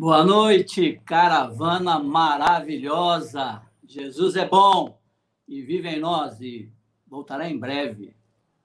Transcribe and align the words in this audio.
Boa 0.00 0.22
noite, 0.24 1.02
caravana 1.04 1.98
maravilhosa. 1.98 3.62
Jesus 3.84 4.36
é 4.36 4.46
bom 4.46 4.96
e 5.48 5.60
vive 5.60 5.88
em 5.88 5.98
nós 5.98 6.40
e 6.40 6.70
voltará 7.04 7.50
em 7.50 7.58
breve 7.58 8.14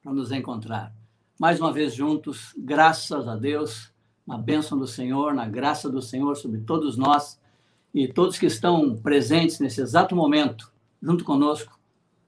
para 0.04 0.14
nos 0.14 0.32
encontrar. 0.32 0.94
Mais 1.40 1.60
uma 1.60 1.74
vez 1.74 1.96
juntos, 1.96 2.54
graças 2.56 3.28
a 3.28 3.36
Deus, 3.36 3.92
na 4.28 4.38
bênção 4.38 4.78
do 4.78 4.86
Senhor, 4.86 5.34
na 5.34 5.48
graça 5.48 5.90
do 5.90 6.04
Senhor 6.04 6.36
sobre 6.36 6.62
todos 6.62 6.98
nós 6.98 7.42
e 7.92 8.08
todos 8.08 8.38
que 8.38 8.46
estão 8.46 8.96
presentes 8.96 9.60
nesse 9.60 9.82
exato 9.82 10.16
momento, 10.16 10.72
junto 11.02 11.26
conosco. 11.26 11.80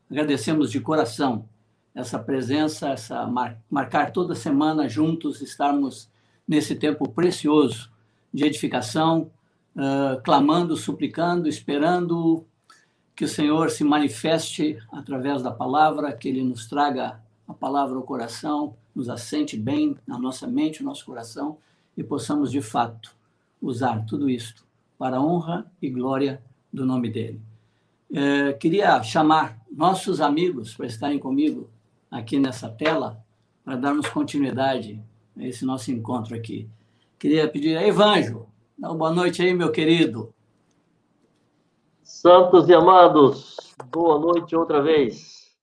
Agradecemos 0.09 0.71
de 0.71 0.79
coração 0.79 1.47
essa 1.93 2.17
presença, 2.17 2.89
essa 2.89 3.27
mar, 3.27 3.61
marcar 3.69 4.11
toda 4.11 4.33
semana 4.33 4.89
juntos, 4.89 5.43
estarmos 5.43 6.09
nesse 6.47 6.73
tempo 6.73 7.07
precioso 7.07 7.93
de 8.35 8.43
edificação, 8.43 9.31
uh, 9.77 10.21
clamando, 10.21 10.75
suplicando, 10.75 11.47
esperando 11.47 12.45
que 13.15 13.23
o 13.23 13.29
Senhor 13.29 13.69
se 13.69 13.81
manifeste 13.81 14.77
através 14.91 15.41
da 15.41 15.51
palavra, 15.51 16.11
que 16.11 16.27
Ele 16.27 16.43
nos 16.43 16.67
traga 16.67 17.21
a 17.47 17.53
palavra 17.53 17.95
ao 17.95 18.03
coração, 18.03 18.75
nos 18.93 19.07
assente 19.07 19.55
bem 19.55 19.95
na 20.05 20.19
nossa 20.19 20.45
mente, 20.45 20.83
no 20.83 20.89
nosso 20.89 21.05
coração, 21.05 21.57
e 21.95 22.03
possamos, 22.03 22.51
de 22.51 22.61
fato, 22.61 23.15
usar 23.61 24.05
tudo 24.05 24.29
isto 24.29 24.65
para 24.97 25.15
a 25.15 25.21
honra 25.21 25.65
e 25.81 25.89
glória 25.89 26.41
do 26.73 26.85
nome 26.85 27.09
dEle. 27.09 27.39
É, 28.11 28.51
queria 28.51 29.01
chamar 29.01 29.57
nossos 29.71 30.19
amigos 30.19 30.73
para 30.73 30.87
estarem 30.87 31.19
comigo 31.19 31.69
aqui 32.11 32.37
nessa 32.37 32.67
tela, 32.67 33.23
para 33.63 33.77
darmos 33.77 34.09
continuidade 34.09 35.01
a 35.37 35.47
esse 35.47 35.63
nosso 35.63 35.89
encontro 35.89 36.35
aqui. 36.35 36.67
Queria 37.25 37.47
pedir 37.47 37.75
a 37.75 37.87
Evanjo, 37.87 38.45
dá 38.77 38.89
uma 38.89 38.97
boa 38.97 39.11
noite 39.11 39.41
aí, 39.41 39.51
meu 39.51 39.71
querido. 39.71 40.31
Santos 42.03 42.69
e 42.69 42.73
amados, 42.75 43.57
boa 43.91 44.19
noite 44.19 44.55
outra 44.55 44.79
vez. 44.79 45.57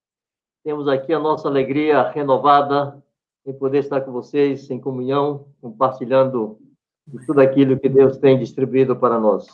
Temos 0.61 0.89
aqui 0.89 1.13
a 1.13 1.19
nossa 1.19 1.47
alegria 1.47 2.01
renovada 2.09 3.01
em 3.45 3.53
poder 3.53 3.77
estar 3.77 4.01
com 4.01 4.11
vocês 4.11 4.69
em 4.69 4.77
comunhão, 4.77 5.47
compartilhando 5.61 6.59
tudo 7.25 7.39
aquilo 7.39 7.79
que 7.79 7.87
Deus 7.87 8.17
tem 8.17 8.37
distribuído 8.37 8.97
para 8.97 9.17
nós. 9.17 9.45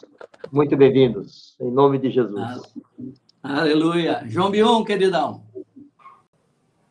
Muito 0.51 0.75
bem-vindos, 0.75 1.55
em 1.59 1.69
nome 1.69 1.99
de 1.99 2.09
Jesus. 2.09 2.73
Aleluia. 3.43 4.23
João 4.25 4.49
Bion, 4.49 4.83
queridão. 4.83 5.43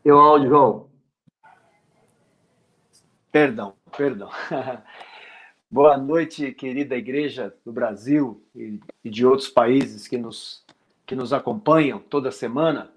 Teu 0.04 0.16
áudio, 0.16 0.48
João. 0.48 0.88
Perdão, 3.32 3.74
perdão. 3.96 4.30
Boa 5.70 5.98
noite, 5.98 6.50
querida 6.52 6.96
igreja 6.96 7.54
do 7.62 7.70
Brasil 7.70 8.42
e 8.54 8.80
de 9.04 9.26
outros 9.26 9.50
países 9.50 10.08
que 10.08 10.16
nos, 10.16 10.64
que 11.04 11.14
nos 11.14 11.30
acompanham 11.30 11.98
toda 11.98 12.32
semana 12.32 12.90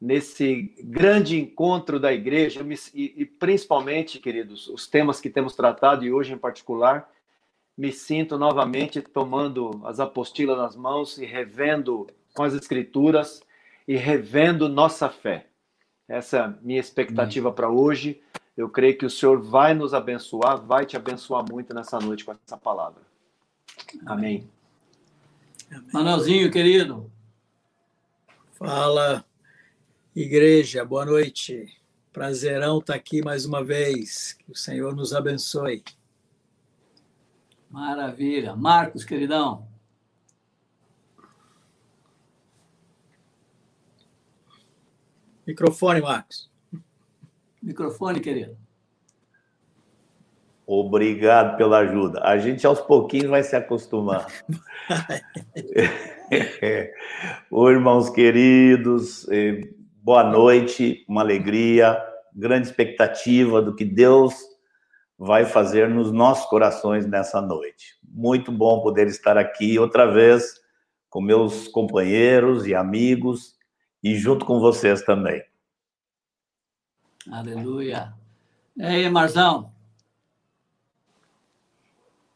nesse 0.00 0.74
grande 0.80 1.38
encontro 1.38 2.00
da 2.00 2.12
igreja 2.12 2.66
e, 2.92 3.14
e, 3.22 3.24
principalmente, 3.24 4.18
queridos, 4.18 4.66
os 4.66 4.88
temas 4.88 5.20
que 5.20 5.30
temos 5.30 5.54
tratado 5.54 6.04
e 6.04 6.12
hoje 6.12 6.32
em 6.32 6.38
particular, 6.38 7.08
me 7.78 7.92
sinto 7.92 8.36
novamente 8.36 9.00
tomando 9.00 9.80
as 9.84 10.00
apostilas 10.00 10.58
nas 10.58 10.74
mãos 10.74 11.16
e 11.16 11.24
revendo 11.24 12.08
com 12.34 12.42
as 12.42 12.54
escrituras 12.54 13.40
e 13.86 13.94
revendo 13.94 14.68
nossa 14.68 15.08
fé. 15.08 15.46
Essa 16.08 16.36
é 16.38 16.40
a 16.40 16.54
minha 16.60 16.80
expectativa 16.80 17.52
para 17.52 17.70
hoje. 17.70 18.20
Eu 18.56 18.68
creio 18.68 18.96
que 18.98 19.06
o 19.06 19.10
Senhor 19.10 19.40
vai 19.40 19.74
nos 19.74 19.94
abençoar, 19.94 20.60
vai 20.60 20.84
te 20.84 20.96
abençoar 20.96 21.44
muito 21.48 21.72
nessa 21.74 21.98
noite 21.98 22.24
com 22.24 22.32
essa 22.32 22.56
palavra. 22.56 23.02
Amém. 24.06 24.48
Amém. 25.70 25.88
Manuelzinho, 25.92 26.50
querido. 26.50 27.10
Fala, 28.52 29.24
Igreja, 30.14 30.84
boa 30.84 31.06
noite. 31.06 31.80
Prazerão 32.12 32.80
estar 32.80 32.94
aqui 32.94 33.22
mais 33.22 33.46
uma 33.46 33.62
vez. 33.62 34.32
Que 34.32 34.50
o 34.50 34.56
Senhor 34.56 34.94
nos 34.94 35.14
abençoe. 35.14 35.84
Maravilha. 37.70 38.56
Marcos, 38.56 39.04
queridão. 39.04 39.68
Microfone, 45.46 46.00
Marcos. 46.00 46.49
Microfone, 47.70 48.18
querido. 48.18 48.56
Obrigado 50.66 51.56
pela 51.56 51.78
ajuda. 51.78 52.20
A 52.24 52.36
gente 52.36 52.66
aos 52.66 52.80
pouquinhos 52.80 53.28
vai 53.28 53.44
se 53.44 53.54
acostumar. 53.54 54.26
Oi, 57.50 57.72
irmãos 57.72 58.10
queridos, 58.10 59.24
boa 60.02 60.24
noite, 60.24 61.04
uma 61.08 61.20
alegria, 61.20 61.96
grande 62.34 62.66
expectativa 62.66 63.62
do 63.62 63.76
que 63.76 63.84
Deus 63.84 64.34
vai 65.16 65.44
fazer 65.44 65.88
nos 65.88 66.10
nossos 66.10 66.46
corações 66.46 67.06
nessa 67.06 67.40
noite. 67.40 67.94
Muito 68.02 68.50
bom 68.50 68.82
poder 68.82 69.06
estar 69.06 69.38
aqui 69.38 69.78
outra 69.78 70.10
vez 70.10 70.54
com 71.08 71.20
meus 71.20 71.68
companheiros 71.68 72.66
e 72.66 72.74
amigos 72.74 73.54
e 74.02 74.16
junto 74.16 74.44
com 74.44 74.58
vocês 74.58 75.02
também. 75.02 75.40
Aleluia. 77.28 78.12
E 78.76 78.82
aí, 78.82 79.10
Marzão? 79.10 79.72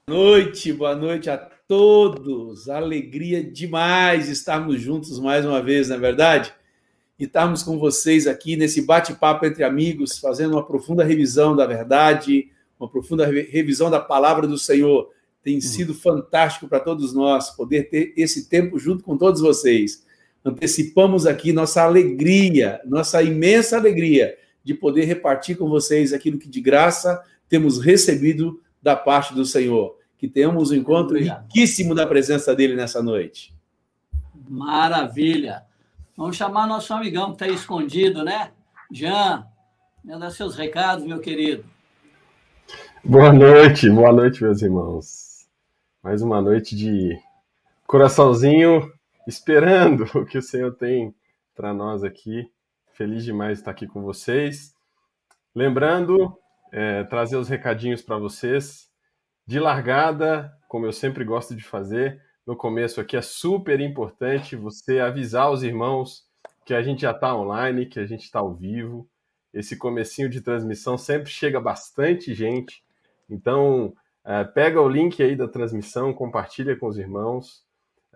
Boa 0.07 0.19
noite, 0.19 0.73
boa 0.73 0.97
noite 0.97 1.31
a 1.31 1.39
todos. 1.39 2.69
Alegria 2.69 3.43
demais 3.43 4.29
estarmos 4.29 4.81
juntos 4.81 5.19
mais 5.21 5.47
uma 5.47 5.63
vez, 5.63 5.89
não 5.89 5.97
é 5.97 5.99
verdade? 6.01 6.55
e 7.19 7.25
estarmos 7.25 7.63
com 7.63 7.79
vocês 7.79 8.27
aqui 8.27 8.57
nesse 8.57 8.83
bate-papo 8.83 9.47
entre 9.47 9.63
amigos, 9.63 10.19
fazendo 10.19 10.53
uma 10.53 10.67
profunda 10.67 11.05
revisão 11.05 11.55
da 11.55 11.67
verdade, 11.67 12.51
uma 12.79 12.89
profunda 12.89 13.27
revisão 13.27 13.91
da 13.91 14.01
palavra 14.01 14.47
do 14.47 14.59
Senhor. 14.59 15.11
Tem 15.43 15.61
sido 15.61 15.95
fantástico 15.95 16.67
para 16.67 16.81
todos 16.81 17.13
nós 17.13 17.51
poder 17.51 17.89
ter 17.89 18.13
esse 18.17 18.49
tempo 18.49 18.79
junto 18.79 19.05
com 19.05 19.17
todos 19.17 19.41
vocês. 19.41 20.05
Antecipamos 20.45 21.27
aqui 21.27 21.53
nossa 21.53 21.83
alegria, 21.83 22.81
nossa 22.85 23.23
imensa 23.23 23.77
alegria 23.77 24.37
de 24.65 24.75
poder 24.75 25.05
repartir 25.05 25.57
com 25.59 25.69
vocês 25.69 26.13
aquilo 26.13 26.39
que 26.39 26.49
de 26.49 26.61
graça 26.61 27.23
temos 27.49 27.79
recebido 27.79 28.61
da 28.83 28.97
parte 28.97 29.35
do 29.35 29.45
Senhor. 29.45 29.97
Que 30.17 30.27
tenhamos 30.27 30.71
um 30.71 30.75
encontro 30.75 31.19
riquíssimo 31.19 31.95
da 31.95 32.07
presença 32.07 32.55
dele 32.55 32.75
nessa 32.75 33.03
noite. 33.03 33.55
Maravilha! 34.49 35.63
Vamos 36.17 36.37
chamar 36.37 36.67
nosso 36.67 36.95
amigão 36.95 37.27
que 37.27 37.33
está 37.33 37.45
aí 37.47 37.55
escondido, 37.55 38.25
né? 38.25 38.53
Jean, 38.91 39.47
dá 40.05 40.31
seus 40.31 40.55
recados, 40.55 41.05
meu 41.05 41.21
querido. 41.21 41.65
Boa 43.03 43.33
noite, 43.33 43.91
boa 43.91 44.13
noite, 44.13 44.43
meus 44.43 44.63
irmãos. 44.63 45.47
Mais 46.03 46.23
uma 46.23 46.41
noite 46.41 46.77
de 46.77 47.19
coraçãozinho 47.87 48.91
esperando 49.27 50.05
o 50.15 50.25
que 50.25 50.39
o 50.39 50.43
Senhor 50.43 50.73
tem 50.75 51.15
para 51.55 51.75
nós 51.75 52.05
aqui. 52.05 52.51
Feliz 52.95 53.25
demais 53.25 53.59
estar 53.59 53.73
aqui 53.73 53.89
com 53.89 54.03
vocês. 54.03 54.73
Lembrando, 55.53 56.39
é, 56.73 57.03
trazer 57.03 57.37
os 57.37 57.49
recadinhos 57.49 58.03
para 58.03 58.19
vocês. 58.19 58.89
De 59.45 59.59
largada, 59.59 60.57
como 60.69 60.87
eu 60.87 60.93
sempre 60.93 61.25
gosto 61.25 61.57
de 61.57 61.65
fazer, 61.65 62.23
no 62.47 62.57
começo 62.57 63.01
aqui, 63.01 63.17
é 63.17 63.21
super 63.21 63.81
importante 63.81 64.55
você 64.55 65.01
avisar 65.01 65.51
os 65.51 65.65
irmãos 65.65 66.25
que 66.65 66.73
a 66.73 66.83
gente 66.83 67.03
já 67.03 67.11
está 67.11 67.35
online, 67.37 67.87
que 67.87 67.99
a 67.99 68.07
gente 68.07 68.23
está 68.23 68.39
ao 68.39 68.55
vivo. 68.55 69.09
Esse 69.53 69.77
comecinho 69.77 70.29
de 70.29 70.41
transmissão 70.41 70.97
sempre 70.97 71.31
chega 71.31 71.61
bastante 71.61 72.33
gente. 72.33 72.85
Então, 73.29 73.93
é, 74.25 74.45
pega 74.45 74.81
o 74.81 74.89
link 74.89 75.21
aí 75.21 75.35
da 75.35 75.49
transmissão, 75.49 76.15
compartilha 76.15 76.77
com 76.77 76.87
os 76.87 76.97
irmãos. 76.97 77.64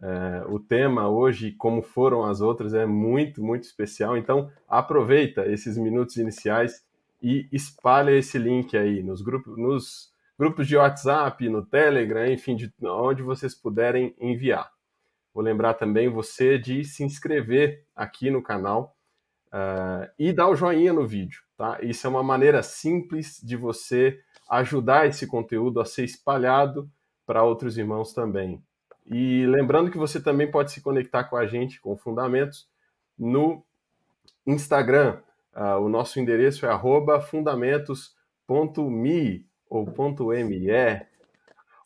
É, 0.01 0.45
o 0.49 0.61
tema 0.61 1.09
hoje, 1.09 1.53
como 1.53 1.83
foram 1.83 2.25
as 2.25 2.41
outras, 2.41 2.75
é 2.75 2.87
muito, 2.87 3.43
muito 3.43 3.65
especial. 3.65 4.17
Então, 4.17 4.51
aproveita 4.69 5.47
esses 5.47 5.77
minutos 5.77 6.17
iniciais 6.17 6.85
e 7.23 7.49
espalha 7.53 8.13
esse 8.13 8.39
link 8.39 8.77
aí 8.77 9.03
nos 9.03 9.21
grupos, 9.23 9.57
nos 9.57 10.13
grupos 10.39 10.69
de 10.69 10.77
WhatsApp, 10.77 11.49
no 11.49 11.67
Telegram, 11.67 12.27
enfim, 12.27 12.55
de 12.55 12.73
onde 12.83 13.23
vocês 13.23 13.55
puderem 13.55 14.15
enviar. 14.21 14.71
Vou 15.35 15.43
lembrar 15.43 15.75
também 15.75 16.09
você 16.09 16.59
de 16.59 16.85
se 16.85 17.03
inscrever 17.03 17.85
aqui 17.95 18.31
no 18.31 18.43
canal 18.43 18.97
uh, 19.49 20.09
e 20.19 20.33
dar 20.33 20.49
o 20.49 20.57
joinha 20.57 20.93
no 20.93 21.07
vídeo, 21.07 21.43
tá? 21.57 21.79
Isso 21.83 22.07
é 22.07 22.11
uma 22.11 22.23
maneira 22.23 22.63
simples 22.63 23.41
de 23.43 23.57
você 23.57 24.19
ajudar 24.49 25.07
esse 25.07 25.27
conteúdo 25.27 25.81
a 25.81 25.85
ser 25.85 26.05
espalhado 26.05 26.91
para 27.27 27.43
outros 27.43 27.77
irmãos 27.77 28.13
também. 28.13 28.63
E 29.11 29.47
lembrando 29.47 29.91
que 29.91 29.99
você 29.99 30.21
também 30.21 30.51
pode 30.51 30.73
se 30.73 30.81
conectar 30.81 31.25
com 31.25 31.37
a 31.37 31.47
gente, 31.47 31.81
com 31.81 31.97
Fundamentos, 31.97 32.69
no 33.19 33.65
Instagram. 34.47 35.21
Uh, 35.55 35.81
o 35.81 35.89
nosso 35.89 36.21
endereço 36.21 36.67
é 36.67 36.81
fundamentos.me 37.23 39.47
ou 39.69 39.87
.me, 40.45 41.07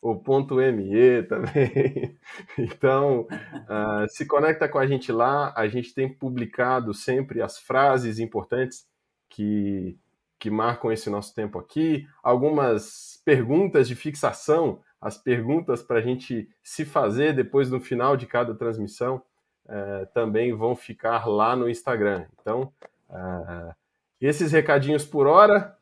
o 0.01 0.15
ponto 0.15 0.55
.me 0.55 1.23
também. 1.23 2.17
Então, 2.57 3.21
uh, 3.21 4.07
se 4.09 4.25
conecta 4.25 4.67
com 4.67 4.77
a 4.77 4.85
gente 4.85 5.11
lá. 5.11 5.53
A 5.55 5.67
gente 5.67 5.93
tem 5.93 6.13
publicado 6.13 6.93
sempre 6.93 7.41
as 7.41 7.57
frases 7.57 8.19
importantes 8.19 8.85
que, 9.29 9.97
que 10.39 10.49
marcam 10.49 10.91
esse 10.91 11.09
nosso 11.09 11.33
tempo 11.33 11.57
aqui. 11.57 12.05
Algumas 12.21 13.21
perguntas 13.25 13.87
de 13.87 13.95
fixação, 13.95 14.81
as 15.03 15.17
perguntas 15.17 15.83
para 15.83 15.99
a 15.99 16.01
gente 16.01 16.49
se 16.63 16.85
fazer 16.85 17.33
depois 17.33 17.69
no 17.69 17.81
final 17.81 18.15
de 18.15 18.25
cada 18.25 18.55
transmissão, 18.55 19.21
uh, 19.65 20.05
também 20.13 20.53
vão 20.53 20.77
ficar 20.77 21.27
lá 21.27 21.57
no 21.57 21.69
Instagram. 21.69 22.25
Então, 22.39 22.71
uh, 23.09 23.75
esses 24.21 24.53
recadinhos 24.53 25.05
por 25.05 25.27
hora. 25.27 25.77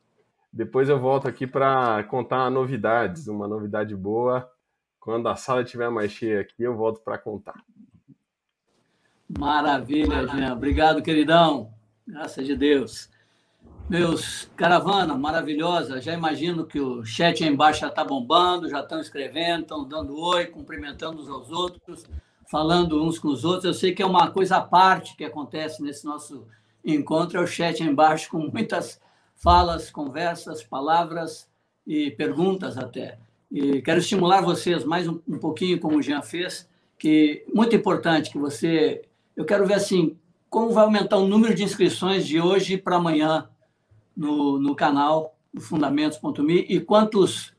Depois 0.51 0.89
eu 0.89 0.99
volto 0.99 1.27
aqui 1.27 1.45
para 1.45 2.03
contar 2.05 2.49
novidades, 2.49 3.27
uma 3.27 3.47
novidade 3.47 3.95
boa. 3.95 4.51
Quando 4.99 5.29
a 5.29 5.35
sala 5.35 5.61
estiver 5.61 5.89
mais 5.89 6.11
cheia 6.11 6.41
aqui, 6.41 6.63
eu 6.63 6.75
volto 6.75 6.99
para 7.01 7.17
contar. 7.17 7.63
Maravilha, 9.37 10.27
Jean. 10.27 10.53
Obrigado, 10.53 11.01
queridão. 11.01 11.71
Graças 12.07 12.45
de 12.45 12.55
Deus. 12.55 13.09
Meus 13.91 14.49
caravana 14.55 15.17
maravilhosa, 15.17 15.99
já 15.99 16.13
imagino 16.13 16.65
que 16.65 16.79
o 16.79 17.03
chat 17.03 17.43
aí 17.43 17.49
embaixo 17.49 17.81
já 17.81 17.89
está 17.89 18.05
bombando, 18.05 18.69
já 18.69 18.79
estão 18.79 19.01
escrevendo, 19.01 19.63
estão 19.63 19.83
dando 19.83 20.17
oi, 20.17 20.45
cumprimentando 20.45 21.21
uns 21.21 21.27
aos 21.27 21.51
outros, 21.51 22.05
falando 22.49 23.03
uns 23.03 23.19
com 23.19 23.27
os 23.27 23.43
outros. 23.43 23.65
Eu 23.65 23.73
sei 23.73 23.93
que 23.93 24.01
é 24.01 24.05
uma 24.05 24.31
coisa 24.31 24.55
à 24.55 24.61
parte 24.61 25.17
que 25.17 25.25
acontece 25.25 25.83
nesse 25.83 26.05
nosso 26.05 26.47
encontro, 26.85 27.37
é 27.37 27.43
o 27.43 27.45
chat 27.45 27.83
aí 27.83 27.89
embaixo 27.89 28.29
com 28.29 28.37
muitas 28.37 28.97
falas, 29.35 29.91
conversas, 29.91 30.63
palavras 30.63 31.49
e 31.85 32.11
perguntas 32.11 32.77
até. 32.77 33.19
E 33.51 33.81
quero 33.81 33.99
estimular 33.99 34.39
vocês 34.39 34.85
mais 34.85 35.05
um, 35.05 35.19
um 35.27 35.37
pouquinho, 35.37 35.81
como 35.81 35.97
o 35.97 36.01
Jean 36.01 36.21
fez, 36.21 36.65
que 36.97 37.43
muito 37.53 37.75
importante 37.75 38.31
que 38.31 38.37
você. 38.37 39.01
Eu 39.35 39.43
quero 39.43 39.67
ver 39.67 39.73
assim 39.73 40.17
como 40.49 40.71
vai 40.71 40.85
aumentar 40.85 41.17
o 41.17 41.27
número 41.27 41.53
de 41.53 41.65
inscrições 41.65 42.25
de 42.25 42.39
hoje 42.39 42.77
para 42.77 42.95
amanhã 42.95 43.49
no, 44.15 44.59
no 44.59 44.75
canal 44.75 45.35
do 45.53 45.61
Fundamentos.me 45.61 46.65
e 46.69 46.79
quantos 46.79 47.53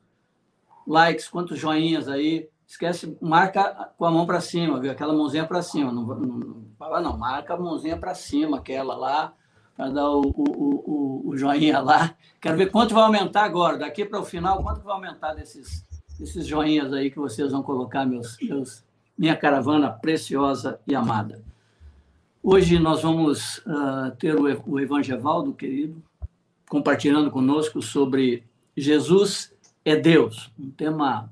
likes, 0.87 1.27
quantos 1.27 1.59
joinhas 1.59 2.07
aí. 2.07 2.49
Esquece, 2.65 3.15
marca 3.21 3.91
com 3.97 4.05
a 4.05 4.11
mão 4.11 4.25
para 4.25 4.41
cima, 4.41 4.79
viu? 4.79 4.91
Aquela 4.91 5.13
mãozinha 5.13 5.45
para 5.45 5.61
cima. 5.61 5.91
Não, 5.91 6.03
não, 6.03 6.15
não 6.15 6.65
fala, 6.77 6.99
não, 6.99 7.15
marca 7.15 7.53
a 7.53 7.57
mãozinha 7.57 7.97
para 7.97 8.15
cima, 8.15 8.57
aquela 8.57 8.95
lá 8.95 9.33
para 9.75 9.89
dar 9.89 10.09
o, 10.09 10.21
o, 10.21 10.43
o, 10.47 11.29
o, 11.29 11.37
joinha 11.37 11.79
lá. 11.79 12.15
Quero 12.39 12.57
ver 12.57 12.71
quanto 12.71 12.93
vai 12.93 13.03
aumentar 13.03 13.43
agora, 13.43 13.77
daqui 13.77 14.05
para 14.05 14.19
o 14.19 14.25
final, 14.25 14.61
quanto 14.61 14.81
vai 14.83 14.93
aumentar 14.93 15.33
desses, 15.33 15.85
desses 16.17 16.45
joinhas 16.45 16.93
aí 16.93 17.09
que 17.09 17.17
vocês 17.17 17.51
vão 17.51 17.63
colocar, 17.63 18.05
meus, 18.05 18.37
meus, 18.41 18.83
minha 19.17 19.35
caravana 19.35 19.89
preciosa 19.89 20.79
e 20.85 20.95
amada. 20.95 21.41
Hoje 22.41 22.77
nós 22.77 23.01
vamos 23.01 23.59
uh, 23.59 24.15
ter 24.19 24.35
o, 24.35 24.43
o 24.67 24.79
Evangevaldo, 24.79 25.53
querido, 25.53 26.03
compartilhando 26.73 27.29
conosco 27.29 27.83
sobre 27.83 28.43
Jesus 28.75 29.53
é 29.85 29.95
Deus, 29.95 30.51
um 30.57 30.71
tema 30.71 31.31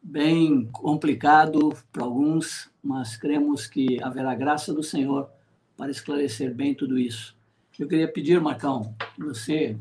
bem 0.00 0.66
complicado 0.66 1.76
para 1.90 2.04
alguns, 2.04 2.70
mas 2.80 3.16
cremos 3.16 3.66
que 3.66 4.00
haverá 4.00 4.32
graça 4.36 4.72
do 4.72 4.80
Senhor 4.80 5.28
para 5.76 5.90
esclarecer 5.90 6.54
bem 6.54 6.72
tudo 6.72 6.96
isso. 6.96 7.36
Eu 7.76 7.88
queria 7.88 8.06
pedir, 8.06 8.40
Marcão, 8.40 8.94
que 9.16 9.24
você 9.24 9.76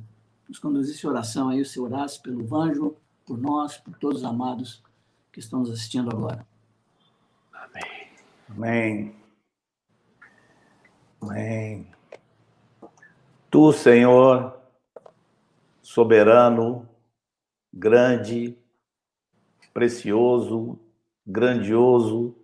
nos 0.49 0.57
conduzisse 0.57 1.05
oração 1.05 1.49
aí, 1.49 1.63
você 1.63 1.79
orasse 1.79 2.19
pelo 2.19 2.43
Vanjo, 2.43 2.95
por 3.27 3.37
nós, 3.37 3.77
por 3.77 3.95
todos 3.99 4.21
os 4.21 4.25
amados 4.25 4.81
que 5.31 5.39
estão 5.39 5.59
nos 5.59 5.69
assistindo 5.69 6.09
agora. 6.09 6.47
Amém. 7.53 8.09
Amém. 8.49 9.15
Amém. 11.21 12.00
Tu, 13.51 13.73
Senhor, 13.73 14.59
soberano, 15.81 16.89
grande, 17.71 18.57
precioso, 19.71 20.79
grandioso, 21.27 22.35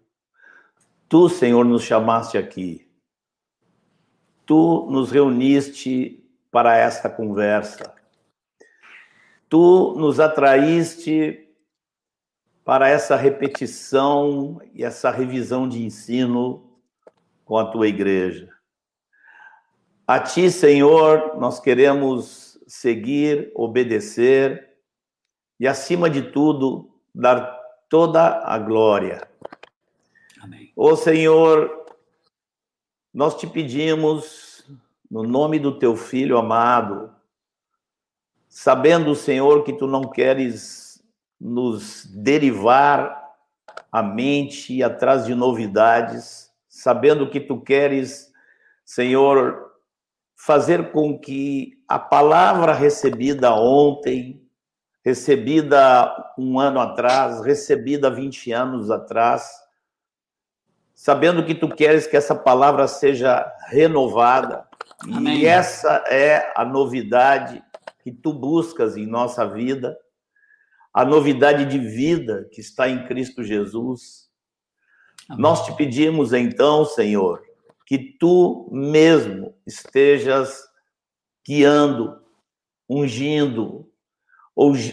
tu, 1.09 1.27
Senhor, 1.27 1.65
nos 1.65 1.81
chamaste 1.81 2.38
aqui 2.38 2.88
tu 4.48 4.88
nos 4.89 5.12
reuniste 5.12 6.24
para 6.50 6.77
esta 6.77 7.09
conversa. 7.09 7.94
Tu 9.50 9.94
nos 9.98 10.19
atraíste 10.21 11.50
para 12.63 12.88
essa 12.88 13.15
repetição 13.18 14.59
e 14.74 14.83
essa 14.83 15.12
revisão 15.12 15.68
de 15.68 15.83
ensino 15.83 16.80
com 17.44 17.57
a 17.57 17.65
tua 17.69 17.88
igreja. 17.88 18.56
A 20.07 20.21
ti, 20.21 20.50
Senhor, 20.50 21.38
nós 21.38 21.59
queremos 21.59 22.57
seguir, 22.65 23.51
obedecer 23.54 24.69
e, 25.59 25.68
acima 25.68 26.09
de 26.09 26.31
tudo, 26.31 26.89
dar 27.13 27.59
toda 27.89 28.42
a 28.45 28.57
glória. 28.57 29.27
Amém. 30.42 30.71
Ô 30.77 30.95
Senhor, 30.95 31.86
nós 33.13 33.36
te 33.36 33.45
pedimos, 33.45 34.65
no 35.12 35.24
nome 35.24 35.59
do 35.59 35.77
teu 35.77 35.98
filho 35.98 36.38
amado, 36.38 37.13
sabendo, 38.48 39.13
Senhor, 39.13 39.65
que 39.65 39.74
tu 39.74 39.88
não 39.88 40.04
queres 40.09 41.04
nos 41.38 42.06
derivar 42.06 43.27
a 43.92 44.01
mente 44.01 44.81
atrás 44.81 45.25
de 45.25 45.36
novidades, 45.36 46.50
sabendo 46.69 47.30
que 47.30 47.42
tu 47.42 47.59
queres, 47.59 48.31
Senhor, 48.86 49.67
fazer 50.38 50.92
com 50.92 51.18
que 51.18 51.74
a 51.88 51.98
palavra 51.98 52.72
recebida 52.72 53.54
ontem, 53.56 54.48
recebida 55.04 56.13
um 56.38 56.60
ano 56.60 56.80
atrás, 56.80 57.42
recebida 57.44 58.10
20 58.10 58.51
anos 58.51 58.92
atrás, 58.92 59.50
sabendo 60.94 61.44
que 61.44 61.56
tu 61.56 61.68
queres 61.68 62.06
que 62.06 62.16
essa 62.16 62.36
palavra 62.36 62.88
seja 62.88 63.51
renovada. 63.68 64.68
Amém. 65.12 65.39
E 65.39 65.45
essa 65.45 66.04
é 66.07 66.54
a 66.56 66.63
novidade 66.63 67.63
que 68.04 68.12
tu 68.12 68.31
buscas 68.31 68.95
em 68.95 69.07
nossa 69.07 69.45
vida, 69.45 69.98
a 70.94 71.04
novidade 71.04 71.66
de 71.66 71.80
vida 71.80 72.48
que 72.51 72.61
está 72.61 72.88
em 72.88 73.06
Cristo 73.07 73.44
Jesus. 73.44 74.28
Amém. 75.28 75.42
Nós 75.42 75.66
te 75.66 75.76
pedimos 75.76 76.31
então, 76.31 76.85
Senhor, 76.85 77.46
que 77.87 77.97
tu 77.97 78.69
mesmo 78.69 79.56
estejas 79.65 80.61
guiando, 81.47 82.21
ungindo, 82.87 83.89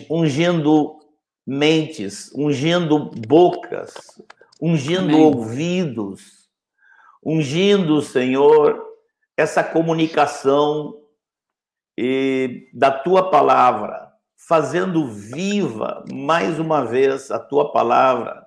ungindo 0.08 1.00
mentes, 1.44 2.32
ungindo 2.36 3.10
bocas, 3.26 3.94
ungindo 4.62 5.12
Amém. 5.12 5.24
ouvidos, 5.24 6.48
ungindo, 7.20 8.00
Senhor, 8.00 8.80
essa 9.36 9.64
comunicação 9.64 10.96
e, 11.98 12.70
da 12.72 12.92
tua 12.92 13.28
palavra, 13.28 14.12
fazendo 14.36 15.08
viva 15.08 16.04
mais 16.12 16.60
uma 16.60 16.84
vez 16.84 17.32
a 17.32 17.40
tua 17.40 17.72
palavra 17.72 18.46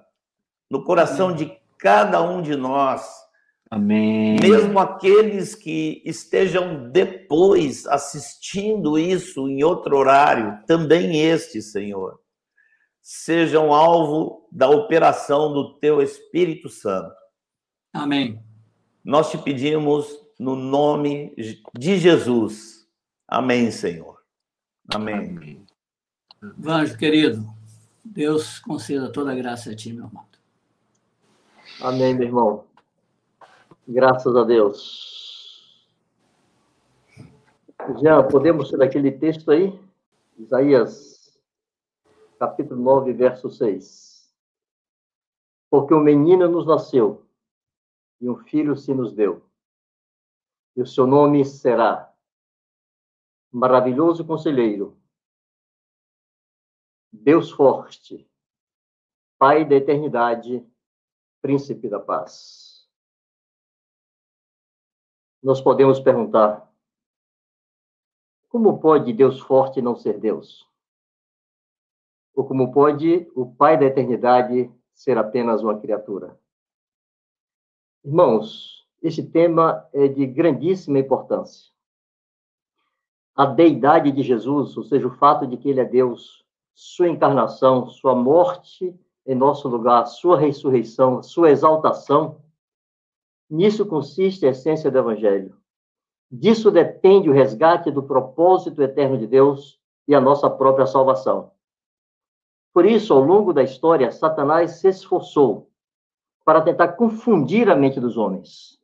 no 0.72 0.86
coração 0.86 1.32
Amém. 1.32 1.38
de 1.38 1.58
cada 1.78 2.22
um 2.22 2.42
de 2.42 2.56
nós. 2.56 3.27
Amém. 3.70 4.38
Mesmo 4.40 4.80
aqueles 4.80 5.54
que 5.54 6.02
estejam 6.06 6.90
depois 6.90 7.86
assistindo 7.86 8.98
isso 8.98 9.48
em 9.48 9.64
outro 9.64 9.98
horário, 9.98 10.58
também 10.66 11.22
este, 11.22 11.62
Senhor 11.62 12.20
sejam 13.10 13.72
alvo 13.72 14.46
da 14.52 14.70
operação 14.70 15.54
do 15.54 15.76
teu 15.76 16.02
Espírito 16.02 16.68
Santo. 16.68 17.16
Amém. 17.94 18.44
Nós 19.02 19.32
te 19.32 19.38
pedimos 19.38 20.20
no 20.38 20.58
nome 20.58 21.34
de 21.74 21.98
Jesus. 21.98 22.86
Amém, 23.26 23.72
Senhor. 23.72 24.22
Amém. 24.94 25.30
Amém. 25.30 25.66
Vanjo, 26.58 26.98
querido, 26.98 27.48
Deus 28.04 28.60
conceda 28.60 29.10
toda 29.10 29.32
a 29.32 29.36
graça 29.36 29.72
a 29.72 29.76
ti, 29.76 29.94
meu 29.94 30.08
amado. 30.08 30.38
Amém, 31.80 32.14
meu 32.14 32.28
irmão. 32.28 32.67
Graças 33.90 34.36
a 34.36 34.44
Deus. 34.44 35.88
Já 38.02 38.22
podemos 38.22 38.70
ter 38.70 38.82
aquele 38.84 39.14
texto 39.14 39.50
aí? 39.50 39.80
Isaías 40.38 41.40
capítulo 42.38 42.82
9, 42.82 43.14
verso 43.14 43.50
6. 43.50 44.30
Porque 45.70 45.94
um 45.94 46.02
menino 46.02 46.50
nos 46.50 46.68
nasceu, 46.68 47.26
e 48.20 48.30
um 48.30 48.36
filho 48.36 48.76
se 48.76 48.94
nos 48.94 49.14
deu. 49.14 49.42
E 50.76 50.82
o 50.82 50.86
seu 50.86 51.08
nome 51.08 51.46
será 51.46 52.14
Maravilhoso 53.50 54.26
Conselheiro, 54.26 54.98
Deus 57.10 57.52
Forte, 57.52 58.30
Pai 59.40 59.64
da 59.64 59.76
eternidade, 59.76 60.62
príncipe 61.42 61.88
da 61.88 62.02
paz. 62.02 62.67
Nós 65.48 65.62
podemos 65.62 65.98
perguntar: 65.98 66.70
como 68.50 68.80
pode 68.82 69.14
Deus 69.14 69.40
forte 69.40 69.82
não 69.82 69.96
ser 69.96 70.20
Deus? 70.20 70.68
Ou 72.36 72.46
como 72.46 72.74
pode 72.74 73.32
o 73.34 73.46
Pai 73.46 73.80
da 73.80 73.86
eternidade 73.86 74.70
ser 74.94 75.18
apenas 75.18 75.64
uma 75.64 75.80
criatura? 75.80 76.38
Irmãos, 78.04 78.86
esse 79.02 79.24
tema 79.24 79.88
é 79.94 80.10
de 80.10 80.26
grandíssima 80.26 81.00
importância. 81.00 81.72
A 83.34 83.46
deidade 83.46 84.12
de 84.12 84.24
Jesus, 84.24 84.76
ou 84.76 84.84
seja, 84.84 85.08
o 85.08 85.16
fato 85.16 85.48
de 85.48 85.56
que 85.56 85.70
ele 85.70 85.80
é 85.80 85.86
Deus, 85.86 86.46
sua 86.74 87.08
encarnação, 87.08 87.88
sua 87.88 88.14
morte 88.14 88.94
em 89.26 89.34
nosso 89.34 89.70
lugar, 89.70 90.08
sua 90.08 90.38
ressurreição, 90.38 91.24
sua 91.24 91.52
exaltação, 91.52 92.42
nisso 93.50 93.86
consiste 93.86 94.46
a 94.46 94.50
essência 94.50 94.92
do 94.92 94.98
Evangelho. 94.98 95.56
Disso 96.32 96.70
depende 96.70 97.30
o 97.30 97.34
resgate 97.34 97.90
do 97.90 98.04
propósito 98.04 98.82
eterno 98.82 99.18
de 99.18 99.28
Deus 99.28 99.80
e 100.08 100.14
a 100.14 100.22
nossa 100.22 100.50
própria 100.50 100.86
salvação. 100.86 101.52
Por 102.74 102.86
isso, 102.86 103.14
ao 103.14 103.22
longo 103.22 103.54
da 103.54 103.64
história, 103.64 104.12
Satanás 104.12 104.80
se 104.80 104.88
esforçou 104.90 105.70
para 106.46 106.62
tentar 106.62 106.90
confundir 106.90 107.70
a 107.70 107.76
mente 107.76 108.00
dos 108.00 108.18
homens. 108.18 108.80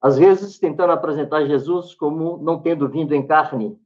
Às 0.00 0.16
vezes, 0.16 0.58
tentando 0.58 0.92
apresentar 0.92 1.44
Jesus 1.46 1.94
como 1.94 2.36
não 2.38 2.60
tendo 2.60 2.88
vindo 2.88 3.14
em 3.14 3.26
carne. 3.26 3.78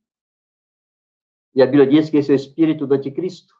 E 1.54 1.62
a 1.62 1.66
Bíblia 1.66 1.86
diz 1.86 2.10
que 2.10 2.18
esse 2.18 2.30
é 2.30 2.34
o 2.34 2.36
espírito 2.36 2.86
do 2.86 2.94
anticristo 2.94 3.54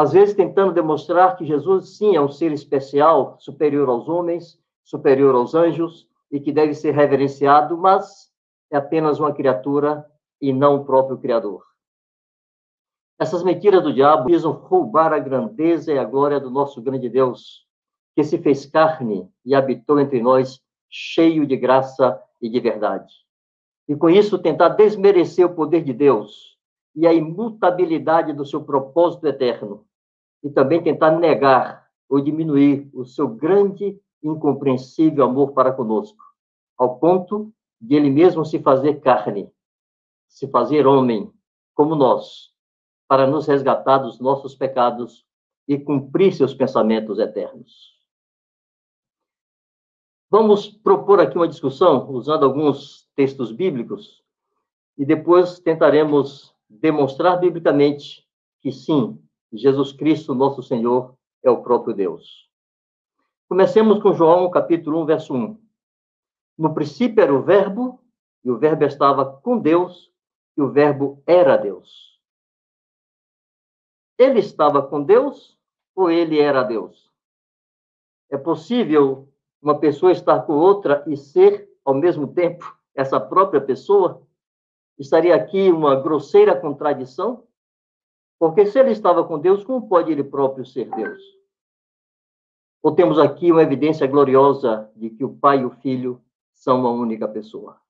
às 0.00 0.12
vezes 0.12 0.34
tentando 0.34 0.72
demonstrar 0.72 1.36
que 1.36 1.44
Jesus, 1.44 1.98
sim, 1.98 2.16
é 2.16 2.20
um 2.22 2.30
ser 2.30 2.52
especial, 2.52 3.36
superior 3.38 3.86
aos 3.90 4.08
homens, 4.08 4.58
superior 4.90 5.36
aos 5.36 5.54
anjos, 5.54 6.08
e 6.32 6.40
que 6.40 6.50
deve 6.50 6.74
ser 6.74 6.92
reverenciado, 6.92 7.78
mas 7.78 8.28
é 8.72 8.76
apenas 8.76 9.20
uma 9.20 9.32
criatura 9.32 10.04
e 10.40 10.52
não 10.52 10.76
o 10.76 10.84
próprio 10.84 11.16
Criador. 11.16 11.62
Essas 13.16 13.44
mentiras 13.44 13.82
do 13.84 13.92
diabo 13.92 14.28
visam 14.28 14.50
roubar 14.50 15.12
a 15.12 15.18
grandeza 15.20 15.92
e 15.92 15.98
a 15.98 16.04
glória 16.04 16.40
do 16.40 16.50
nosso 16.50 16.82
grande 16.82 17.08
Deus, 17.08 17.64
que 18.16 18.24
se 18.24 18.38
fez 18.38 18.66
carne 18.66 19.30
e 19.44 19.54
habitou 19.54 20.00
entre 20.00 20.20
nós, 20.20 20.60
cheio 20.88 21.46
de 21.46 21.56
graça 21.56 22.20
e 22.42 22.48
de 22.48 22.58
verdade. 22.58 23.14
E 23.88 23.94
com 23.94 24.10
isso 24.10 24.38
tentar 24.38 24.70
desmerecer 24.70 25.46
o 25.46 25.54
poder 25.54 25.84
de 25.84 25.92
Deus 25.92 26.58
e 26.96 27.06
a 27.06 27.14
imutabilidade 27.14 28.32
do 28.32 28.44
seu 28.44 28.64
propósito 28.64 29.26
eterno, 29.28 29.86
e 30.42 30.50
também 30.50 30.82
tentar 30.82 31.12
negar 31.12 31.86
ou 32.08 32.20
diminuir 32.20 32.90
o 32.92 33.04
seu 33.04 33.28
grande 33.28 34.00
incompreensível 34.22 35.24
amor 35.24 35.52
para 35.52 35.72
conosco, 35.72 36.22
ao 36.76 36.98
ponto 36.98 37.52
de 37.80 37.94
ele 37.94 38.10
mesmo 38.10 38.44
se 38.44 38.58
fazer 38.58 39.00
carne, 39.00 39.50
se 40.28 40.48
fazer 40.48 40.86
homem, 40.86 41.32
como 41.74 41.94
nós, 41.94 42.50
para 43.08 43.26
nos 43.26 43.46
resgatar 43.46 43.98
dos 43.98 44.20
nossos 44.20 44.54
pecados 44.54 45.26
e 45.66 45.78
cumprir 45.78 46.32
seus 46.32 46.54
pensamentos 46.54 47.18
eternos. 47.18 47.98
Vamos 50.30 50.68
propor 50.68 51.20
aqui 51.20 51.36
uma 51.36 51.48
discussão 51.48 52.08
usando 52.10 52.44
alguns 52.44 53.08
textos 53.16 53.50
bíblicos 53.50 54.22
e 54.96 55.04
depois 55.04 55.58
tentaremos 55.58 56.54
demonstrar 56.68 57.40
biblicamente 57.40 58.24
que 58.60 58.70
sim, 58.70 59.18
Jesus 59.52 59.92
Cristo, 59.92 60.34
nosso 60.34 60.62
Senhor, 60.62 61.16
é 61.42 61.50
o 61.50 61.62
próprio 61.62 61.94
Deus. 61.94 62.49
Comecemos 63.50 64.00
com 64.00 64.12
João, 64.12 64.48
capítulo 64.48 65.02
1, 65.02 65.06
verso 65.06 65.34
1. 65.34 65.60
No 66.56 66.72
princípio 66.72 67.20
era 67.20 67.34
o 67.34 67.42
Verbo, 67.42 68.00
e 68.44 68.50
o 68.50 68.56
Verbo 68.56 68.84
estava 68.84 69.24
com 69.24 69.58
Deus, 69.58 70.08
e 70.56 70.62
o 70.62 70.70
Verbo 70.70 71.20
era 71.26 71.56
Deus. 71.56 72.16
Ele 74.16 74.38
estava 74.38 74.80
com 74.86 75.02
Deus 75.02 75.58
ou 75.96 76.08
ele 76.08 76.38
era 76.38 76.62
Deus? 76.62 77.10
É 78.30 78.38
possível 78.38 79.28
uma 79.60 79.80
pessoa 79.80 80.12
estar 80.12 80.42
com 80.42 80.52
outra 80.52 81.02
e 81.08 81.16
ser, 81.16 81.68
ao 81.84 81.92
mesmo 81.92 82.32
tempo, 82.32 82.78
essa 82.94 83.18
própria 83.18 83.60
pessoa? 83.60 84.24
Estaria 84.96 85.34
aqui 85.34 85.72
uma 85.72 86.00
grosseira 86.00 86.54
contradição? 86.54 87.48
Porque 88.38 88.64
se 88.66 88.78
ele 88.78 88.92
estava 88.92 89.24
com 89.24 89.40
Deus, 89.40 89.64
como 89.64 89.88
pode 89.88 90.12
ele 90.12 90.22
próprio 90.22 90.64
ser 90.64 90.88
Deus? 90.90 91.39
Ou 92.82 92.94
temos 92.94 93.18
aqui 93.18 93.52
uma 93.52 93.62
evidência 93.62 94.06
gloriosa 94.06 94.90
de 94.96 95.10
que 95.10 95.24
o 95.24 95.36
Pai 95.36 95.60
e 95.60 95.64
o 95.64 95.70
Filho 95.70 96.22
são 96.54 96.80
uma 96.80 96.90
única 96.90 97.28
pessoa? 97.28 97.80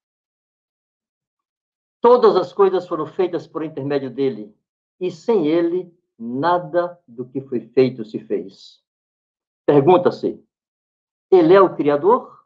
Todas 2.00 2.34
as 2.34 2.52
coisas 2.52 2.88
foram 2.88 3.06
feitas 3.06 3.46
por 3.46 3.62
intermédio 3.62 4.10
dele, 4.10 4.54
e 4.98 5.10
sem 5.10 5.46
ele, 5.46 5.94
nada 6.18 6.98
do 7.06 7.24
que 7.26 7.40
foi 7.40 7.60
feito 7.60 8.04
se 8.04 8.18
fez. 8.18 8.82
Pergunta-se: 9.66 10.42
ele 11.30 11.54
é 11.54 11.60
o 11.60 11.74
Criador? 11.74 12.40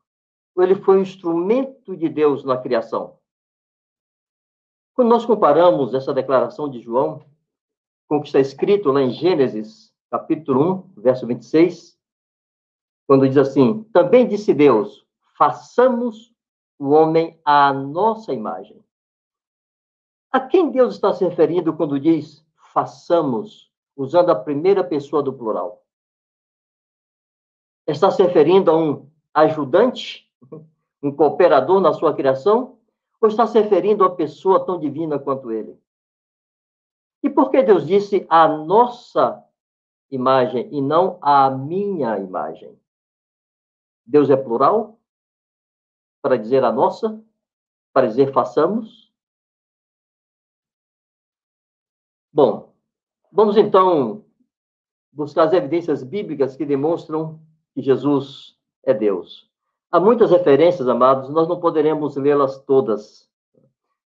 Ou 0.55 0.63
ele 0.63 0.77
foi 0.77 0.99
um 0.99 1.03
instrumento 1.03 1.97
de 1.97 2.09
Deus 2.09 2.45
na 2.45 2.57
criação? 2.57 3.19
Quando 4.95 5.09
nós 5.09 5.27
comparamos 5.27 5.95
essa 5.95 6.15
declaração 6.15 6.69
de 6.69 6.81
João 6.81 7.25
com 8.07 8.19
o 8.19 8.21
que 8.21 8.29
está 8.29 8.39
escrito 8.39 8.93
lá 8.93 9.03
em 9.03 9.11
Gênesis, 9.11 9.93
capítulo 10.09 10.93
1, 10.97 11.01
verso 11.01 11.27
26, 11.27 11.94
quando 13.07 13.29
diz 13.29 13.37
assim: 13.37 13.83
Também 13.93 14.27
disse 14.27 14.53
Deus: 14.55 15.05
façamos 15.37 16.33
o 16.79 16.91
homem 16.91 17.39
à 17.45 17.73
nossa 17.73 18.33
imagem. 18.33 18.83
A 20.33 20.41
quem 20.41 20.71
Deus 20.71 20.95
está 20.95 21.13
se 21.13 21.25
referindo 21.25 21.77
quando 21.77 22.01
diz 22.01 22.45
façamos, 22.73 23.71
usando 23.97 24.31
a 24.31 24.35
primeira 24.35 24.83
pessoa 24.83 25.23
do 25.23 25.33
plural? 25.33 25.85
Está 27.87 28.11
se 28.11 28.23
referindo 28.23 28.71
a 28.71 28.77
um 28.77 29.09
ajudante, 29.33 30.29
um 31.03 31.13
cooperador 31.13 31.81
na 31.81 31.93
sua 31.93 32.15
criação, 32.15 32.79
ou 33.21 33.29
está 33.29 33.47
se 33.47 33.61
referindo 33.61 34.03
a 34.03 34.09
uma 34.09 34.17
pessoa 34.17 34.65
tão 34.65 34.79
divina 34.79 35.19
quanto 35.19 35.53
ele? 35.53 35.79
E 37.23 37.31
por 37.31 37.51
que 37.51 37.63
Deus 37.63 37.87
disse 37.87 38.27
a 38.29 38.49
nossa 38.49 39.43
imagem 40.11 40.69
e 40.73 40.81
não 40.83 41.19
a 41.23 41.49
minha 41.51 42.19
imagem? 42.19 42.79
Deus 44.07 44.31
é 44.31 44.37
plural? 44.37 44.99
Para 46.23 46.37
dizer 46.37 46.65
a 46.65 46.73
nossa? 46.73 47.23
Para 47.93 48.07
dizer 48.07 48.33
façamos? 48.33 49.13
Bom, 52.33 52.75
vamos 53.31 53.57
então 53.57 54.25
buscar 55.13 55.45
as 55.45 55.53
evidências 55.53 56.03
bíblicas 56.03 56.57
que 56.57 56.67
demonstram 56.67 57.41
que 57.73 57.81
Jesus 57.81 58.59
é 58.83 58.93
Deus. 58.93 59.51
Há 59.91 60.01
muitas 60.01 60.31
referências, 60.31 60.89
amados, 60.89 61.31
nós 61.31 61.47
não 61.47 61.61
poderemos 61.61 62.17
lê-las 62.17 62.59
todas 62.65 63.31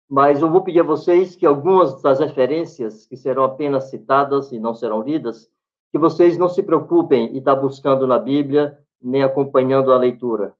mas 0.08 0.40
eu 0.40 0.50
vou 0.50 0.62
pedir 0.62 0.80
a 0.80 0.84
vocês 0.84 1.36
que 1.36 1.44
algumas 1.44 2.00
das 2.00 2.18
referências 2.18 3.04
que 3.04 3.16
serão 3.16 3.44
apenas 3.44 3.90
citadas 3.90 4.50
e 4.52 4.58
não 4.58 4.74
serão 4.74 5.02
lidas, 5.02 5.50
que 5.92 5.98
vocês 5.98 6.38
não 6.38 6.48
se 6.48 6.62
preocupem 6.62 7.34
em 7.34 7.38
estar 7.38 7.56
buscando 7.56 8.06
na 8.06 8.18
Bíblia, 8.18 8.78
nem 9.00 9.22
acompanhando 9.22 9.92
a 9.92 9.98
leitura. 9.98 10.54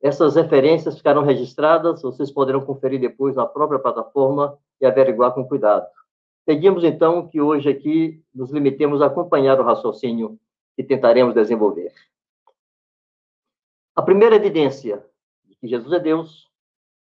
Essas 0.00 0.36
referências 0.36 0.96
ficarão 0.96 1.22
registradas, 1.22 2.02
vocês 2.02 2.30
poderão 2.30 2.64
conferir 2.64 3.00
depois 3.00 3.34
na 3.34 3.46
própria 3.46 3.78
plataforma 3.78 4.56
e 4.80 4.86
averiguar 4.86 5.34
com 5.34 5.44
cuidado. 5.44 5.86
Pedimos, 6.46 6.84
então, 6.84 7.28
que 7.28 7.40
hoje 7.40 7.68
aqui 7.68 8.22
nos 8.34 8.50
limitemos 8.50 9.02
a 9.02 9.06
acompanhar 9.06 9.60
o 9.60 9.64
raciocínio 9.64 10.38
que 10.76 10.84
tentaremos 10.84 11.34
desenvolver. 11.34 11.92
A 13.94 14.02
primeira 14.02 14.36
evidência 14.36 15.04
de 15.44 15.56
que 15.56 15.66
Jesus 15.66 15.92
é 15.92 15.98
Deus 15.98 16.48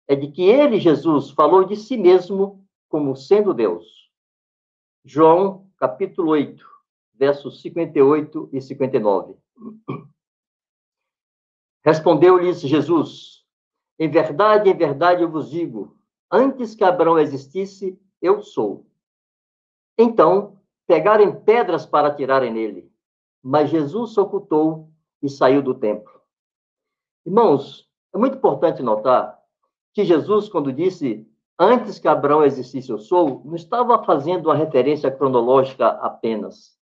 é 0.07 0.15
de 0.15 0.29
que 0.29 0.43
ele, 0.43 0.79
Jesus, 0.79 1.31
falou 1.31 1.65
de 1.65 1.75
si 1.75 1.97
mesmo 1.97 2.63
como 2.89 3.17
sendo 3.17 3.55
Deus. 3.55 4.11
João, 5.05 5.67
capítulo 5.79 6.33
8, 6.33 6.65
versos 7.15 7.63
58 7.63 8.51
e 8.53 8.61
59. 8.61 9.35
Respondeu-lhes 11.85 12.61
Jesus: 12.61 13.45
Em 13.99 14.09
verdade, 14.09 14.71
em 14.71 14.77
verdade 14.77 15.23
eu 15.23 15.31
vos 15.31 15.51
digo, 15.51 15.97
antes 16.31 16.75
que 16.75 16.85
Abraão 16.85 17.19
existisse, 17.19 17.99
eu 18.21 18.43
sou. 18.43 18.87
Então, 19.99 20.59
pegarem 20.87 21.35
pedras 21.35 21.85
para 21.85 22.09
atirarem 22.09 22.53
nele. 22.53 22.91
Mas 23.43 23.71
Jesus 23.71 24.15
se 24.15 24.21
ocultou 24.21 24.89
e 25.21 25.29
saiu 25.29 25.63
do 25.63 25.75
templo. 25.75 26.13
Irmãos, 27.27 27.89
é 28.15 28.19
muito 28.19 28.37
importante 28.37 28.83
notar 28.83 29.39
que 29.93 30.05
Jesus, 30.05 30.49
quando 30.49 30.73
disse 30.73 31.27
antes 31.59 31.99
que 31.99 32.09
Abraão 32.09 32.45
existisse 32.45 32.91
eu 32.91 32.99
sou, 32.99 33.43
não 33.45 33.55
estava 33.55 34.03
fazendo 34.05 34.47
uma 34.47 34.55
referência 34.55 35.11
cronológica 35.11 35.89
apenas, 35.89 36.77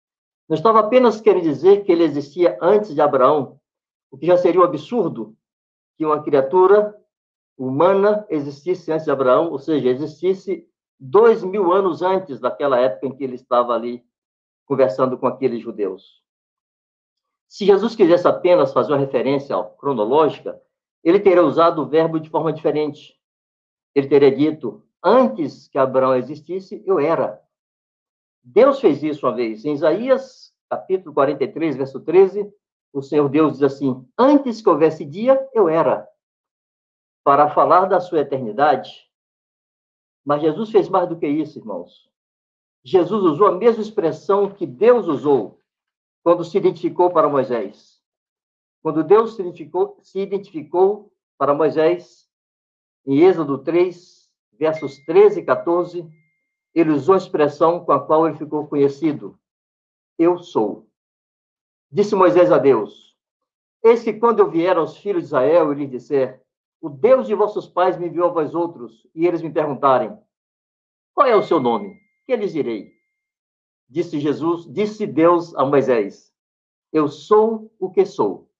Não 0.48 0.56
estava 0.56 0.80
apenas 0.80 1.20
querendo 1.20 1.44
dizer 1.44 1.84
que 1.84 1.92
ele 1.92 2.04
existia 2.04 2.58
antes 2.62 2.94
de 2.94 3.01
Abraão, 3.01 3.60
o 4.12 4.18
que 4.18 4.26
já 4.26 4.38
seria 4.38 4.62
um 4.62 4.64
absurdo 4.64 5.36
que 5.98 6.06
uma 6.06 6.22
criatura 6.22 6.96
humana 7.58 8.26
existisse 8.30 8.92
antes 8.92 9.06
de 9.06 9.12
Abraão, 9.12 9.52
ou 9.52 9.60
seja, 9.60 9.90
existisse 9.90 10.68
dois 11.00 11.44
mil 11.44 11.72
anos 11.72 12.02
antes 12.02 12.40
daquela 12.40 12.80
época 12.80 13.08
em 13.08 13.16
que 13.16 13.24
ele 13.24 13.36
estava 13.36 13.74
ali 13.74 14.06
conversando 14.66 15.18
com 15.18 15.28
aqueles 15.28 15.62
judeus. 15.62 16.24
Se 17.48 17.66
Jesus 17.66 17.96
quisesse 17.96 18.28
apenas 18.28 18.74
fazer 18.74 18.92
uma 18.92 19.00
referência 19.00 19.56
cronológica, 19.80 20.62
ele 21.04 21.20
teria 21.20 21.44
usado 21.44 21.82
o 21.82 21.88
verbo 21.88 22.20
de 22.20 22.30
forma 22.30 22.52
diferente. 22.52 23.18
Ele 23.96 24.08
teria 24.08 24.36
dito: 24.36 24.84
Antes 25.04 25.68
que 25.68 25.78
Abraão 25.78 26.16
existisse, 26.16 26.84
eu 26.86 27.00
era. 27.00 27.42
Deus 28.44 28.80
fez 28.80 29.02
isso 29.02 29.26
uma 29.26 29.36
vez. 29.36 29.64
Em 29.66 29.74
Isaías, 29.74 30.54
capítulo 30.70 31.14
43, 31.14 31.76
verso 31.76 32.00
13, 32.02 32.52
o 32.98 33.04
Senhor 33.04 33.30
Deus 33.30 33.54
diz 33.54 33.63
assim: 33.63 34.08
Antes 34.18 34.62
que 34.62 34.70
houvesse 34.70 35.06
dia, 35.06 35.48
eu 35.54 35.70
era. 35.70 36.10
Para 37.24 37.50
falar 37.50 37.86
da 37.86 38.00
sua 38.00 38.22
eternidade. 38.22 39.08
Mas 40.25 40.42
Jesus 40.42 40.72
fez 40.72 40.89
mais 40.89 41.08
do 41.08 41.18
que 41.18 41.27
isso, 41.27 41.60
irmãos. 41.60 42.10
Jesus 42.84 43.24
usou 43.24 43.48
a 43.48 43.51
mesma 43.51 43.82
expressão 43.82 44.50
que 44.50 44.66
Deus 44.66 45.08
usou 45.08 45.62
quando 46.24 46.44
se 46.44 46.58
identificou 46.58 47.12
para 47.12 47.30
Moisés. 47.30 48.01
Quando 48.82 49.04
Deus 49.04 49.36
se 49.36 49.42
identificou, 49.42 50.00
se 50.01 50.20
identificou 50.20 51.12
para 51.38 51.54
Moisés, 51.54 52.27
em 53.06 53.20
Êxodo 53.20 53.60
3, 53.60 54.30
versos 54.54 54.98
13 55.06 55.42
e 55.42 55.46
14, 55.46 56.10
ele 56.74 56.92
usou 56.92 57.13
a 57.13 57.18
expressão 57.18 57.84
com 57.84 57.92
a 57.92 58.04
qual 58.04 58.27
ele 58.27 58.38
ficou 58.38 58.68
conhecido: 58.68 59.38
Eu 60.18 60.39
sou. 60.39 60.87
Disse 61.91 62.15
Moisés 62.15 62.51
a 62.51 62.58
Deus: 62.58 63.15
Eis 63.84 64.03
que 64.03 64.13
quando 64.13 64.39
eu 64.39 64.50
vier 64.50 64.77
aos 64.77 64.98
filhos 64.98 65.24
de 65.24 65.27
Israel 65.27 65.72
e 65.72 65.75
lhes 65.75 65.89
disser: 65.89 66.44
O 66.82 66.89
Deus 66.89 67.27
de 67.27 67.34
vossos 67.34 67.67
pais 67.67 67.98
me 67.98 68.08
enviou 68.08 68.27
a 68.27 68.34
vós 68.34 68.53
outros, 68.53 69.08
e 69.15 69.25
eles 69.25 69.41
me 69.41 69.51
perguntarem: 69.51 70.17
Qual 71.13 71.27
é 71.27 71.36
o 71.36 71.44
seu 71.44 71.60
nome? 71.60 71.98
Que 72.25 72.36
lhes 72.36 72.51
direi? 72.51 72.91
Disse 73.89 74.20
Jesus, 74.20 74.65
disse 74.65 75.08
Deus 75.08 75.56
a 75.56 75.65
Moisés: 75.65 76.34
Eu 76.91 77.08
sou 77.08 77.72
o 77.79 77.89
que 77.89 78.06
sou. 78.06 78.51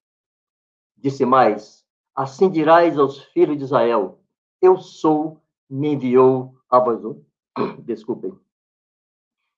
Disse 0.96 1.26
mais: 1.26 1.86
Assim 2.14 2.50
dirás 2.50 2.98
aos 2.98 3.22
filhos 3.24 3.58
de 3.58 3.64
Israel: 3.64 4.18
Eu 4.60 4.78
sou, 4.78 5.40
me 5.68 5.88
enviou 5.88 6.58
a 6.70 6.78
vós 6.78 7.04
outros. 7.04 7.26
Desculpem. 7.84 8.38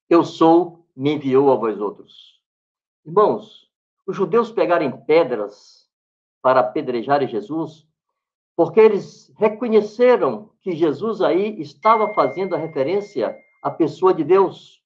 Eu 0.08 0.24
sou, 0.24 0.84
me 0.96 1.14
enviou 1.14 1.52
a 1.52 1.54
vós 1.54 1.80
outros. 1.80 2.39
Irmãos, 3.04 3.71
os 4.07 4.16
judeus 4.16 4.50
pegarem 4.52 4.90
pedras 5.04 5.88
para 6.42 6.61
apedrejarem 6.61 7.28
Jesus, 7.28 7.87
porque 8.57 8.80
eles 8.80 9.33
reconheceram 9.37 10.50
que 10.61 10.73
Jesus 10.73 11.21
aí 11.21 11.61
estava 11.61 12.12
fazendo 12.12 12.54
a 12.54 12.59
referência 12.59 13.37
à 13.62 13.71
pessoa 13.71 14.12
de 14.12 14.25
Deus. 14.25 14.83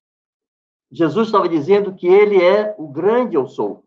Jesus 0.91 1.29
estava 1.29 1.49
dizendo 1.49 1.95
que 1.95 2.07
ele 2.07 2.43
é 2.43 2.75
o 2.79 2.89
grande 2.89 3.35
eu 3.35 3.47
sou. 3.47 3.85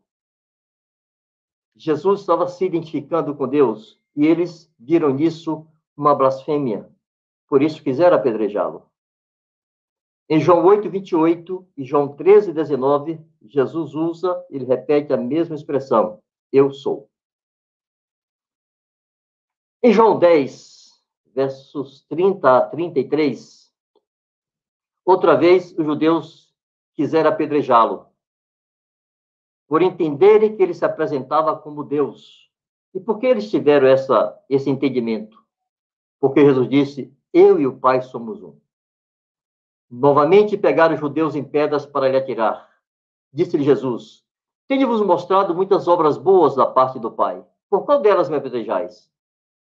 Jesus 1.76 2.22
estava 2.22 2.48
se 2.48 2.66
identificando 2.66 3.36
com 3.36 3.48
Deus 3.48 4.02
e 4.16 4.26
eles 4.26 4.74
viram 4.80 5.12
nisso 5.14 5.66
uma 5.96 6.16
blasfêmia. 6.16 6.90
Por 7.48 7.62
isso 7.62 7.84
quiseram 7.84 8.18
apedrejá-lo. 8.18 8.90
Em 10.30 10.40
João 10.40 10.66
8, 10.66 10.90
28 10.90 11.68
e 11.78 11.86
João 11.86 12.10
13, 12.10 12.52
19, 12.52 13.22
Jesus 13.46 13.94
usa, 13.94 14.46
ele 14.50 14.66
repete 14.66 15.14
a 15.14 15.18
mesma 15.18 15.56
expressão: 15.56 16.22
Eu 16.52 16.72
sou. 16.72 17.10
Em 19.84 19.94
João 19.94 20.18
10, 20.18 21.04
versos 21.34 22.02
30 22.10 22.58
a 22.58 22.62
33, 22.68 23.72
outra 25.06 25.36
vez 25.36 25.72
os 25.78 25.86
judeus 25.86 26.54
quiseram 26.94 27.30
apedrejá-lo, 27.30 28.08
por 29.68 29.82
entenderem 29.82 30.56
que 30.56 30.64
ele 30.64 30.74
se 30.74 30.84
apresentava 30.84 31.56
como 31.56 31.84
Deus. 31.84 32.52
E 32.94 33.00
por 33.00 33.20
que 33.20 33.28
eles 33.28 33.52
tiveram 33.52 33.88
essa, 33.88 34.38
esse 34.50 34.70
entendimento? 34.70 35.38
Porque 36.20 36.44
Jesus 36.44 36.68
disse: 36.68 37.14
Eu 37.32 37.60
e 37.60 37.68
o 37.68 37.78
Pai 37.78 38.02
somos 38.02 38.42
um. 38.42 38.60
Novamente 39.90 40.58
pegaram 40.58 40.96
os 40.96 41.00
judeus 41.00 41.36
em 41.36 41.44
pedras 41.44 41.86
para 41.86 42.10
lhe 42.10 42.18
atirar. 42.18 42.68
Disse-lhe 43.34 43.64
Jesus: 43.64 44.24
Tenho-vos 44.68 45.02
mostrado 45.02 45.54
muitas 45.54 45.88
obras 45.88 46.18
boas 46.18 46.56
da 46.56 46.66
parte 46.66 47.00
do 47.00 47.12
Pai. 47.12 47.44
Por 47.70 47.86
qual 47.86 48.02
delas 48.02 48.30
me 48.30 48.38
apedrejais? 48.38 49.10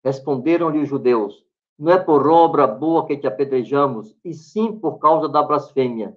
Responderam-lhe 0.03 0.79
os 0.79 0.89
judeus: 0.89 1.45
Não 1.77 1.91
é 1.91 1.97
por 1.97 2.27
obra 2.27 2.67
boa 2.67 3.05
que 3.05 3.17
te 3.17 3.27
apedrejamos, 3.27 4.15
e 4.23 4.33
sim 4.33 4.77
por 4.77 4.99
causa 4.99 5.27
da 5.27 5.41
blasfêmia. 5.41 6.15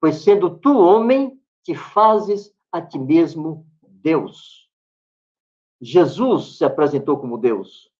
Pois 0.00 0.16
sendo 0.16 0.50
tu 0.50 0.78
homem, 0.78 1.40
te 1.62 1.74
fazes 1.74 2.54
a 2.72 2.80
ti 2.80 2.98
mesmo 2.98 3.66
Deus. 3.82 4.68
Jesus 5.80 6.58
se 6.58 6.64
apresentou 6.64 7.18
como 7.18 7.38
Deus. 7.38 7.90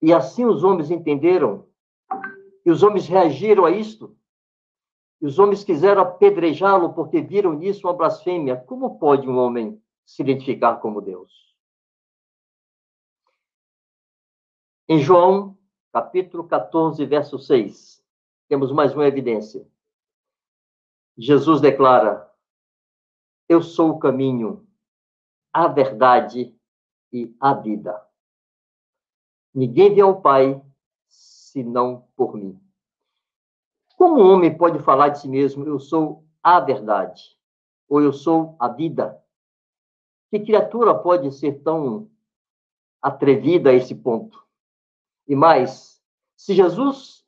E 0.00 0.12
assim 0.12 0.44
os 0.44 0.64
homens 0.64 0.90
entenderam, 0.90 1.66
e 2.64 2.70
os 2.70 2.82
homens 2.82 3.06
reagiram 3.06 3.64
a 3.64 3.70
isto. 3.70 4.16
E 5.22 5.26
os 5.26 5.38
homens 5.38 5.62
quiseram 5.62 6.02
apedrejá-lo 6.02 6.92
porque 6.94 7.20
viram 7.22 7.52
nisso 7.52 7.86
uma 7.86 7.94
blasfêmia. 7.94 8.56
Como 8.56 8.98
pode 8.98 9.28
um 9.28 9.38
homem 9.38 9.80
se 10.04 10.20
identificar 10.20 10.78
como 10.78 11.00
Deus? 11.00 11.56
Em 14.88 14.98
João, 14.98 15.56
capítulo 15.92 16.48
14, 16.48 17.06
verso 17.06 17.38
6, 17.38 18.04
temos 18.48 18.72
mais 18.72 18.92
uma 18.94 19.06
evidência. 19.06 19.64
Jesus 21.16 21.60
declara: 21.60 22.28
Eu 23.48 23.62
sou 23.62 23.90
o 23.90 23.98
caminho, 24.00 24.66
a 25.52 25.68
verdade 25.68 26.58
e 27.12 27.32
a 27.38 27.54
vida. 27.54 28.04
Ninguém 29.54 29.94
vem 29.94 30.02
ao 30.02 30.20
Pai 30.20 30.60
senão 31.06 32.08
por 32.16 32.34
mim. 32.34 32.60
Como 34.02 34.20
um 34.20 34.32
homem 34.32 34.52
pode 34.52 34.80
falar 34.80 35.10
de 35.10 35.20
si 35.20 35.28
mesmo, 35.28 35.64
eu 35.64 35.78
sou 35.78 36.24
a 36.42 36.58
verdade, 36.58 37.22
ou 37.88 38.02
eu 38.02 38.12
sou 38.12 38.56
a 38.58 38.66
vida? 38.66 39.22
Que 40.28 40.40
criatura 40.40 40.92
pode 40.92 41.30
ser 41.30 41.62
tão 41.62 42.10
atrevida 43.00 43.70
a 43.70 43.72
esse 43.72 43.94
ponto? 43.94 44.44
E 45.28 45.36
mais, 45.36 46.02
se 46.36 46.52
Jesus 46.52 47.24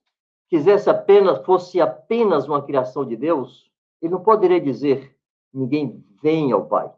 quisesse 0.48 0.90
apenas, 0.90 1.44
fosse 1.46 1.80
apenas 1.80 2.48
uma 2.48 2.60
criação 2.60 3.06
de 3.06 3.16
Deus, 3.16 3.70
ele 4.02 4.12
não 4.12 4.24
poderia 4.24 4.60
dizer: 4.60 5.16
ninguém 5.52 6.04
vem 6.20 6.50
ao 6.50 6.66
Pai, 6.66 6.92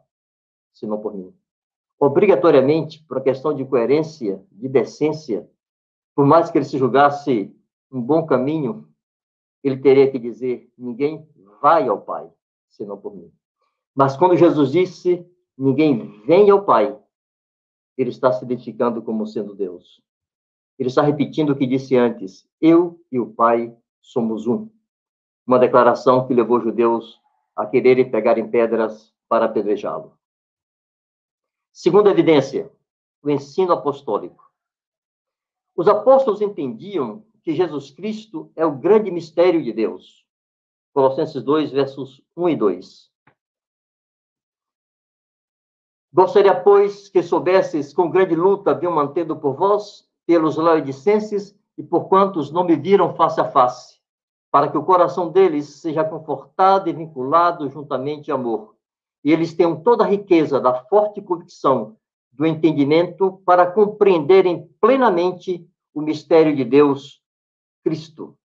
senão 0.73 0.99
por 0.99 1.13
mim. 1.13 1.31
Obrigatoriamente, 1.99 3.03
por 3.03 3.21
questão 3.21 3.53
de 3.53 3.63
coerência, 3.63 4.43
de 4.51 4.67
decência, 4.67 5.47
por 6.15 6.25
mais 6.25 6.49
que 6.49 6.57
ele 6.57 6.65
se 6.65 6.79
julgasse 6.79 7.55
um 7.91 8.01
bom 8.01 8.25
caminho, 8.25 8.87
ele 9.63 9.77
teria 9.77 10.09
que 10.11 10.19
dizer: 10.19 10.71
ninguém 10.77 11.27
vai 11.61 11.87
ao 11.87 12.01
Pai, 12.01 12.29
senão 12.69 12.97
por 12.97 13.15
mim. 13.15 13.31
Mas 13.95 14.15
quando 14.15 14.35
Jesus 14.35 14.71
disse: 14.71 15.25
ninguém 15.57 16.21
vem 16.25 16.49
ao 16.49 16.63
Pai, 16.63 16.97
ele 17.97 18.09
está 18.09 18.31
se 18.31 18.45
identificando 18.45 19.01
como 19.01 19.25
sendo 19.25 19.55
Deus. 19.55 20.01
Ele 20.77 20.89
está 20.89 21.01
repetindo 21.01 21.51
o 21.51 21.55
que 21.55 21.65
disse 21.65 21.95
antes: 21.95 22.47
eu 22.61 23.03
e 23.11 23.19
o 23.19 23.33
Pai 23.33 23.75
somos 24.01 24.45
um. 24.45 24.69
Uma 25.45 25.59
declaração 25.59 26.27
que 26.27 26.33
levou 26.33 26.61
judeus 26.61 27.19
a 27.55 27.65
quererem 27.65 28.09
pegarem 28.09 28.49
pedras 28.49 29.13
para 29.27 29.45
apedrejá-lo. 29.45 30.17
Segunda 31.71 32.11
evidência, 32.11 32.71
o 33.23 33.29
ensino 33.29 33.71
apostólico. 33.71 34.51
Os 35.75 35.87
apóstolos 35.87 36.41
entendiam 36.41 37.23
que 37.47 37.55
Jesus 37.55 37.91
Cristo 37.91 38.51
é 38.57 38.65
o 38.65 38.75
grande 38.75 39.09
mistério 39.09 39.63
de 39.63 39.71
Deus. 39.71 40.25
Colossenses 40.93 41.41
2, 41.41 41.71
versos 41.71 42.21
1 42.35 42.49
e 42.49 42.55
2. 42.57 43.09
Gostaria, 46.11 46.53
pois, 46.53 47.07
que 47.07 47.23
soubesses 47.23 47.93
com 47.93 48.09
grande 48.09 48.35
luta 48.35 48.73
venho 48.73 48.91
mantendo 48.91 49.33
por 49.37 49.55
vós, 49.55 50.05
pelos 50.25 50.57
laodicenses 50.57 51.57
e 51.77 51.83
por 51.83 52.09
quantos 52.09 52.51
não 52.51 52.65
me 52.65 52.75
viram 52.75 53.15
face 53.15 53.39
a 53.39 53.49
face, 53.49 53.97
para 54.51 54.69
que 54.69 54.77
o 54.77 54.83
coração 54.83 55.31
deles 55.31 55.67
seja 55.67 56.03
confortado 56.03 56.89
e 56.89 56.93
vinculado 56.93 57.69
juntamente 57.69 58.29
a 58.29 58.35
amor, 58.35 58.75
e 59.23 59.31
eles 59.31 59.53
tenham 59.53 59.81
toda 59.81 60.03
a 60.03 60.07
riqueza 60.07 60.59
da 60.59 60.83
forte 60.83 61.21
convicção 61.21 61.95
do 62.29 62.45
entendimento 62.45 63.41
para 63.45 63.71
compreenderem 63.71 64.69
plenamente 64.81 65.65
o 65.93 66.01
mistério 66.01 66.53
de 66.53 66.65
Deus, 66.65 67.25
Cristo. 67.87 68.37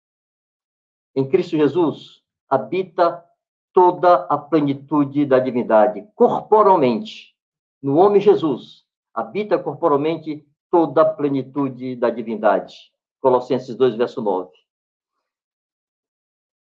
Em 1.16 1.26
Cristo 1.26 1.56
Jesus 1.56 2.22
habita 2.46 3.24
toda 3.72 4.26
a 4.26 4.36
plenitude 4.36 5.24
da 5.24 5.38
divindade, 5.38 6.06
corporalmente. 6.14 7.34
No 7.82 7.96
homem 7.96 8.20
Jesus, 8.20 8.84
habita 9.14 9.58
corporalmente 9.58 10.46
toda 10.70 11.00
a 11.00 11.10
plenitude 11.14 11.96
da 11.96 12.10
divindade. 12.10 12.92
Colossenses 13.18 13.74
2, 13.74 13.94
verso 13.94 14.20
9. 14.20 14.50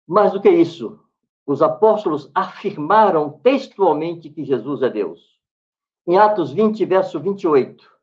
Mais 0.08 0.32
do 0.32 0.40
que 0.40 0.50
isso, 0.52 1.04
os 1.48 1.64
apóstolos 1.64 2.30
afirmaram 2.36 3.40
textualmente 3.40 4.30
que 4.30 4.46
Jesus 4.46 4.84
é 4.84 4.90
Deus. 4.90 5.42
Em 6.06 6.16
Atos 6.16 6.52
20, 6.52 6.86
verso 6.86 7.20
28, 7.20 7.98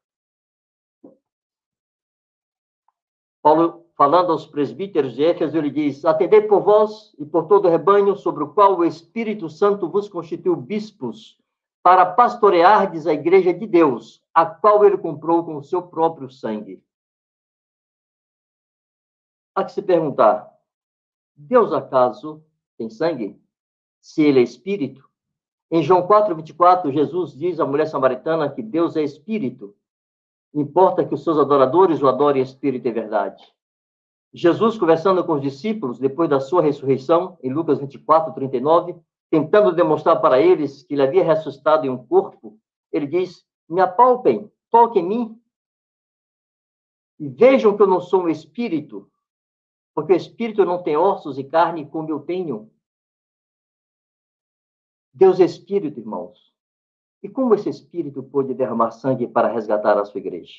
Paulo, 3.40 3.83
falando 3.96 4.32
aos 4.32 4.46
presbíteros 4.46 5.14
de 5.14 5.24
Éfeso, 5.24 5.56
ele 5.56 5.70
diz: 5.70 6.04
Atendei 6.04 6.42
por 6.42 6.62
vós 6.62 7.14
e 7.18 7.24
por 7.24 7.46
todo 7.46 7.66
o 7.66 7.70
rebanho 7.70 8.16
sobre 8.16 8.44
o 8.44 8.52
qual 8.52 8.76
o 8.76 8.84
Espírito 8.84 9.48
Santo 9.48 9.88
vos 9.88 10.08
constituiu 10.08 10.56
bispos, 10.56 11.38
para 11.82 12.06
pastoreardes 12.06 13.06
a 13.06 13.12
igreja 13.12 13.52
de 13.52 13.66
Deus, 13.66 14.22
a 14.32 14.46
qual 14.46 14.84
ele 14.84 14.96
comprou 14.96 15.44
com 15.44 15.56
o 15.56 15.62
seu 15.62 15.82
próprio 15.82 16.30
sangue. 16.30 16.82
Há 19.54 19.64
que 19.64 19.72
se 19.72 19.82
perguntar: 19.82 20.52
Deus 21.36 21.72
acaso 21.72 22.44
tem 22.76 22.90
sangue? 22.90 23.40
Se 24.00 24.22
ele 24.22 24.40
é 24.40 24.42
espírito? 24.42 25.08
Em 25.70 25.82
João 25.82 26.06
4, 26.06 26.34
24, 26.34 26.92
Jesus 26.92 27.36
diz 27.36 27.58
à 27.58 27.66
mulher 27.66 27.86
samaritana 27.86 28.50
que 28.50 28.62
Deus 28.62 28.96
é 28.96 29.02
espírito. 29.02 29.74
Importa 30.52 31.04
que 31.04 31.14
os 31.14 31.24
seus 31.24 31.38
adoradores 31.38 32.00
o 32.00 32.06
adorem 32.06 32.42
espírito 32.42 32.86
e 32.86 32.92
verdade. 32.92 33.42
Jesus, 34.36 34.76
conversando 34.76 35.24
com 35.24 35.34
os 35.34 35.40
discípulos 35.40 36.00
depois 36.00 36.28
da 36.28 36.40
sua 36.40 36.60
ressurreição, 36.60 37.38
em 37.40 37.52
Lucas 37.52 37.78
24, 37.78 38.34
39, 38.34 38.96
tentando 39.30 39.72
demonstrar 39.72 40.20
para 40.20 40.40
eles 40.40 40.82
que 40.82 40.94
ele 40.94 41.02
havia 41.02 41.22
ressuscitado 41.22 41.86
em 41.86 41.88
um 41.88 42.04
corpo, 42.04 42.58
ele 42.90 43.06
diz: 43.06 43.46
Me 43.68 43.80
apalpem, 43.80 44.50
toquem 44.70 45.04
em 45.04 45.08
mim, 45.08 45.42
e 47.20 47.28
vejam 47.28 47.76
que 47.76 47.82
eu 47.84 47.86
não 47.86 48.00
sou 48.00 48.24
um 48.24 48.28
espírito, 48.28 49.08
porque 49.94 50.12
o 50.12 50.16
espírito 50.16 50.64
não 50.64 50.82
tem 50.82 50.96
ossos 50.96 51.38
e 51.38 51.44
carne 51.44 51.88
como 51.88 52.10
eu 52.10 52.18
tenho. 52.18 52.72
Deus 55.12 55.38
é 55.38 55.44
espírito, 55.44 56.00
irmãos. 56.00 56.52
E 57.22 57.28
como 57.28 57.54
esse 57.54 57.68
espírito 57.68 58.20
pôde 58.20 58.52
derramar 58.52 58.90
sangue 58.90 59.28
para 59.28 59.46
resgatar 59.46 59.96
a 59.96 60.04
sua 60.04 60.18
igreja? 60.18 60.54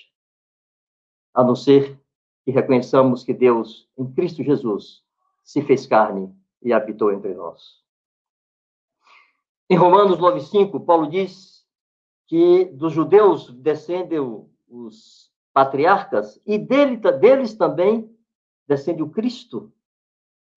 A 1.34 1.44
não 1.44 1.58
ser 1.58 2.00
que 2.46 2.52
reconheçamos 2.52 3.24
que 3.24 3.34
Deus, 3.34 3.90
em 3.98 4.06
Cristo 4.14 4.44
Jesus, 4.44 5.04
se 5.44 5.64
fez 5.64 5.88
carne 5.88 6.32
e 6.62 6.72
habitou 6.72 7.12
entre 7.12 7.34
nós. 7.34 7.84
Em 9.68 9.76
Romanos 9.76 10.20
9,5, 10.20 10.86
Paulo 10.86 11.10
diz 11.10 11.66
que 12.28 12.66
dos 12.66 12.94
judeus 12.94 13.52
descendem 13.52 14.20
os 14.68 15.32
patriarcas 15.52 16.40
e 16.46 16.58
dele, 16.58 16.98
deles 16.98 17.56
também 17.56 18.10
descende 18.68 19.02
o 19.02 19.10
Cristo, 19.10 19.74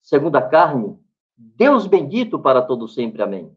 segundo 0.02 0.36
a 0.36 0.42
carne. 0.42 0.98
Deus 1.36 1.86
bendito 1.86 2.38
para 2.38 2.60
todo 2.60 2.86
sempre. 2.86 3.22
Amém. 3.22 3.56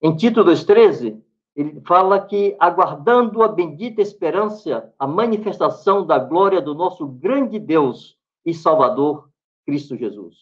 Em 0.00 0.14
Tito 0.14 0.44
2,13, 0.44 1.20
ele 1.54 1.80
fala 1.82 2.24
que, 2.24 2.56
aguardando 2.58 3.42
a 3.42 3.48
bendita 3.48 4.02
esperança, 4.02 4.92
a 4.98 5.06
manifestação 5.06 6.04
da 6.04 6.18
glória 6.18 6.60
do 6.60 6.74
nosso 6.74 7.06
grande 7.06 7.60
Deus 7.60 8.18
e 8.44 8.52
Salvador, 8.52 9.30
Cristo 9.64 9.96
Jesus. 9.96 10.36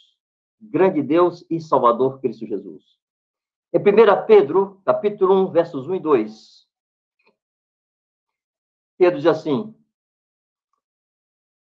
Grande 0.61 1.03
Deus 1.03 1.45
e 1.51 1.61
Salvador, 1.61 2.21
Cristo 2.21 2.47
Jesus. 2.47 2.83
Em 3.75 3.79
1 3.79 4.27
Pedro, 4.27 4.81
capítulo 4.85 5.35
1, 5.49 5.51
versos 5.51 5.87
1 5.87 5.95
e 5.97 6.01
2, 6.01 6.67
Pedro 8.97 9.19
diz 9.19 9.27
assim: 9.27 9.75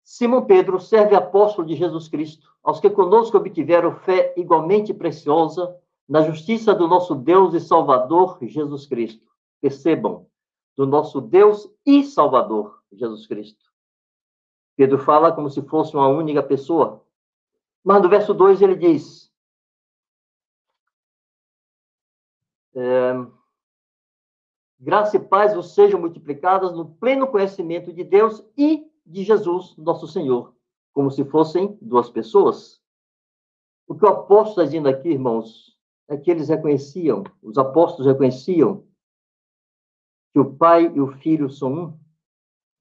Simão 0.04 0.46
Pedro 0.46 0.80
serve 0.80 1.16
apóstolo 1.16 1.68
de 1.68 1.76
Jesus 1.76 2.08
Cristo, 2.08 2.50
aos 2.64 2.80
que 2.80 2.90
conosco 2.90 3.38
obtiveram 3.38 3.96
fé 4.00 4.34
igualmente 4.38 4.94
preciosa 4.94 5.76
na 6.08 6.22
justiça 6.22 6.74
do 6.74 6.88
nosso 6.88 7.14
Deus 7.14 7.54
e 7.54 7.60
Salvador 7.60 8.38
Jesus 8.42 8.88
Cristo. 8.88 9.35
Percebam, 9.66 10.28
do 10.78 10.86
nosso 10.86 11.20
Deus 11.20 11.68
e 11.84 12.04
Salvador 12.04 12.84
Jesus 12.92 13.26
Cristo. 13.26 13.66
Pedro 14.76 15.00
fala 15.00 15.32
como 15.32 15.50
se 15.50 15.60
fosse 15.64 15.96
uma 15.96 16.08
única 16.08 16.44
pessoa. 16.44 17.04
Mas 17.84 18.00
no 18.00 18.08
verso 18.08 18.32
2 18.32 18.62
ele 18.62 18.76
diz: 18.76 19.34
é, 22.76 23.14
Graça 24.80 25.18
e 25.18 25.20
paz 25.20 25.56
vos 25.56 25.74
sejam 25.74 26.00
multiplicadas 26.00 26.72
no 26.72 26.88
pleno 26.98 27.26
conhecimento 27.26 27.92
de 27.92 28.04
Deus 28.04 28.46
e 28.56 28.88
de 29.04 29.24
Jesus, 29.24 29.76
nosso 29.78 30.08
Senhor, 30.08 30.54
como 30.94 31.10
se 31.10 31.26
fossem 31.26 31.76
duas 31.82 32.08
pessoas. 32.12 32.80
O 33.88 33.96
que 33.96 34.06
o 34.06 34.10
apóstolo 34.10 34.62
está 34.62 34.64
dizendo 34.66 34.90
aqui, 34.90 35.10
irmãos, 35.10 35.76
é 36.08 36.16
que 36.16 36.30
eles 36.30 36.50
reconheciam, 36.50 37.24
os 37.42 37.58
apóstolos 37.58 38.06
reconheciam 38.06 38.86
que 40.36 40.40
o 40.40 40.54
Pai 40.54 40.92
e 40.94 41.00
o 41.00 41.14
Filho 41.14 41.50
são 41.50 41.74
um 41.74 42.00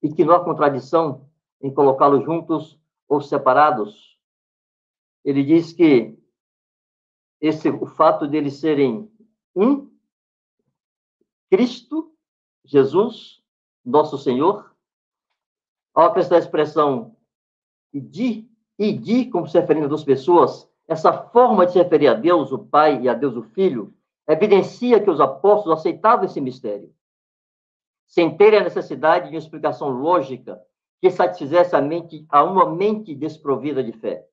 e 0.02 0.12
que 0.12 0.24
não 0.24 0.34
há 0.34 0.44
contradição 0.44 1.30
em 1.62 1.72
colocá-los 1.72 2.24
juntos 2.24 2.76
ou 3.08 3.20
separados. 3.20 4.18
Ele 5.24 5.44
diz 5.44 5.72
que 5.72 6.18
esse 7.40 7.70
o 7.70 7.86
fato 7.86 8.26
de 8.26 8.36
eles 8.36 8.54
serem 8.54 9.08
um 9.54 9.88
Cristo, 11.48 12.12
Jesus, 12.64 13.40
nosso 13.84 14.18
Senhor, 14.18 14.74
ao 15.94 16.06
acrescentar 16.06 16.38
a 16.38 16.42
expressão 16.42 17.16
de 17.92 18.50
e 18.76 18.92
de 18.92 19.26
como 19.26 19.46
se 19.46 19.60
referindo 19.60 19.86
a 19.86 19.90
duas 19.90 20.02
pessoas, 20.02 20.68
essa 20.88 21.12
forma 21.28 21.66
de 21.66 21.70
se 21.74 21.78
referir 21.78 22.08
a 22.08 22.14
Deus, 22.14 22.50
o 22.50 22.58
Pai, 22.58 23.00
e 23.00 23.08
a 23.08 23.14
Deus, 23.14 23.36
o 23.36 23.44
Filho, 23.44 23.94
evidencia 24.26 25.00
que 25.00 25.08
os 25.08 25.20
apóstolos 25.20 25.78
aceitavam 25.78 26.24
esse 26.24 26.40
mistério, 26.40 26.92
sem 28.06 28.36
terem 28.36 28.60
a 28.60 28.64
necessidade 28.64 29.28
de 29.28 29.34
uma 29.34 29.38
explicação 29.38 29.88
lógica 29.88 30.60
que 31.00 31.10
satisfizesse 31.10 31.76
a 31.76 31.80
mente, 31.80 32.24
a 32.28 32.42
uma 32.42 32.74
mente 32.74 33.14
desprovida 33.14 33.82
de 33.82 33.92
fé. 33.92 34.26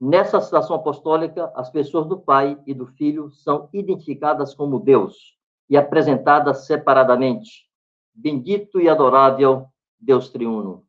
Nessa 0.00 0.40
citação 0.40 0.76
apostólica, 0.76 1.52
as 1.54 1.70
pessoas 1.70 2.06
do 2.06 2.18
Pai 2.18 2.60
e 2.66 2.74
do 2.74 2.86
Filho 2.86 3.30
são 3.30 3.68
identificadas 3.72 4.54
como 4.54 4.80
Deus 4.80 5.38
e 5.68 5.76
apresentadas 5.76 6.66
separadamente. 6.66 7.68
Bendito 8.12 8.80
e 8.80 8.88
adorável 8.88 9.66
Deus 9.98 10.28
triuno. 10.28 10.84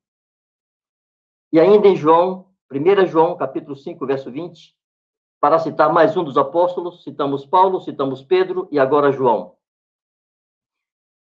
E 1.52 1.60
ainda 1.60 1.88
em 1.88 1.96
João, 1.96 2.48
1 2.72 3.06
João, 3.06 3.38
capítulo 3.38 3.76
5, 3.76 4.06
verso 4.06 4.32
20, 4.32 4.76
para 5.40 5.60
citar 5.60 5.94
mais 5.94 6.18
um 6.18 6.24
dos 6.24 6.38
apóstolos, 6.38 7.04
citamos 7.04 7.46
Paulo, 7.46 7.80
citamos 7.80 8.24
Pedro 8.24 8.68
e 8.72 8.80
agora 8.80 9.12
João. 9.12 9.56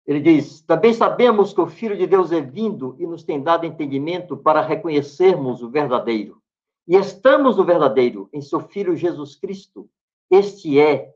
Ele 0.07 0.21
diz: 0.21 0.61
Também 0.63 0.93
sabemos 0.93 1.53
que 1.53 1.61
o 1.61 1.67
Filho 1.67 1.97
de 1.97 2.07
Deus 2.07 2.31
é 2.31 2.41
vindo 2.41 2.95
e 2.99 3.07
nos 3.07 3.23
tem 3.23 3.43
dado 3.43 3.65
entendimento 3.65 4.37
para 4.37 4.61
reconhecermos 4.61 5.63
o 5.63 5.71
verdadeiro. 5.71 6.43
E 6.87 6.97
estamos 6.97 7.57
no 7.57 7.65
verdadeiro, 7.65 8.29
em 8.33 8.43
seu 8.43 8.61
Filho 8.61 8.95
Jesus 8.95 9.35
Cristo. 9.35 9.89
Este 10.31 10.79
é, 10.79 11.15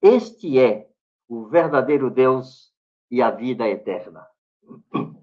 este 0.00 0.58
é 0.60 0.88
o 1.28 1.46
verdadeiro 1.46 2.08
Deus 2.08 2.72
e 3.10 3.20
a 3.20 3.30
vida 3.30 3.68
eterna. 3.68 4.26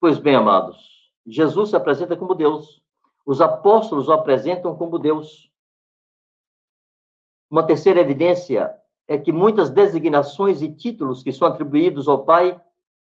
Pois 0.00 0.18
bem, 0.18 0.34
amados, 0.34 1.10
Jesus 1.26 1.70
se 1.70 1.76
apresenta 1.76 2.14
como 2.14 2.34
Deus. 2.34 2.84
Os 3.24 3.40
apóstolos 3.40 4.06
o 4.06 4.12
apresentam 4.12 4.76
como 4.76 4.98
Deus. 4.98 5.50
Uma 7.50 7.62
terceira 7.66 8.00
evidência 8.00 8.78
é 9.06 9.18
que 9.18 9.32
muitas 9.32 9.70
designações 9.70 10.62
e 10.62 10.72
títulos 10.72 11.22
que 11.22 11.32
são 11.32 11.46
atribuídos 11.46 12.08
ao 12.08 12.24
Pai 12.24 12.60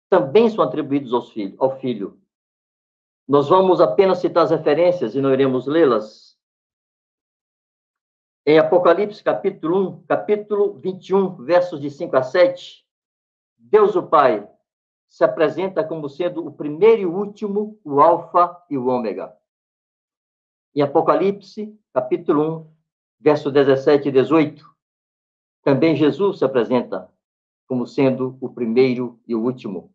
também 0.09 0.51
são 0.51 0.65
atribuídos 0.65 1.13
aos 1.13 1.31
filho, 1.31 1.57
ao 1.59 1.79
Filho. 1.79 2.21
Nós 3.27 3.49
vamos 3.49 3.81
apenas 3.81 4.19
citar 4.19 4.45
as 4.45 4.51
referências 4.51 5.15
e 5.15 5.21
não 5.21 5.33
iremos 5.33 5.67
lê-las. 5.67 6.37
Em 8.45 8.59
Apocalipse, 8.59 9.23
capítulo 9.23 9.91
1, 9.91 10.07
capítulo 10.07 10.75
21, 10.81 11.37
versos 11.45 11.81
de 11.81 11.89
5 11.89 12.17
a 12.17 12.23
7, 12.23 12.85
Deus 13.57 13.95
o 13.95 14.03
Pai 14.03 14.49
se 15.09 15.23
apresenta 15.23 15.85
como 15.85 16.09
sendo 16.09 16.45
o 16.45 16.53
primeiro 16.53 17.03
e 17.03 17.07
o 17.07 17.15
último, 17.15 17.79
o 17.85 18.01
Alfa 18.01 18.61
e 18.69 18.77
o 18.77 18.87
Ômega. 18.87 19.33
Em 20.75 20.83
Apocalipse, 20.83 21.79
capítulo 21.93 22.61
1, 22.61 22.73
verso 23.21 23.51
17 23.53 24.09
e 24.09 24.13
18, 24.13 24.72
também 25.63 25.97
Jesus 25.97 26.39
se 26.39 26.45
apresenta 26.45 27.11
como 27.67 27.87
sendo 27.87 28.37
o 28.41 28.49
primeiro 28.49 29.19
e 29.27 29.35
o 29.35 29.43
último. 29.43 29.95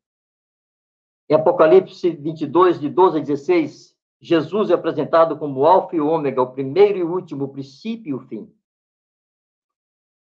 Em 1.30 1.36
Apocalipse 1.36 2.10
22, 2.10 2.80
de 2.80 2.90
12 2.90 3.18
a 3.18 3.22
16, 3.22 3.98
Jesus 4.20 4.72
é 4.72 4.74
apresentado 4.74 5.38
como 5.38 5.60
o 5.60 5.66
Alfa 5.66 5.96
e 5.96 6.02
o 6.02 6.08
Ômega, 6.08 6.42
o 6.42 6.52
primeiro 6.52 6.98
e 6.98 7.04
o 7.04 7.12
último, 7.12 7.46
o 7.46 7.50
princípio 7.50 8.10
e 8.10 8.14
o 8.14 8.20
fim. 8.28 8.52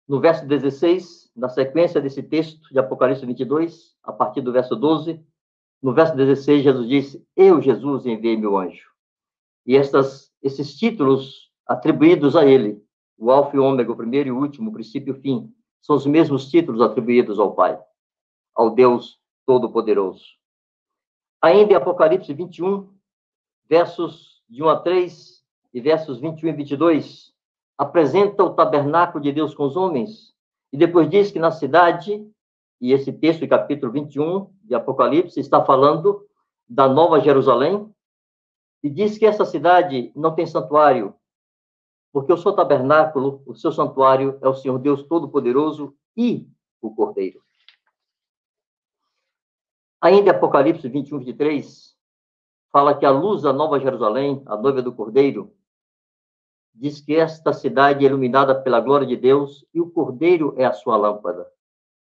no 0.07 0.21
verso 0.21 0.45
16, 0.45 1.31
na 1.37 1.49
sequência 1.49 2.01
desse 2.01 2.21
texto 2.21 2.69
de 2.73 2.79
Apocalipse 2.81 3.25
22, 3.25 3.97
a 4.03 4.12
partir 4.12 4.40
do 4.40 4.51
verso 4.51 4.75
12, 4.75 5.25
no 5.81 5.95
verso 5.95 6.16
16, 6.16 6.64
Jesus 6.64 6.88
disse: 6.88 7.27
Eu, 7.37 7.62
Jesus, 7.62 8.05
enviei 8.05 8.37
meu 8.37 8.59
anjo. 8.59 8.90
E 9.64 9.77
estas, 9.77 10.33
esses 10.43 10.77
títulos 10.77 11.51
atribuídos 11.64 12.35
a 12.35 12.45
ele, 12.45 12.85
o 13.20 13.30
Alfa 13.30 13.54
e 13.54 13.59
o 13.61 13.64
Ômega, 13.64 13.92
o 13.92 13.96
primeiro 13.96 14.30
e 14.30 14.33
o 14.33 14.38
último, 14.38 14.70
o 14.70 14.72
princípio 14.72 15.14
e 15.14 15.18
o 15.18 15.20
fim, 15.20 15.54
são 15.83 15.94
os 15.94 16.06
mesmos 16.06 16.48
títulos 16.50 16.80
atribuídos 16.80 17.38
ao 17.38 17.54
Pai, 17.54 17.78
ao 18.54 18.70
Deus 18.70 19.20
Todo-Poderoso. 19.44 20.24
Ainda 21.42 21.74
em 21.74 21.76
Apocalipse 21.76 22.33
21, 22.33 22.88
versos 23.68 24.42
de 24.48 24.62
1 24.62 24.68
a 24.70 24.80
3 24.80 25.44
e 25.74 25.80
versos 25.83 26.18
21 26.18 26.48
e 26.48 26.52
22, 26.52 27.35
apresenta 27.76 28.42
o 28.42 28.54
tabernáculo 28.54 29.22
de 29.22 29.30
Deus 29.33 29.54
com 29.54 29.64
os 29.64 29.76
homens, 29.76 30.35
e 30.72 30.78
depois 30.78 31.09
diz 31.09 31.30
que 31.30 31.38
na 31.38 31.50
cidade, 31.50 32.26
e 32.80 32.92
esse 32.92 33.12
texto, 33.12 33.46
capítulo 33.46 33.92
21 33.92 34.50
de 34.64 34.74
Apocalipse, 34.74 35.38
está 35.38 35.62
falando 35.62 36.26
da 36.66 36.88
Nova 36.88 37.20
Jerusalém, 37.20 37.87
e 38.83 38.88
diz 38.88 39.18
que 39.18 39.26
essa 39.26 39.44
cidade 39.44 40.11
não 40.16 40.35
tem 40.35 40.46
santuário, 40.46 41.14
porque 42.12 42.33
o 42.33 42.37
seu 42.37 42.53
tabernáculo, 42.53 43.42
o 43.46 43.55
seu 43.55 43.70
santuário 43.70 44.38
é 44.42 44.49
o 44.49 44.55
Senhor 44.55 44.79
Deus 44.79 45.03
Todo-Poderoso 45.05 45.94
e 46.16 46.49
o 46.81 46.94
Cordeiro. 46.94 47.40
Ainda 50.01 50.31
em 50.31 50.35
Apocalipse 50.35 50.88
21, 50.88 51.18
23, 51.18 51.96
fala 52.73 52.96
que 52.96 53.05
a 53.05 53.11
luz 53.11 53.42
da 53.42 53.53
Nova 53.53 53.79
Jerusalém, 53.79 54.42
a 54.46 54.57
noiva 54.57 54.81
do 54.81 54.94
Cordeiro, 54.94 55.55
diz 56.75 57.01
que 57.01 57.14
esta 57.14 57.53
cidade 57.53 58.05
é 58.05 58.09
iluminada 58.09 58.55
pela 58.55 58.81
glória 58.81 59.07
de 59.07 59.16
Deus 59.16 59.66
e 59.75 59.81
o 59.81 59.90
Cordeiro 59.90 60.55
é 60.57 60.64
a 60.64 60.73
sua 60.73 60.96
lâmpada. 60.96 61.46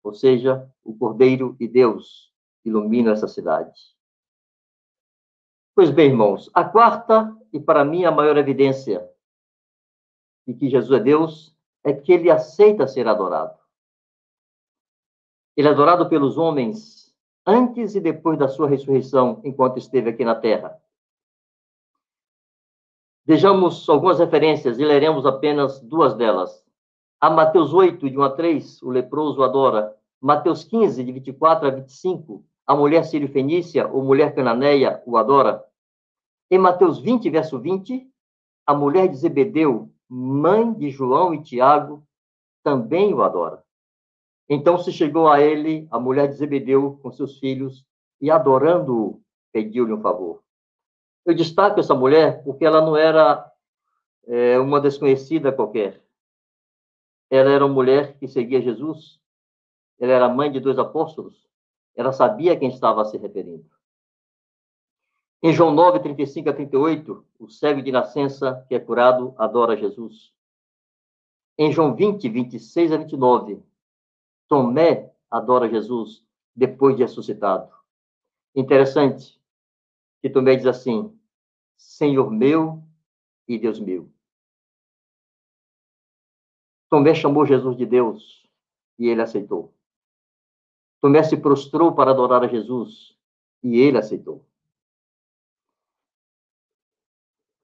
Ou 0.04 0.14
seja, 0.14 0.70
o 0.84 0.96
Cordeiro 0.96 1.56
e 1.60 1.68
Deus 1.68 2.32
iluminam 2.64 3.14
essa 3.14 3.28
cidade. 3.28 3.80
Pois 5.74 5.90
bem, 5.90 6.10
irmãos, 6.10 6.50
a 6.54 6.64
quarta 6.64 7.36
e 7.52 7.60
para 7.60 7.84
mim 7.84 8.06
a 8.06 8.12
maior 8.12 8.38
evidência 8.38 9.10
de 10.48 10.54
que 10.54 10.70
Jesus 10.70 11.00
é 11.00 11.04
Deus 11.04 11.56
é 11.84 11.94
que 11.94 12.12
ele 12.12 12.30
aceita 12.30 12.88
ser 12.88 13.08
adorado. 13.08 13.58
Ele 15.56 15.68
é 15.68 15.72
adorado 15.72 16.08
pelos 16.08 16.38
homens 16.38 17.14
antes 17.46 17.96
e 17.96 18.00
depois 18.00 18.38
da 18.38 18.48
sua 18.48 18.68
ressurreição, 18.68 19.42
enquanto 19.44 19.78
esteve 19.78 20.10
aqui 20.10 20.24
na 20.24 20.36
terra. 20.36 20.80
Vejamos 23.26 23.88
algumas 23.88 24.20
referências 24.20 24.80
e 24.80 24.86
leremos 24.86 25.26
apenas 25.26 25.80
duas 25.80 26.16
delas. 26.16 26.66
A 27.20 27.30
Mateus 27.30 27.74
8, 27.74 28.10
de 28.10 28.18
1 28.18 28.24
a 28.24 28.30
3, 28.32 28.82
o 28.82 28.90
leproso 28.90 29.44
adora. 29.44 29.96
Mateus 30.20 30.64
15, 30.64 31.04
de 31.04 31.12
24 31.12 31.68
a 31.68 31.72
25, 31.72 32.44
a 32.66 32.76
mulher 32.76 33.06
sírio-fenícia 33.06 33.88
ou 33.88 34.04
mulher 34.04 34.34
cananeia 34.34 35.02
o 35.06 35.18
adora. 35.18 35.64
Em 36.50 36.58
Mateus 36.58 37.00
20, 37.00 37.30
verso 37.30 37.60
20, 37.60 38.08
a 38.66 38.74
mulher 38.74 39.08
de 39.08 39.18
Zebedeu, 39.18 39.92
mãe 40.14 40.74
de 40.74 40.90
João 40.90 41.34
e 41.34 41.42
Tiago, 41.42 42.06
também 42.62 43.14
o 43.14 43.22
adora. 43.22 43.64
Então 44.50 44.78
se 44.78 44.92
chegou 44.92 45.30
a 45.30 45.40
ele 45.40 45.88
a 45.90 45.98
mulher 45.98 46.28
de 46.28 46.34
Zebedeu 46.34 47.00
com 47.02 47.10
seus 47.14 47.40
filhos 47.40 47.86
e, 48.20 48.30
adorando-o, 48.30 49.22
pediu-lhe 49.54 49.94
um 49.94 50.02
favor. 50.02 50.44
Eu 51.26 51.34
destaco 51.34 51.80
essa 51.80 51.96
mulher 51.96 52.44
porque 52.44 52.66
ela 52.66 52.82
não 52.82 52.98
era 52.98 53.50
é, 54.28 54.60
uma 54.60 54.82
desconhecida 54.82 55.50
qualquer. 55.50 56.04
Ela 57.30 57.52
era 57.52 57.66
uma 57.66 57.74
mulher 57.74 58.18
que 58.18 58.28
seguia 58.28 58.62
Jesus. 58.62 59.18
Ela 59.98 60.12
era 60.12 60.28
mãe 60.28 60.52
de 60.52 60.60
dois 60.60 60.78
apóstolos. 60.78 61.48
Ela 61.96 62.12
sabia 62.12 62.52
a 62.52 62.58
quem 62.58 62.68
estava 62.68 63.06
se 63.06 63.18
referindo. 63.18 63.66
Em 65.44 65.52
João 65.52 65.74
9, 65.74 66.00
35 66.02 66.50
a 66.52 66.54
38, 66.54 67.26
o 67.40 67.50
cego 67.50 67.82
de 67.82 67.92
nascença 67.92 68.64
que 68.68 68.76
é 68.76 68.80
curado 68.80 69.34
adora 69.40 69.76
Jesus. 69.76 70.32
Em 71.58 71.72
João 71.72 71.96
20, 71.96 72.30
26 72.30 72.92
a 72.92 72.98
29, 72.98 73.64
Tomé 74.48 75.12
adora 75.32 75.68
Jesus 75.68 76.24
depois 76.56 76.96
de 76.96 77.02
ressuscitado. 77.02 77.74
Interessante, 78.56 79.42
que 80.22 80.30
Tomé 80.30 80.56
diz 80.56 80.68
assim: 80.68 81.20
Senhor 81.76 82.30
meu 82.30 82.84
e 83.48 83.58
Deus 83.58 83.80
meu. 83.80 84.12
Tomé 86.88 87.16
chamou 87.16 87.48
Jesus 87.48 87.76
de 87.76 87.86
Deus 87.88 88.48
e 89.00 89.08
ele 89.08 89.24
aceitou. 89.24 89.74
Tomé 91.02 91.24
se 91.24 91.36
prostrou 91.36 91.96
para 91.96 92.12
adorar 92.12 92.44
a 92.44 92.48
Jesus 92.48 93.18
e 93.64 93.80
ele 93.80 93.98
aceitou. 93.98 94.46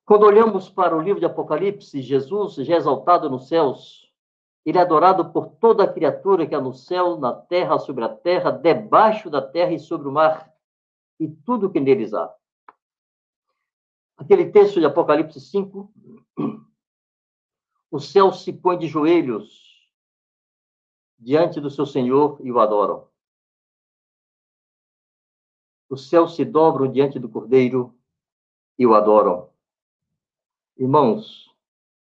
Quando 0.08 0.24
olhamos 0.26 0.70
para 0.70 0.98
o 0.98 1.02
livro 1.02 1.20
de 1.20 1.28
Apocalipse, 1.28 2.02
Jesus 2.02 2.56
já 2.56 2.74
é 2.74 2.78
exaltado 2.78 3.30
nos 3.30 3.48
céus, 3.48 4.12
ele 4.65 4.80
é 4.80 4.82
adorado 4.82 5.32
por 5.32 5.50
toda 5.58 5.91
criatura 5.91 6.48
que 6.48 6.56
há 6.56 6.62
no 6.62 6.74
céu, 6.74 7.20
na 7.20 7.32
terra, 7.32 7.78
sobre 7.78 8.04
a 8.04 8.10
terra, 8.10 8.50
debaixo 8.50 9.30
da 9.30 9.41
terra 9.41 9.74
e 9.74 9.80
sobre 9.80 10.08
o 10.08 10.12
mar, 10.12 10.52
e 11.20 11.28
tudo 11.28 11.70
que 11.70 11.80
neles 11.80 12.13
há 12.15 12.34
aquele 14.17 14.52
texto 14.52 14.80
de 14.80 14.86
Apocalipse 14.86 15.39
5, 15.39 15.93
o 17.91 18.00
céu 18.00 18.34
se 18.34 18.52
põe 18.52 18.78
de 18.78 18.88
joelhos 18.88 19.88
diante 21.17 21.62
do 21.62 21.70
seu 21.70 21.86
Senhor 21.86 22.39
e 22.43 22.52
o 22.52 22.60
adoram. 22.60 23.08
Os 25.89 26.10
céus 26.10 26.36
se 26.36 26.43
dobram 26.43 26.91
diante 26.91 27.17
do 27.17 27.30
Cordeiro 27.30 27.98
e 28.78 28.86
o 28.86 28.93
adoram. 28.93 29.50
Irmãos, 30.78 31.52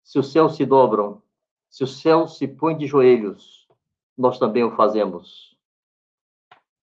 se 0.03 0.19
os 0.19 0.33
céus 0.33 0.57
se 0.57 0.65
dobram, 0.65 1.23
se 1.69 1.85
o 1.85 1.87
céu 1.87 2.27
se 2.27 2.49
põe 2.49 2.77
de 2.77 2.87
joelhos, 2.87 3.69
nós 4.17 4.39
também 4.39 4.65
o 4.65 4.75
fazemos. 4.75 5.55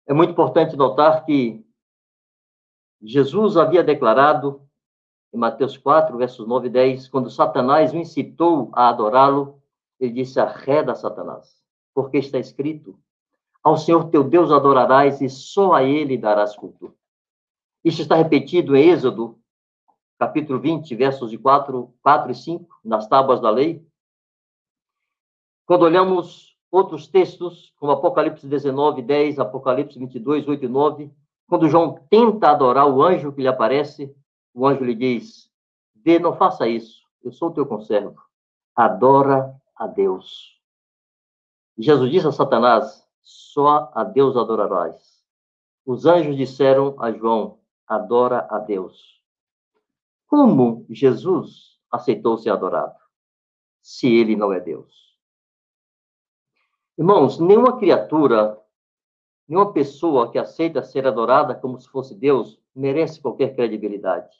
É 0.05 0.13
muito 0.13 0.31
importante 0.31 0.75
notar 0.75 1.25
que 1.25 1.65
Jesus 3.01 3.57
havia 3.57 3.83
declarado 3.83 4.61
em 5.33 5.37
Mateus 5.37 5.75
4, 5.75 6.15
versos 6.15 6.47
9 6.47 6.67
e 6.67 6.69
10, 6.69 7.07
quando 7.07 7.31
Satanás 7.31 7.91
o 7.91 7.97
incitou 7.97 8.69
a 8.71 8.89
adorá-lo, 8.89 9.59
ele 9.99 10.13
disse: 10.13 10.39
Arreda, 10.39 10.93
Satanás, 10.93 11.59
porque 11.93 12.19
está 12.19 12.37
escrito: 12.37 12.99
Ao 13.63 13.77
Senhor 13.77 14.09
teu 14.09 14.23
Deus 14.23 14.51
adorarás 14.51 15.21
e 15.21 15.29
só 15.29 15.73
a 15.73 15.83
ele 15.83 16.19
darás 16.19 16.55
culto. 16.55 16.93
Isso 17.83 18.01
está 18.01 18.15
repetido 18.15 18.75
em 18.75 18.89
Êxodo, 18.89 19.39
capítulo 20.23 20.57
20, 20.57 20.95
versos 20.95 21.29
de 21.29 21.37
4, 21.37 21.93
4 22.01 22.31
e 22.31 22.35
5, 22.35 22.79
nas 22.85 23.07
tábuas 23.07 23.41
da 23.41 23.49
lei. 23.49 23.85
Quando 25.65 25.83
olhamos 25.83 26.57
outros 26.71 27.07
textos, 27.07 27.73
como 27.77 27.91
Apocalipse 27.91 28.47
19, 28.47 29.01
10, 29.01 29.37
Apocalipse 29.39 29.99
22, 29.99 30.47
8 30.47 30.63
e 30.63 30.67
9, 30.69 31.11
quando 31.45 31.67
João 31.67 31.99
tenta 32.09 32.49
adorar 32.49 32.87
o 32.87 33.03
anjo 33.03 33.33
que 33.33 33.41
lhe 33.41 33.49
aparece, 33.49 34.15
o 34.53 34.65
anjo 34.65 34.85
lhe 34.85 34.95
diz: 34.95 35.51
Vê, 35.93 36.17
não 36.19 36.37
faça 36.37 36.69
isso, 36.69 37.01
eu 37.21 37.33
sou 37.33 37.49
o 37.49 37.53
teu 37.53 37.65
conservo. 37.65 38.15
Adora 38.73 39.53
a 39.75 39.87
Deus. 39.87 40.57
Jesus 41.77 42.09
disse 42.09 42.27
a 42.27 42.31
Satanás: 42.31 43.05
Só 43.21 43.91
a 43.93 44.05
Deus 44.05 44.37
adorarás. 44.37 45.21
Os 45.85 46.05
anjos 46.05 46.37
disseram 46.37 46.95
a 46.97 47.11
João: 47.11 47.59
Adora 47.85 48.47
a 48.49 48.57
Deus. 48.57 49.22
Como 50.33 50.83
Jesus 50.89 51.79
aceitou 51.91 52.39
ser 52.39 52.49
adorado, 52.49 52.97
se 53.83 54.07
ele 54.07 54.35
não 54.35 54.51
é 54.51 54.59
Deus? 54.59 55.15
Irmãos, 56.97 57.37
nenhuma 57.37 57.77
criatura, 57.77 58.59
nenhuma 59.47 59.71
pessoa 59.71 60.31
que 60.31 60.39
aceita 60.39 60.81
ser 60.81 61.05
adorada 61.05 61.53
como 61.53 61.79
se 61.79 61.87
fosse 61.87 62.15
Deus 62.15 62.59
merece 62.73 63.21
qualquer 63.21 63.55
credibilidade. 63.55 64.35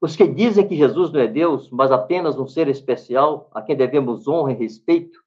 Os 0.00 0.14
que 0.14 0.24
dizem 0.28 0.68
que 0.68 0.76
Jesus 0.76 1.10
não 1.10 1.18
é 1.18 1.26
Deus, 1.26 1.68
mas 1.68 1.90
apenas 1.90 2.38
um 2.38 2.46
ser 2.46 2.68
especial, 2.68 3.50
a 3.52 3.60
quem 3.60 3.74
devemos 3.76 4.28
honra 4.28 4.52
e 4.52 4.54
respeito, 4.54 5.20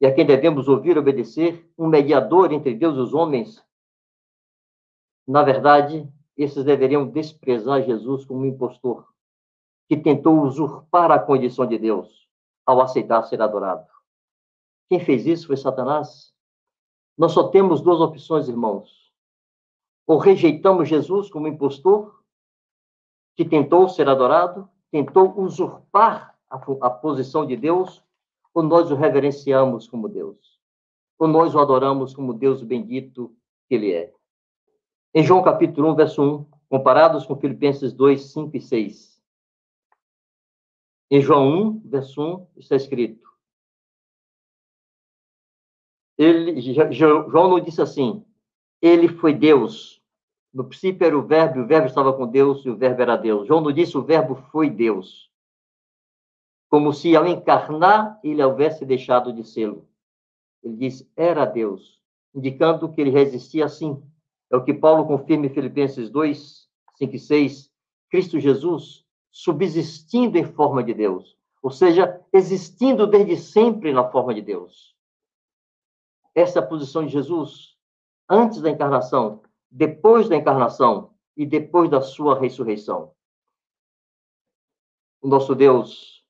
e 0.00 0.06
a 0.06 0.14
quem 0.14 0.24
devemos 0.24 0.68
ouvir 0.68 0.96
e 0.96 1.00
obedecer, 1.00 1.70
um 1.76 1.86
mediador 1.86 2.50
entre 2.50 2.74
Deus 2.74 2.96
e 2.96 3.00
os 3.00 3.12
homens, 3.12 3.62
na 5.28 5.42
verdade, 5.42 6.10
esses 6.36 6.64
deveriam 6.64 7.08
desprezar 7.08 7.82
Jesus 7.82 8.24
como 8.24 8.40
um 8.40 8.46
impostor, 8.46 9.06
que 9.88 9.96
tentou 9.96 10.40
usurpar 10.42 11.10
a 11.10 11.18
condição 11.18 11.66
de 11.66 11.78
Deus 11.78 12.28
ao 12.64 12.80
aceitar 12.80 13.22
ser 13.24 13.42
adorado. 13.42 13.86
Quem 14.88 15.00
fez 15.00 15.26
isso 15.26 15.46
foi 15.46 15.56
Satanás. 15.56 16.32
Nós 17.16 17.32
só 17.32 17.48
temos 17.48 17.80
duas 17.80 18.00
opções, 18.00 18.48
irmãos. 18.48 19.12
Ou 20.06 20.18
rejeitamos 20.18 20.88
Jesus 20.88 21.30
como 21.30 21.48
impostor, 21.48 22.22
que 23.36 23.44
tentou 23.44 23.88
ser 23.88 24.08
adorado, 24.08 24.68
tentou 24.90 25.38
usurpar 25.40 26.38
a, 26.50 26.56
a 26.56 26.90
posição 26.90 27.46
de 27.46 27.56
Deus, 27.56 28.02
ou 28.52 28.62
nós 28.62 28.90
o 28.90 28.94
reverenciamos 28.94 29.88
como 29.88 30.08
Deus, 30.08 30.60
ou 31.18 31.26
nós 31.26 31.54
o 31.54 31.58
adoramos 31.58 32.14
como 32.14 32.34
Deus 32.34 32.62
bendito 32.62 33.34
que 33.68 33.74
Ele 33.74 33.92
é. 33.92 34.12
Em 35.14 35.22
João 35.22 35.42
capítulo 35.42 35.90
1, 35.92 35.94
verso 35.94 36.22
1, 36.22 36.44
comparados 36.70 37.26
com 37.26 37.36
Filipenses 37.36 37.92
2, 37.92 38.32
5 38.32 38.56
e 38.56 38.60
6. 38.60 39.22
Em 41.10 41.20
João 41.20 41.48
1, 41.48 41.80
verso 41.84 42.22
1, 42.22 42.46
está 42.56 42.76
escrito: 42.76 43.30
ele, 46.16 46.60
João 46.92 47.50
não 47.50 47.60
disse 47.60 47.82
assim, 47.82 48.24
ele 48.80 49.08
foi 49.08 49.34
Deus. 49.34 50.00
No 50.52 50.64
princípio 50.64 51.06
era 51.06 51.18
o 51.18 51.26
verbo, 51.26 51.60
o 51.60 51.66
verbo 51.66 51.86
estava 51.86 52.12
com 52.12 52.26
Deus, 52.26 52.64
e 52.64 52.70
o 52.70 52.76
verbo 52.76 53.02
era 53.02 53.16
Deus. 53.16 53.46
João 53.46 53.60
não 53.60 53.72
disse 53.72 53.96
o 53.96 54.02
verbo 54.02 54.34
foi 54.50 54.68
Deus. 54.68 55.30
Como 56.68 56.92
se 56.92 57.14
ao 57.16 57.26
encarnar 57.26 58.18
ele 58.22 58.42
houvesse 58.42 58.84
deixado 58.84 59.32
de 59.32 59.44
sê-lo. 59.44 59.86
Ele 60.62 60.76
diz, 60.76 61.10
era 61.16 61.44
Deus, 61.44 62.00
indicando 62.34 62.90
que 62.90 63.00
ele 63.00 63.10
resistia 63.10 63.64
assim. 63.64 64.02
É 64.52 64.56
o 64.56 64.62
que 64.62 64.74
Paulo 64.74 65.06
confirma 65.06 65.46
em 65.46 65.54
Filipenses 65.54 66.10
2, 66.10 66.68
5 66.96 67.16
e 67.16 67.18
6. 67.18 67.72
Cristo 68.10 68.38
Jesus, 68.38 69.06
subsistindo 69.30 70.36
em 70.36 70.44
forma 70.44 70.84
de 70.84 70.92
Deus, 70.92 71.38
ou 71.62 71.70
seja, 71.70 72.22
existindo 72.30 73.06
desde 73.06 73.38
sempre 73.38 73.90
na 73.90 74.10
forma 74.10 74.34
de 74.34 74.42
Deus. 74.42 74.94
Essa 76.34 76.58
é 76.58 76.62
a 76.62 76.66
posição 76.66 77.06
de 77.06 77.12
Jesus 77.12 77.78
antes 78.28 78.60
da 78.60 78.68
encarnação, 78.68 79.42
depois 79.70 80.28
da 80.28 80.36
encarnação 80.36 81.14
e 81.34 81.46
depois 81.46 81.88
da 81.88 82.02
sua 82.02 82.38
ressurreição. 82.38 83.14
O 85.22 85.28
nosso 85.28 85.54
Deus 85.54 86.22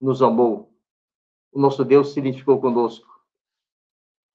nos 0.00 0.20
amou. 0.20 0.74
O 1.52 1.60
nosso 1.60 1.84
Deus 1.84 2.12
se 2.12 2.18
identificou 2.18 2.60
conosco. 2.60 3.06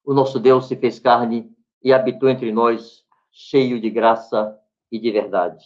O 0.05 0.13
nosso 0.13 0.39
Deus 0.39 0.67
se 0.67 0.77
fez 0.77 0.97
carne 0.99 1.53
e 1.83 1.91
habitou 1.91 2.29
entre 2.29 2.51
nós, 2.51 3.05
cheio 3.31 3.79
de 3.79 3.89
graça 3.89 4.59
e 4.91 4.99
de 4.99 5.11
verdade. 5.11 5.65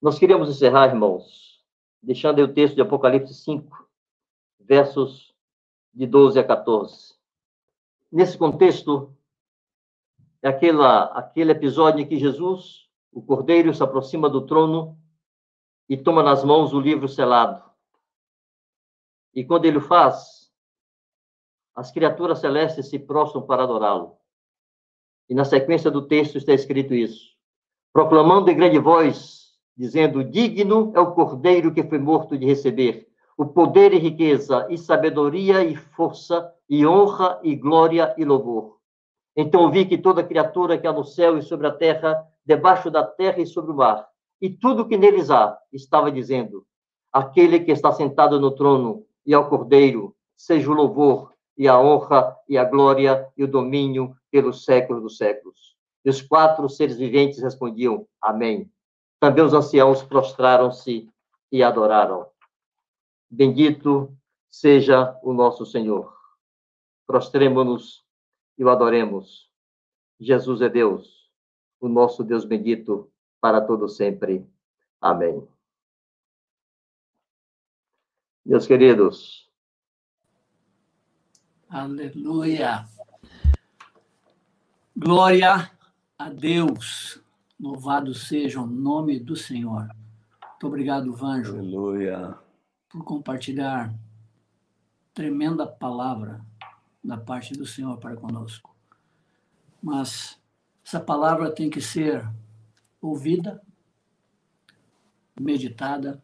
Nós 0.00 0.18
queremos 0.18 0.48
encerrar, 0.48 0.88
irmãos, 0.88 1.64
deixando 2.02 2.38
aí 2.38 2.44
o 2.44 2.54
texto 2.54 2.76
de 2.76 2.82
Apocalipse 2.82 3.34
5, 3.34 3.88
versos 4.60 5.34
de 5.92 6.06
12 6.06 6.38
a 6.38 6.44
14. 6.44 7.14
Nesse 8.10 8.38
contexto, 8.38 9.14
é 10.40 10.48
aquela, 10.48 11.04
aquele 11.06 11.50
episódio 11.50 12.00
em 12.00 12.06
que 12.06 12.16
Jesus, 12.16 12.88
o 13.12 13.20
Cordeiro, 13.20 13.74
se 13.74 13.82
aproxima 13.82 14.30
do 14.30 14.46
trono 14.46 14.96
e 15.88 15.96
toma 15.96 16.22
nas 16.22 16.44
mãos 16.44 16.72
o 16.72 16.80
livro 16.80 17.08
selado. 17.08 17.68
E 19.34 19.44
quando 19.44 19.64
ele 19.64 19.78
o 19.78 19.82
faz, 19.82 20.52
as 21.74 21.90
criaturas 21.90 22.38
celestes 22.38 22.88
se 22.88 22.98
prostram 22.98 23.42
para 23.42 23.64
adorá-lo. 23.64 24.18
E 25.28 25.34
na 25.34 25.44
sequência 25.44 25.90
do 25.90 26.02
texto 26.02 26.38
está 26.38 26.52
escrito 26.52 26.94
isso: 26.94 27.28
proclamando 27.92 28.50
em 28.50 28.56
grande 28.56 28.78
voz, 28.78 29.52
dizendo: 29.76 30.24
Digno 30.24 30.92
é 30.94 31.00
o 31.00 31.12
cordeiro 31.12 31.72
que 31.72 31.82
foi 31.82 31.98
morto 31.98 32.36
de 32.36 32.46
receber 32.46 33.08
o 33.38 33.46
poder 33.46 33.94
e 33.94 33.98
riqueza, 33.98 34.66
e 34.68 34.76
sabedoria 34.76 35.62
e 35.64 35.76
força, 35.76 36.52
e 36.68 36.84
honra 36.84 37.38
e 37.44 37.54
glória 37.54 38.12
e 38.18 38.24
louvor. 38.24 38.78
Então 39.36 39.70
vi 39.70 39.86
que 39.86 39.96
toda 39.96 40.24
criatura 40.24 40.76
que 40.76 40.88
há 40.88 40.92
no 40.92 41.04
céu 41.04 41.38
e 41.38 41.42
sobre 41.42 41.68
a 41.68 41.70
terra, 41.70 42.20
debaixo 42.44 42.90
da 42.90 43.04
terra 43.04 43.40
e 43.40 43.46
sobre 43.46 43.70
o 43.70 43.76
mar, 43.76 44.08
e 44.40 44.50
tudo 44.50 44.88
que 44.88 44.96
neles 44.96 45.30
há, 45.30 45.56
estava 45.72 46.10
dizendo: 46.10 46.66
Aquele 47.12 47.60
que 47.60 47.70
está 47.70 47.92
sentado 47.92 48.40
no 48.40 48.50
trono 48.50 49.04
e 49.24 49.32
ao 49.32 49.48
Cordeiro, 49.48 50.16
seja 50.36 50.68
o 50.68 50.74
louvor 50.74 51.32
e 51.58 51.66
a 51.66 51.78
honra 51.78 52.38
e 52.48 52.56
a 52.56 52.64
glória 52.64 53.28
e 53.36 53.42
o 53.42 53.48
domínio 53.48 54.16
pelos 54.30 54.64
séculos 54.64 55.02
dos 55.02 55.16
séculos. 55.16 55.76
E 56.04 56.08
os 56.08 56.22
quatro 56.22 56.68
seres 56.68 56.96
viventes 56.96 57.42
respondiam: 57.42 58.06
Amém. 58.22 58.70
Também 59.18 59.44
os 59.44 59.52
anciãos 59.52 60.00
prostraram-se 60.00 61.10
e 61.50 61.62
adoraram. 61.62 62.28
Bendito 63.28 64.16
seja 64.48 65.18
o 65.22 65.32
nosso 65.32 65.66
Senhor. 65.66 66.16
Prostremo-nos 67.04 68.04
e 68.56 68.64
o 68.64 68.70
adoremos. 68.70 69.50
Jesus 70.20 70.60
é 70.62 70.68
Deus, 70.68 71.30
o 71.80 71.88
nosso 71.88 72.22
Deus 72.22 72.44
bendito 72.44 73.10
para 73.40 73.60
todo 73.60 73.88
sempre. 73.88 74.46
Amém. 75.00 75.46
Meus 78.44 78.66
queridos. 78.66 79.47
Aleluia. 81.68 82.86
Glória 84.96 85.70
a 86.18 86.30
Deus. 86.30 87.20
Louvado 87.58 88.14
seja 88.14 88.60
o 88.60 88.66
nome 88.66 89.18
do 89.18 89.36
Senhor. 89.36 89.88
Muito 90.42 90.66
obrigado, 90.66 91.14
Vanjo. 91.14 91.52
Aleluia 91.52 92.48
por 92.88 93.04
compartilhar 93.04 93.94
tremenda 95.12 95.66
palavra 95.66 96.44
da 97.04 97.16
parte 97.16 97.52
do 97.52 97.66
Senhor 97.66 97.98
para 97.98 98.16
conosco. 98.16 98.74
Mas 99.82 100.40
essa 100.84 100.98
palavra 100.98 101.54
tem 101.54 101.68
que 101.68 101.80
ser 101.80 102.26
ouvida, 103.00 103.62
meditada, 105.38 106.22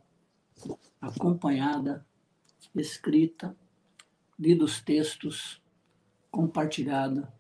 acompanhada, 1.01 2.05
escrita, 2.75 3.57
lidos 4.45 4.83
textos, 4.83 5.63
compartilhada, 6.31 7.33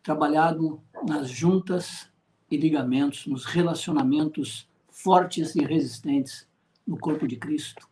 trabalhado 0.00 0.80
nas 1.04 1.28
juntas 1.28 2.08
e 2.48 2.56
ligamentos, 2.56 3.26
nos 3.26 3.44
relacionamentos 3.44 4.68
fortes 4.88 5.56
e 5.56 5.64
resistentes 5.64 6.48
no 6.86 6.96
corpo 6.96 7.26
de 7.26 7.36
Cristo 7.36 7.90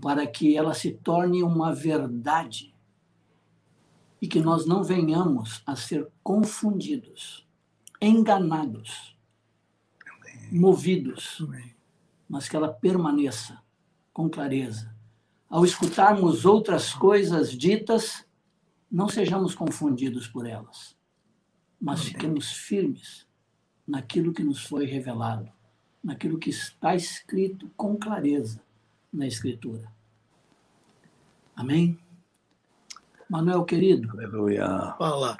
para 0.00 0.26
que 0.26 0.56
ela 0.56 0.74
se 0.74 0.92
torne 0.92 1.42
uma 1.42 1.72
verdade 1.74 2.74
e 4.20 4.26
que 4.26 4.40
nós 4.40 4.66
não 4.66 4.82
venhamos 4.82 5.62
a 5.66 5.76
ser 5.76 6.08
confundidos, 6.22 7.46
enganados, 8.00 9.16
movidos, 10.50 11.46
mas 12.28 12.48
que 12.48 12.56
ela 12.56 12.72
permaneça 12.72 13.62
com 14.12 14.28
clareza. 14.28 14.94
Ao 15.50 15.64
escutarmos 15.64 16.46
outras 16.46 16.94
coisas 16.94 17.50
ditas, 17.50 18.24
não 18.88 19.08
sejamos 19.08 19.52
confundidos 19.52 20.28
por 20.28 20.46
elas, 20.46 20.96
mas 21.80 22.04
fiquemos 22.04 22.52
firmes 22.52 23.26
naquilo 23.84 24.32
que 24.32 24.44
nos 24.44 24.64
foi 24.64 24.86
revelado, 24.86 25.50
naquilo 26.04 26.38
que 26.38 26.50
está 26.50 26.94
escrito 26.94 27.68
com 27.76 27.96
clareza 27.96 28.62
na 29.12 29.26
Escritura. 29.26 29.90
Amém? 31.56 31.98
Manuel, 33.28 33.64
querido. 33.64 34.08
Aleluia. 34.12 34.94
Fala. 34.96 35.36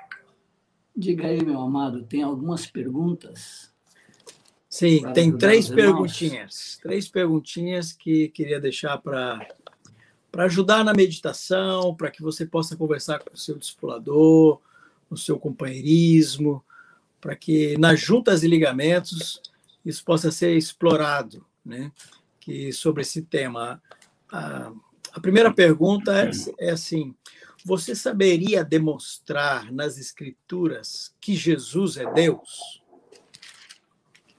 Diga 0.96 1.29
aí, 1.29 1.44
meu 1.44 1.61
amado, 1.61 2.03
tem 2.03 2.25
algumas 2.25 2.66
perguntas? 2.66 3.73
Sim, 4.68 5.03
tem 5.12 5.37
três 5.37 5.68
perguntinhas. 5.68 6.79
Três 6.83 7.09
perguntinhas 7.09 7.92
que 7.92 8.29
queria 8.29 8.61
deixar 8.61 8.99
para 8.99 9.38
para 10.31 10.45
ajudar 10.45 10.85
na 10.85 10.93
meditação, 10.93 11.95
para 11.95 12.11
que 12.11 12.23
você 12.23 12.47
possa 12.47 12.77
conversar 12.77 13.19
com 13.19 13.35
o 13.35 13.38
seu 13.38 13.59
discipulador, 13.59 14.61
o 15.09 15.16
seu 15.16 15.38
companheirismo, 15.38 16.64
para 17.21 17.35
que 17.35 17.77
nas 17.79 18.01
juntas 18.01 18.43
e 18.43 18.49
ligamentos 18.49 19.40
isso 19.85 20.05
possa 20.05 20.31
ser 20.31 20.57
explorado, 20.57 21.44
né? 21.65 21.90
que, 22.40 22.73
sobre 22.73 23.02
esse 23.02 23.23
tema. 23.23 23.83
A, 24.33 24.73
a 25.13 25.21
primeira 25.21 25.52
pergunta 25.52 26.13
é, 26.17 26.31
é 26.59 26.71
assim: 26.71 27.15
você 27.65 27.94
saberia 27.94 28.65
demonstrar 28.65 29.71
nas 29.71 29.98
Escrituras 29.98 31.15
que 31.21 31.35
Jesus 31.35 31.96
é 31.96 32.11
Deus? 32.13 32.83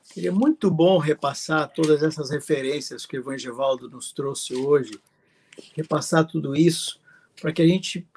Seria 0.01 0.31
muito 0.31 0.69
bom 0.69 0.97
repassar 0.97 1.71
todas 1.71 2.03
essas 2.03 2.29
referências 2.29 3.05
que 3.05 3.17
o 3.17 3.21
Evangelvaldo 3.21 3.89
nos 3.89 4.11
trouxe 4.11 4.53
hoje, 4.53 4.99
repassar 5.75 6.25
tudo 6.25 6.55
isso, 6.55 6.99
para 7.39 7.51
que 7.51 7.61
a 7.61 7.67
gente 7.67 8.07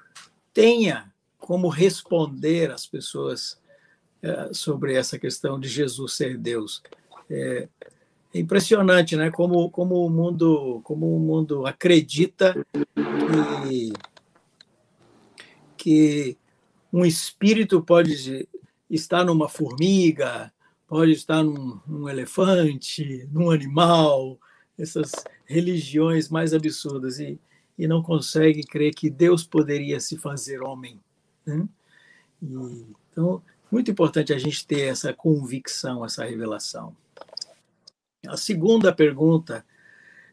tenha 0.52 1.12
como 1.38 1.68
responder 1.68 2.70
às 2.70 2.86
pessoas 2.86 3.60
é, 4.22 4.54
sobre 4.54 4.94
essa 4.94 5.18
questão 5.18 5.60
de 5.60 5.68
Jesus 5.68 6.14
ser 6.14 6.38
Deus. 6.38 6.82
É, 7.28 7.68
é 8.32 8.38
impressionante, 8.38 9.16
né? 9.16 9.30
Como, 9.30 9.70
como 9.70 10.06
o 10.06 10.10
mundo, 10.10 10.80
como 10.82 11.14
o 11.14 11.20
mundo 11.20 11.66
acredita 11.66 12.54
que, 12.96 13.92
que 15.76 16.38
um 16.92 17.04
espírito 17.04 17.82
pode 17.82 18.48
estar 18.88 19.24
numa 19.24 19.48
formiga, 19.48 20.52
pode 20.86 21.12
estar 21.12 21.42
num, 21.42 21.80
num 21.86 22.08
elefante, 22.08 23.28
num 23.30 23.50
animal, 23.50 24.38
essas 24.78 25.12
religiões 25.44 26.28
mais 26.28 26.52
absurdas. 26.52 27.18
E, 27.18 27.38
e 27.78 27.86
não 27.86 28.02
consegue 28.02 28.62
crer 28.62 28.94
que 28.94 29.10
Deus 29.10 29.44
poderia 29.44 30.00
se 30.00 30.16
fazer 30.16 30.62
homem. 30.62 31.00
Né? 31.44 31.68
E, 32.42 32.86
então, 33.10 33.42
muito 33.70 33.90
importante 33.90 34.32
a 34.32 34.38
gente 34.38 34.66
ter 34.66 34.82
essa 34.82 35.12
convicção, 35.12 36.04
essa 36.04 36.24
revelação. 36.24 36.96
A 38.26 38.36
segunda 38.36 38.94
pergunta 38.94 39.64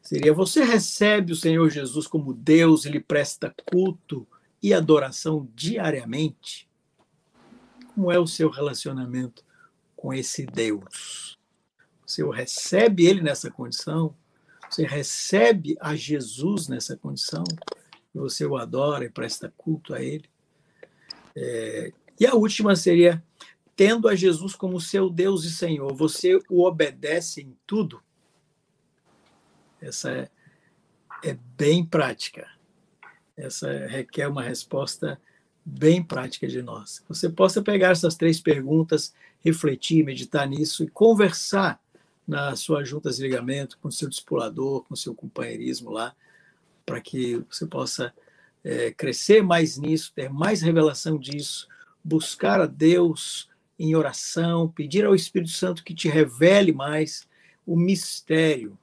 seria: 0.02 0.34
você 0.34 0.64
recebe 0.64 1.34
o 1.34 1.36
Senhor 1.36 1.70
Jesus 1.70 2.08
como 2.08 2.34
Deus 2.34 2.86
e 2.86 2.90
lhe 2.90 3.00
presta 3.00 3.54
culto 3.70 4.28
e 4.62 4.74
adoração 4.74 5.48
diariamente? 5.56 6.70
Como 7.94 8.12
é 8.12 8.20
o 8.20 8.28
seu 8.28 8.50
relacionamento 8.50 9.44
com 9.96 10.14
esse 10.14 10.46
Deus? 10.46 11.38
Você 12.06 12.24
o 12.24 12.30
recebe 12.30 13.06
ele 13.06 13.22
nessa 13.22 13.50
condição? 13.50 14.16
Você 14.72 14.86
recebe 14.86 15.76
a 15.82 15.98
Jesus 15.98 16.70
nessa 16.70 16.96
condição? 16.96 17.44
Você 18.16 18.46
o 18.46 18.56
adora 18.56 19.04
e 19.04 19.10
presta 19.10 19.54
culto 19.58 19.94
a 19.94 20.02
ele? 20.02 20.30
É, 21.36 21.92
e 22.18 22.26
a 22.26 22.36
última 22.36 22.74
seria: 22.78 23.22
tendo 23.76 24.08
a 24.08 24.16
Jesus 24.16 24.56
como 24.56 24.80
seu 24.80 25.10
Deus 25.10 25.44
e 25.44 25.52
Senhor, 25.52 25.94
você 25.94 26.40
o 26.50 26.66
obedece 26.66 27.42
em 27.42 27.54
tudo? 27.68 28.02
Essa 29.82 30.10
é, 30.10 30.30
é 31.22 31.38
bem 31.58 31.86
prática. 31.86 32.50
Essa 33.36 33.70
requer 33.88 34.28
uma 34.30 34.42
resposta 34.42 35.20
bem 35.66 36.02
prática 36.02 36.48
de 36.48 36.62
nós. 36.62 37.04
Você 37.10 37.28
possa 37.28 37.62
pegar 37.62 37.92
essas 37.92 38.16
três 38.16 38.40
perguntas, 38.40 39.14
refletir, 39.44 40.06
meditar 40.06 40.48
nisso 40.48 40.82
e 40.82 40.88
conversar 40.88 41.78
nas 42.28 42.60
suas 42.60 42.88
juntas 42.88 43.18
de 43.18 43.24
ligamento 43.24 43.78
com 43.80 43.88
o 43.88 43.92
seu 43.92 44.08
discipulador, 44.08 44.84
com 44.84 44.94
o 44.94 44.98
seu 44.98 45.14
companheirismo 45.14 45.90
lá, 45.90 46.16
para 46.86 47.02
que 47.02 47.44
você 47.50 47.66
possa 47.66 48.14
é, 48.64 48.92
crescer 48.92 49.44
mais 49.44 49.78
nisso, 49.78 50.14
ter 50.14 50.30
mais 50.30 50.62
revelação 50.62 51.18
disso, 51.18 51.68
buscar 52.04 52.62
a 52.62 52.66
Deus 52.66 53.50
em 53.78 53.96
oração, 53.96 54.70
pedir 54.70 55.06
ao 55.06 55.16
Espírito 55.16 55.52
Santo 55.52 55.84
que 55.84 55.94
te 55.94 56.08
revele 56.08 56.72
mais 56.72 57.28
o 57.66 57.76
mistério 57.76 58.78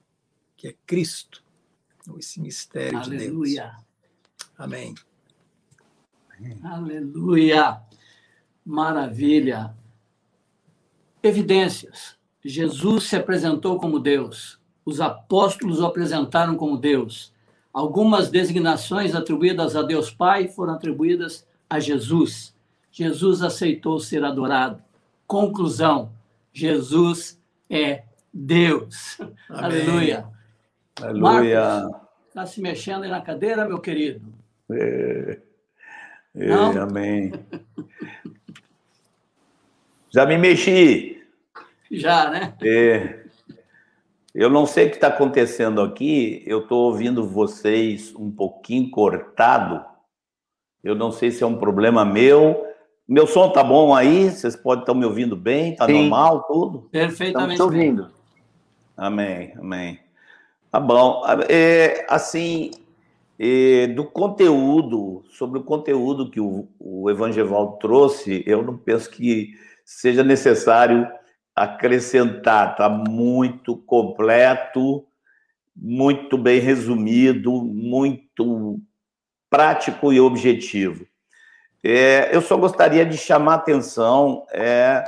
que 0.57 0.69
é 0.69 0.75
Cristo, 0.85 1.45
esse 2.19 2.41
mistério 2.41 2.99
Aleluia. 2.99 3.65
de 3.65 3.71
Deus. 3.71 3.85
Amém. 4.59 4.95
Aleluia. 6.65 7.81
Maravilha. 8.67 9.75
Evidências. 11.23 12.18
Jesus 12.45 13.05
se 13.05 13.17
apresentou 13.17 13.79
como 13.79 13.99
Deus. 13.99 14.59
Os 14.85 15.01
apóstolos 15.01 15.81
o 15.81 15.87
apresentaram 15.87 16.57
como 16.57 16.77
Deus. 16.77 17.33
Algumas 17.73 18.31
designações 18.31 19.15
atribuídas 19.15 19.77
a 19.77 19.83
Deus 19.83 20.11
Pai 20.11 20.49
foram 20.49 20.75
atribuídas 20.75 21.47
a 21.69 21.79
Jesus. 21.79 22.55
Jesus 22.91 23.43
aceitou 23.43 24.01
ser 24.01 24.25
adorado. 24.25 24.83
Conclusão: 25.27 26.11
Jesus 26.53 27.41
é 27.69 28.05
Deus. 28.33 29.19
Amém. 29.49 29.83
Aleluia. 29.83 30.27
Aleluia. 31.01 31.91
Está 32.29 32.47
se 32.47 32.61
mexendo 32.61 33.05
aí 33.05 33.11
na 33.11 33.21
cadeira, 33.21 33.67
meu 33.67 33.79
querido? 33.79 34.23
É, 34.71 35.41
é, 36.35 36.53
amém. 36.79 37.33
Já 40.11 40.25
me 40.25 40.39
mexi. 40.39 41.18
Já, 41.91 42.31
né? 42.31 42.55
É. 42.63 43.21
Eu 44.35 44.51
não 44.51 44.67
sei 44.67 44.87
o 44.87 44.91
que 44.91 44.97
está 44.97 45.09
acontecendo 45.09 45.81
aqui. 45.81 46.43
Eu 46.47 46.61
estou 46.61 46.85
ouvindo 46.85 47.27
vocês 47.27 48.15
um 48.15 48.31
pouquinho 48.31 48.91
cortado. 48.91 49.85
Eu 50.85 50.95
não 50.95 51.11
sei 51.11 51.31
se 51.31 51.43
é 51.43 51.47
um 51.47 51.57
problema 51.57 52.05
meu. 52.05 52.65
Meu 53.07 53.27
som 53.27 53.51
tá 53.51 53.65
bom 53.65 53.95
aí? 53.95 54.31
Vocês 54.31 54.55
podem 54.55 54.83
estar 54.83 54.95
me 54.95 55.05
ouvindo 55.05 55.35
bem? 55.35 55.75
Tá 55.75 55.87
Sim. 55.87 56.03
normal 56.03 56.45
tudo? 56.45 56.89
Perfeitamente. 56.91 57.55
Estamos 57.55 57.75
ouvindo. 57.75 58.11
Amém, 58.97 59.55
amém. 59.59 59.99
Tá 60.71 60.79
bom. 60.79 61.23
É, 61.49 62.05
assim, 62.09 62.71
é, 63.39 63.87
do 63.87 64.05
conteúdo, 64.05 65.25
sobre 65.31 65.59
o 65.59 65.65
conteúdo 65.65 66.31
que 66.31 66.41
o, 66.41 66.69
o 66.79 67.09
Evangeval 67.09 67.79
trouxe, 67.79 68.43
eu 68.47 68.63
não 68.63 68.77
penso 68.77 69.09
que 69.11 69.55
seja 69.85 70.23
necessário 70.23 71.09
acrescentar. 71.63 72.73
Está 72.73 72.89
muito 72.89 73.77
completo, 73.77 75.07
muito 75.75 76.37
bem 76.37 76.61
resumido, 76.61 77.53
muito 77.63 78.81
prático 79.51 80.13
e 80.13 80.21
objetivo. 80.21 81.07
É, 81.83 82.35
eu 82.35 82.41
só 82.41 82.57
gostaria 82.57 83.07
de 83.07 83.17
chamar 83.17 83.55
atenção 83.55 84.45
é, 84.53 85.05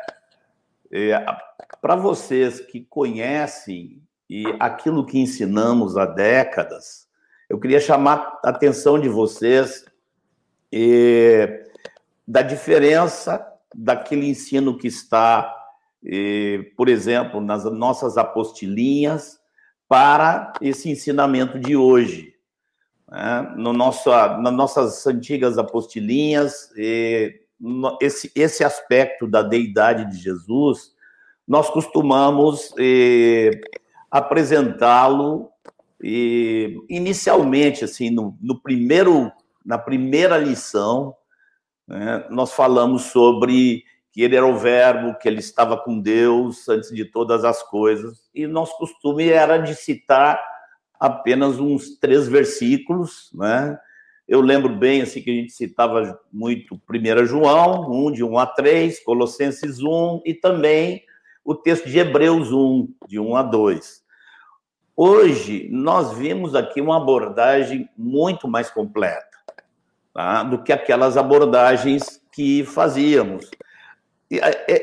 é 0.93 1.27
para 1.81 1.97
vocês 1.97 2.61
que 2.61 2.81
conhecem 2.81 4.03
e 4.29 4.45
aquilo 4.61 5.05
que 5.05 5.19
ensinamos 5.19 5.97
há 5.97 6.07
décadas, 6.07 7.09
eu 7.49 7.59
queria 7.59 7.81
chamar 7.81 8.39
a 8.45 8.51
atenção 8.51 8.97
de 8.97 9.09
vocês 9.09 9.85
eh, 10.73 11.65
da 12.27 12.43
diferença 12.43 13.45
daquele 13.75 14.29
ensino 14.29 14.79
que 14.79 14.87
está, 14.87 15.60
por 16.77 16.89
exemplo, 16.89 17.41
nas 17.41 17.65
nossas 17.65 18.17
apostilinhas, 18.17 19.39
para 19.89 20.53
esse 20.61 20.89
ensinamento 20.89 21.59
de 21.59 21.75
hoje. 21.75 22.33
Né? 23.09 23.55
No 23.57 23.73
nosso, 23.73 24.09
nas 24.09 24.53
nossas 24.53 25.07
antigas 25.07 25.59
apostilinhas, 25.59 26.71
eh, 26.79 27.41
esse, 28.01 28.31
esse 28.37 28.63
aspecto 28.63 29.27
da 29.27 29.43
deidade 29.43 30.09
de 30.11 30.17
Jesus, 30.17 30.93
nós 31.47 31.69
costumamos 31.69 32.73
apresentá-lo 34.11 35.51
inicialmente 36.89 37.85
assim 37.85 38.09
no, 38.09 38.39
no, 38.41 38.59
primeiro 38.59 39.31
na 39.67 39.77
primeira 39.77 40.39
lição 40.39 41.15
né, 41.87 42.25
nós 42.31 42.53
falamos 42.53 43.03
sobre 43.03 43.85
que 44.13 44.23
ele 44.23 44.37
era 44.37 44.47
o 44.47 44.57
verbo 44.57 45.17
que 45.19 45.29
ele 45.29 45.41
estava 45.41 45.77
com 45.77 46.01
Deus 46.01 46.69
antes 46.69 46.91
de 46.91 47.05
todas 47.05 47.45
as 47.45 47.63
coisas 47.63 48.29
e 48.35 48.47
nosso 48.47 48.77
costume 48.77 49.29
era 49.29 49.59
de 49.59 49.75
citar 49.75 50.41
apenas 50.99 51.59
uns 51.59 51.99
três 51.99 52.29
versículos 52.29 53.31
né 53.35 53.79
eu 54.29 54.41
lembro 54.41 54.75
bem 54.77 55.03
assim 55.03 55.23
que 55.23 55.31
a 55.31 55.35
gente 55.35 55.53
citava 55.53 56.21
muito 56.33 56.81
1 56.89 57.27
João 57.27 57.91
1 58.09 58.13
de 58.13 58.25
1 58.25 58.39
a 58.39 58.47
3 58.47 59.03
Colossenses 59.05 59.81
1 59.83 60.23
e 60.25 60.35
também 60.35 61.03
o 61.45 61.55
texto 61.55 61.89
de 61.89 61.99
Hebreus 61.99 62.53
1 62.53 62.89
de 63.09 63.19
1 63.19 63.37
a 63.37 63.43
2 63.43 64.01
Hoje, 65.03 65.67
nós 65.73 66.13
vimos 66.13 66.55
aqui 66.55 66.79
uma 66.79 66.99
abordagem 66.99 67.89
muito 67.97 68.47
mais 68.47 68.71
completa 68.71 69.39
tá? 70.13 70.43
do 70.43 70.63
que 70.63 70.75
aquelas 70.75 71.17
abordagens 71.17 72.23
que 72.31 72.65
fazíamos. 72.65 73.51
E 74.31 74.41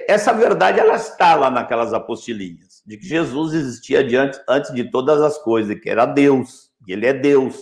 essa 0.07 0.33
verdade 0.33 0.79
ela 0.79 0.95
está 0.95 1.33
lá 1.35 1.49
naquelas 1.49 1.93
apostilinhas, 1.93 2.83
de 2.85 2.97
que 2.97 3.07
Jesus 3.07 3.53
existia 3.53 4.03
diante, 4.03 4.37
antes 4.47 4.73
de 4.73 4.91
todas 4.91 5.21
as 5.21 5.37
coisas, 5.37 5.79
que 5.79 5.89
era 5.89 6.05
Deus, 6.05 6.69
que 6.85 6.91
ele 6.91 7.05
é 7.05 7.13
Deus. 7.13 7.55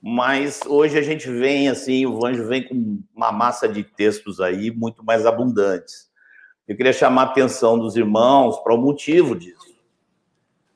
Mas 0.00 0.60
hoje 0.66 0.96
a 0.96 1.02
gente 1.02 1.28
vem 1.28 1.68
assim, 1.68 2.06
o 2.06 2.24
anjo 2.24 2.46
vem 2.46 2.68
com 2.68 3.02
uma 3.14 3.32
massa 3.32 3.68
de 3.68 3.82
textos 3.82 4.40
aí 4.40 4.70
muito 4.70 5.04
mais 5.04 5.26
abundantes. 5.26 6.10
Eu 6.68 6.76
queria 6.76 6.92
chamar 6.92 7.22
a 7.22 7.26
atenção 7.26 7.78
dos 7.78 7.96
irmãos 7.96 8.58
para 8.62 8.74
o 8.74 8.78
motivo 8.78 9.34
disso. 9.34 9.74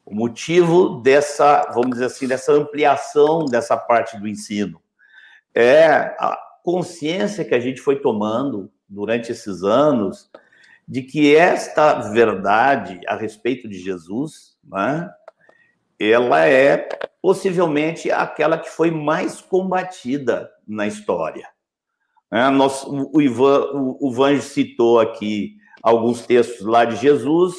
O 0.04 0.14
motivo 0.14 1.00
dessa, 1.00 1.70
vamos 1.74 1.90
dizer 1.90 2.06
assim, 2.06 2.26
dessa 2.26 2.52
ampliação 2.52 3.44
dessa 3.44 3.76
parte 3.76 4.18
do 4.18 4.26
ensino 4.26 4.80
é 5.54 5.86
a 6.18 6.38
consciência 6.64 7.44
que 7.44 7.54
a 7.54 7.60
gente 7.60 7.80
foi 7.80 8.00
tomando 8.00 8.70
durante 8.88 9.32
esses 9.32 9.62
anos 9.62 10.30
de 10.86 11.02
que 11.02 11.36
esta 11.36 12.10
verdade 12.10 13.00
a 13.06 13.14
respeito 13.14 13.68
de 13.68 13.78
Jesus, 13.78 14.56
né, 14.64 15.08
ela 15.98 16.46
é 16.46 16.88
possivelmente 17.20 18.10
aquela 18.10 18.56
que 18.56 18.70
foi 18.70 18.90
mais 18.90 19.40
combatida 19.40 20.50
na 20.66 20.86
história. 20.86 21.46
É, 22.30 22.48
nós, 22.50 22.84
o, 22.84 23.20
Ivan, 23.20 23.70
o, 23.72 24.08
o 24.08 24.12
Vange 24.12 24.42
citou 24.42 25.00
aqui 25.00 25.56
alguns 25.82 26.26
textos 26.26 26.64
lá 26.64 26.84
de 26.84 26.96
Jesus, 26.96 27.54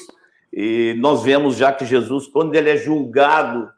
e 0.51 0.95
nós 0.99 1.23
vemos 1.23 1.55
já 1.55 1.71
que 1.71 1.85
Jesus, 1.85 2.27
quando 2.27 2.55
ele 2.55 2.69
é 2.69 2.77
julgado 2.77 3.69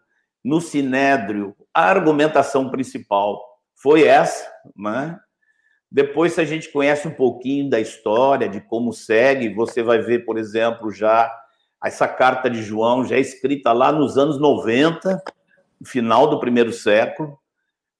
no 0.43 0.61
sinédrio, 0.61 1.55
a 1.73 1.83
argumentação 1.83 2.69
principal 2.69 3.41
foi 3.75 4.03
essa, 4.03 4.49
né? 4.75 5.19
Depois, 5.91 6.33
se 6.33 6.39
a 6.39 6.45
gente 6.45 6.71
conhece 6.71 7.05
um 7.05 7.13
pouquinho 7.13 7.69
da 7.69 7.79
história, 7.79 8.47
de 8.47 8.61
como 8.61 8.93
segue, 8.93 9.53
você 9.53 9.83
vai 9.83 9.99
ver, 9.99 10.23
por 10.23 10.37
exemplo, 10.37 10.89
já 10.89 11.29
essa 11.83 12.07
carta 12.07 12.49
de 12.49 12.61
João 12.61 13.03
já 13.03 13.17
escrita 13.17 13.73
lá 13.73 13.91
nos 13.91 14.17
anos 14.17 14.39
90, 14.39 15.21
final 15.83 16.29
do 16.29 16.39
primeiro 16.39 16.71
século. 16.71 17.37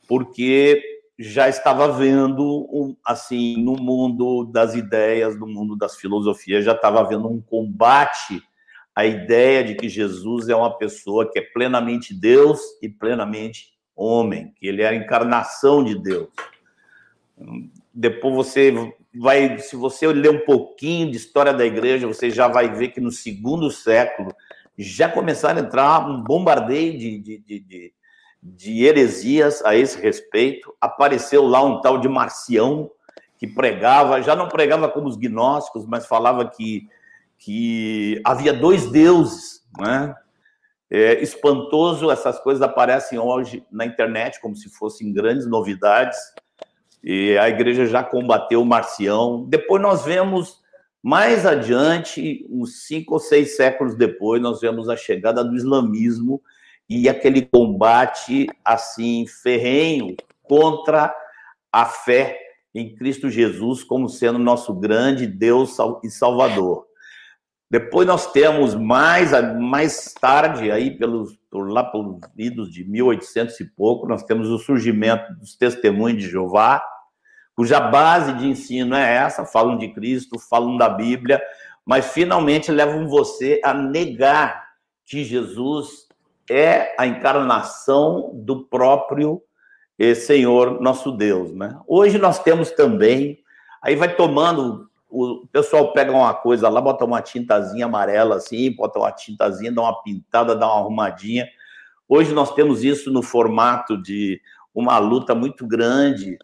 porque 0.08 0.82
já 1.18 1.48
estava 1.48 1.88
vendo, 1.92 2.98
assim, 3.06 3.56
no 3.64 3.76
mundo 3.76 4.46
das 4.46 4.74
ideias, 4.74 5.40
no 5.40 5.46
mundo 5.46 5.78
das 5.78 5.96
filosofias, 5.96 6.66
já 6.66 6.74
estava 6.74 7.00
havendo 7.00 7.30
um 7.30 7.40
combate 7.40 8.42
à 8.96 9.06
ideia 9.06 9.64
de 9.64 9.76
que 9.76 9.88
Jesus 9.88 10.50
é 10.50 10.56
uma 10.56 10.76
pessoa 10.78 11.30
que 11.32 11.40
é 11.40 11.42
plenamente 11.42 12.14
Deus 12.14 12.60
e 12.82 12.90
plenamente 12.90 13.74
homem, 13.96 14.52
que 14.56 14.68
ele 14.68 14.82
é 14.82 14.90
a 14.90 14.96
encarnação 14.96 15.84
de 15.84 15.96
Deus. 15.96 16.28
Depois 17.94 18.34
você 18.34 18.74
vai, 19.14 19.60
se 19.60 19.76
você 19.76 20.08
ler 20.08 20.32
um 20.32 20.46
pouquinho 20.46 21.12
de 21.12 21.18
história 21.18 21.54
da 21.54 21.66
igreja, 21.66 22.08
você 22.08 22.30
já 22.30 22.48
vai 22.48 22.74
ver 22.74 22.90
que 22.90 23.02
no 23.02 23.12
segundo 23.12 23.70
século 23.70 24.34
já 24.78 25.10
começaram 25.10 25.62
a 25.62 25.64
entrar 25.66 26.08
um 26.08 26.24
bombardeio 26.24 26.98
de, 26.98 27.20
de, 27.20 27.38
de, 27.40 27.60
de, 27.60 27.94
de 28.42 28.84
heresias 28.86 29.64
a 29.64 29.76
esse 29.76 30.02
respeito. 30.02 30.74
Apareceu 30.80 31.46
lá 31.46 31.64
um 31.64 31.82
tal 31.82 31.98
de 32.00 32.08
Marcião, 32.08 32.90
que 33.38 33.48
pregava, 33.48 34.22
já 34.22 34.36
não 34.36 34.48
pregava 34.48 34.88
como 34.88 35.08
os 35.08 35.18
gnósticos, 35.18 35.86
mas 35.86 36.06
falava 36.06 36.48
que, 36.48 36.88
que 37.38 38.22
havia 38.24 38.54
dois 38.54 38.90
deuses, 38.92 39.66
né? 39.80 40.16
É 40.94 41.22
espantoso, 41.24 42.12
essas 42.12 42.38
coisas 42.40 42.62
aparecem 42.62 43.18
hoje 43.18 43.66
na 43.72 43.86
internet 43.86 44.42
como 44.42 44.56
se 44.56 44.70
fossem 44.70 45.14
grandes 45.14 45.48
novidades. 45.48 46.20
E 47.04 47.38
a 47.38 47.50
igreja 47.50 47.86
já 47.86 48.04
combateu 48.04 48.62
o 48.62 48.66
Marcião. 48.66 49.46
Depois 49.48 49.82
nós 49.82 50.06
vemos 50.06 50.62
mais 51.02 51.46
adiante, 51.46 52.46
uns 52.50 52.84
cinco 52.86 53.16
ou 53.16 53.20
seis 53.20 53.56
séculos 53.56 53.96
depois, 53.96 54.42
nós 54.42 54.62
vemos 54.62 54.88
a 54.88 54.96
chegada 54.96 55.44
do 55.44 55.56
islamismo 55.56 56.42
e 56.88 57.10
aquele 57.10 57.42
combate 57.42 58.48
assim 58.64 59.26
ferrenho 59.26 60.16
contra 60.44 61.16
a 61.72 61.86
fé 61.86 62.38
em 62.76 62.94
Cristo 62.94 63.30
Jesus 63.30 63.84
como 63.84 64.10
sendo 64.10 64.38
nosso 64.38 64.74
grande 64.74 65.26
Deus 65.26 65.76
e 66.04 66.10
Salvador. 66.10 66.86
Depois 67.72 68.06
nós 68.06 68.30
temos 68.34 68.76
mais 68.76 69.32
mais 69.58 70.14
tarde 70.20 70.70
aí 70.70 70.92
pelos 70.92 71.40
por 71.50 71.72
lá 71.72 71.86
pelos 71.86 72.20
idos 72.38 72.70
de 72.70 72.84
1800 72.84 73.58
e 73.62 73.66
pouco, 73.66 74.06
nós 74.06 74.24
temos 74.24 74.50
o 74.50 74.60
surgimento 74.60 75.34
dos 75.36 75.56
testemunhos 75.56 76.22
de 76.22 76.30
Jeová, 76.30 76.84
cuja 77.56 77.80
base 77.80 78.34
de 78.34 78.46
ensino 78.46 78.94
é 78.94 79.16
essa, 79.16 79.46
falam 79.46 79.78
de 79.78 79.88
Cristo, 79.88 80.38
falam 80.38 80.76
da 80.76 80.90
Bíblia, 80.90 81.42
mas 81.86 82.08
finalmente 82.08 82.70
levam 82.74 83.08
você 83.08 83.62
a 83.64 83.74
negar 83.74 84.66
que 85.06 85.24
Jesus 85.24 86.10
é 86.50 86.94
a 87.00 87.08
encarnação 87.08 88.32
do 88.34 88.66
próprio 88.66 89.42
eh, 89.98 90.14
Senhor 90.14 90.82
nosso 90.82 91.10
Deus, 91.10 91.54
né? 91.54 91.80
Hoje 91.88 92.18
nós 92.18 92.38
temos 92.40 92.70
também, 92.72 93.40
aí 93.82 93.96
vai 93.96 94.14
tomando, 94.14 94.91
o 95.12 95.46
pessoal 95.52 95.92
pega 95.94 96.12
uma 96.12 96.34
coisa 96.34 96.70
lá, 96.70 96.80
bota 96.80 97.06
uma 97.06 97.22
tintazinha 97.22 97.86
amarela 97.86 98.38
assim, 98.38 98.72
bota 98.72 99.00
uma 99.00 99.12
tintazinha, 99.12 99.72
dá 99.72 99.82
uma 99.82 100.02
pintada, 100.02 100.56
dá 100.56 100.66
uma 100.66 100.80
arrumadinha. 100.80 101.48
Hoje 102.08 102.34
nós 102.34 102.54
temos 102.54 102.84
isso 102.84 103.12
no 103.12 103.22
formato 103.22 104.02
de 104.02 104.42
uma 104.74 104.98
luta 104.98 105.36
muito 105.36 105.68
grande 105.68 106.38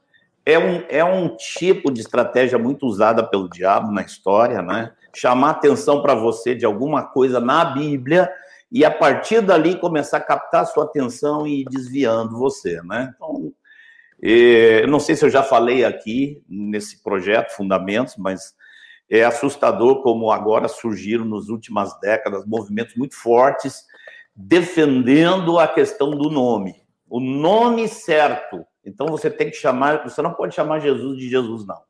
é 0.47 0.57
um, 0.57 0.81
é 0.87 1.03
um 1.03 1.35
tipo 1.35 1.91
de 1.91 1.99
estratégia 1.99 2.57
muito 2.57 2.87
usada 2.87 3.21
pelo 3.21 3.49
diabo 3.49 3.91
na 3.91 4.01
história, 4.01 4.61
né? 4.61 4.93
Chamar 5.13 5.49
atenção 5.49 6.01
para 6.01 6.15
você 6.15 6.55
de 6.55 6.65
alguma 6.65 7.03
coisa 7.03 7.41
na 7.41 7.65
Bíblia 7.65 8.31
e 8.71 8.85
a 8.85 8.89
partir 8.89 9.41
dali 9.41 9.77
começar 9.77 10.17
a 10.17 10.21
captar 10.21 10.61
a 10.61 10.65
sua 10.65 10.85
atenção 10.85 11.45
e 11.45 11.63
ir 11.63 11.65
desviando 11.65 12.37
você, 12.37 12.81
né? 12.83 13.13
Então, 13.13 13.36
eu 14.21 14.87
não 14.87 14.99
sei 14.99 15.15
se 15.15 15.25
eu 15.25 15.29
já 15.29 15.43
falei 15.43 15.85
aqui 15.85 16.41
nesse 16.47 17.03
projeto 17.03 17.55
Fundamentos, 17.55 18.15
mas 18.17 18.55
é 19.09 19.23
assustador 19.23 20.01
como 20.01 20.31
agora 20.31 20.67
surgiram 20.67 21.25
nas 21.25 21.49
últimas 21.49 21.97
décadas 21.99 22.45
movimentos 22.45 22.95
muito 22.95 23.15
fortes 23.15 23.85
defendendo 24.35 25.57
a 25.57 25.67
questão 25.67 26.11
do 26.11 26.29
nome. 26.29 26.75
O 27.09 27.19
nome 27.19 27.87
certo 27.87 28.65
então 28.87 29.07
você 29.07 29.29
tem 29.29 29.49
que 29.49 29.57
chamar, 29.57 30.01
você 30.01 30.21
não 30.21 30.33
pode 30.33 30.55
chamar 30.55 30.79
Jesus 30.79 31.17
de 31.17 31.29
Jesus, 31.29 31.67
não. 31.67 31.81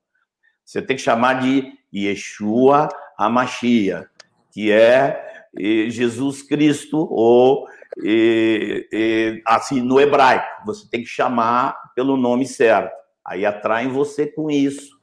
Você 0.65 0.81
tem 0.81 0.97
que 0.97 1.03
chamar 1.03 1.35
de 1.35 1.71
Yeshua 1.93 2.89
Amashia, 3.15 4.09
que 4.51 4.71
é 4.71 5.45
Jesus 5.55 6.41
Cristo, 6.41 7.07
ou 7.11 7.67
assim, 9.45 9.81
no 9.81 9.99
hebraico. 9.99 10.65
Você 10.65 10.87
tem 10.89 11.01
que 11.01 11.09
chamar 11.09 11.75
pelo 11.95 12.17
nome 12.17 12.45
certo. 12.45 12.95
Aí 13.25 13.45
atraem 13.45 13.89
você 13.89 14.25
com 14.27 14.49
isso. 14.49 14.97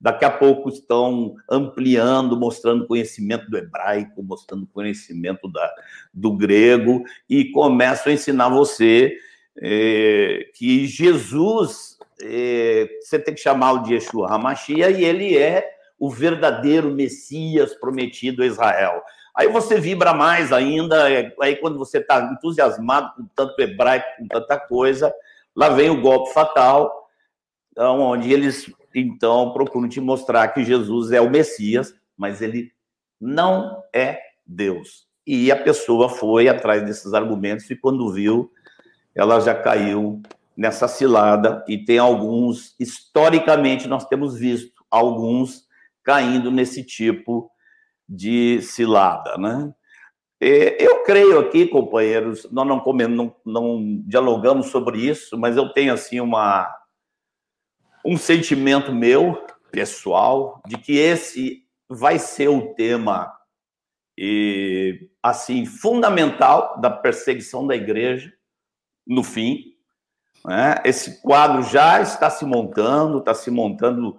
Daqui 0.00 0.24
a 0.24 0.30
pouco 0.30 0.70
estão 0.70 1.34
ampliando, 1.48 2.34
mostrando 2.34 2.86
conhecimento 2.86 3.50
do 3.50 3.58
hebraico, 3.58 4.22
mostrando 4.22 4.66
conhecimento 4.66 5.46
da, 5.46 5.70
do 6.12 6.34
grego, 6.34 7.02
e 7.28 7.50
começam 7.50 8.10
a 8.10 8.14
ensinar 8.14 8.48
você 8.48 9.14
é, 9.60 10.46
que 10.54 10.86
Jesus, 10.86 11.98
é, 12.22 12.88
você 13.02 13.18
tem 13.18 13.34
que 13.34 13.40
chamá-lo 13.40 13.82
de 13.82 13.92
Yeshua 13.92 14.32
HaMashiach, 14.32 14.98
e 14.98 15.04
ele 15.04 15.36
é 15.36 15.68
o 15.98 16.08
verdadeiro 16.08 16.90
Messias 16.90 17.74
prometido 17.74 18.42
a 18.42 18.46
Israel. 18.46 19.02
Aí 19.36 19.48
você 19.48 19.80
vibra 19.80 20.12
mais 20.12 20.52
ainda, 20.52 21.10
é, 21.10 21.34
aí 21.40 21.56
quando 21.56 21.78
você 21.78 21.98
está 21.98 22.20
entusiasmado 22.32 23.14
com 23.16 23.26
tanto 23.34 23.58
hebraico, 23.60 24.06
com 24.18 24.28
tanta 24.28 24.58
coisa, 24.58 25.12
lá 25.54 25.68
vem 25.68 25.90
o 25.90 26.00
golpe 26.00 26.32
fatal, 26.32 27.08
então, 27.70 28.00
onde 28.00 28.32
eles 28.32 28.70
então 28.94 29.52
procuram 29.52 29.88
te 29.88 30.00
mostrar 30.00 30.48
que 30.48 30.64
Jesus 30.64 31.12
é 31.12 31.20
o 31.20 31.30
Messias, 31.30 31.94
mas 32.16 32.42
ele 32.42 32.72
não 33.20 33.82
é 33.92 34.18
Deus. 34.44 35.06
E 35.26 35.52
a 35.52 35.56
pessoa 35.56 36.08
foi 36.08 36.48
atrás 36.48 36.84
desses 36.84 37.14
argumentos 37.14 37.70
e 37.70 37.76
quando 37.76 38.12
viu, 38.12 38.50
ela 39.14 39.38
já 39.38 39.54
caiu 39.54 40.20
nessa 40.56 40.88
cilada 40.88 41.64
e 41.68 41.78
tem 41.78 41.98
alguns, 41.98 42.74
historicamente, 42.78 43.86
nós 43.86 44.04
temos 44.06 44.36
visto 44.36 44.84
alguns 44.90 45.68
caindo 46.02 46.50
nesse 46.50 46.82
tipo 46.82 47.44
de 47.44 47.59
cilada, 48.62 49.36
né? 49.38 49.72
Eu 50.40 51.02
creio 51.04 51.38
aqui, 51.38 51.66
companheiros, 51.66 52.50
nós 52.50 52.66
não, 52.66 52.82
não, 53.08 53.36
não 53.44 54.02
dialogamos 54.06 54.68
sobre 54.68 54.98
isso, 54.98 55.36
mas 55.36 55.56
eu 55.56 55.68
tenho 55.70 55.92
assim 55.92 56.18
uma 56.18 56.74
um 58.04 58.16
sentimento 58.16 58.92
meu 58.92 59.44
pessoal 59.70 60.62
de 60.66 60.78
que 60.78 60.96
esse 60.96 61.66
vai 61.88 62.18
ser 62.18 62.48
o 62.48 62.74
tema 62.74 63.30
e 64.16 65.10
assim 65.22 65.66
fundamental 65.66 66.80
da 66.80 66.90
perseguição 66.90 67.66
da 67.66 67.76
igreja 67.76 68.32
no 69.06 69.22
fim. 69.22 69.74
Né? 70.44 70.76
Esse 70.84 71.20
quadro 71.20 71.62
já 71.62 72.00
está 72.00 72.30
se 72.30 72.44
montando, 72.44 73.18
está 73.18 73.34
se 73.34 73.50
montando 73.50 74.16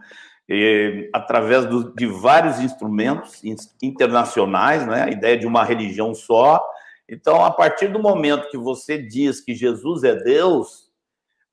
através 1.13 1.65
do, 1.65 1.93
de 1.93 2.05
vários 2.05 2.59
instrumentos 2.59 3.41
internacionais, 3.81 4.85
né? 4.85 5.03
a 5.03 5.09
ideia 5.09 5.37
de 5.37 5.47
uma 5.47 5.63
religião 5.63 6.13
só. 6.13 6.61
Então, 7.07 7.43
a 7.43 7.51
partir 7.51 7.87
do 7.87 7.99
momento 7.99 8.49
que 8.49 8.57
você 8.57 8.97
diz 8.97 9.39
que 9.39 9.53
Jesus 9.53 10.03
é 10.03 10.15
Deus, 10.15 10.89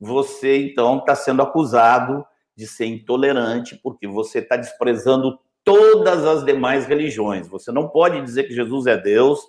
você 0.00 0.70
então 0.70 0.98
está 0.98 1.14
sendo 1.14 1.42
acusado 1.42 2.24
de 2.56 2.66
ser 2.66 2.86
intolerante, 2.86 3.78
porque 3.82 4.06
você 4.06 4.40
está 4.40 4.56
desprezando 4.56 5.38
todas 5.62 6.24
as 6.24 6.44
demais 6.44 6.86
religiões. 6.86 7.46
Você 7.48 7.70
não 7.70 7.88
pode 7.88 8.20
dizer 8.22 8.44
que 8.44 8.54
Jesus 8.54 8.86
é 8.86 8.96
Deus, 8.96 9.40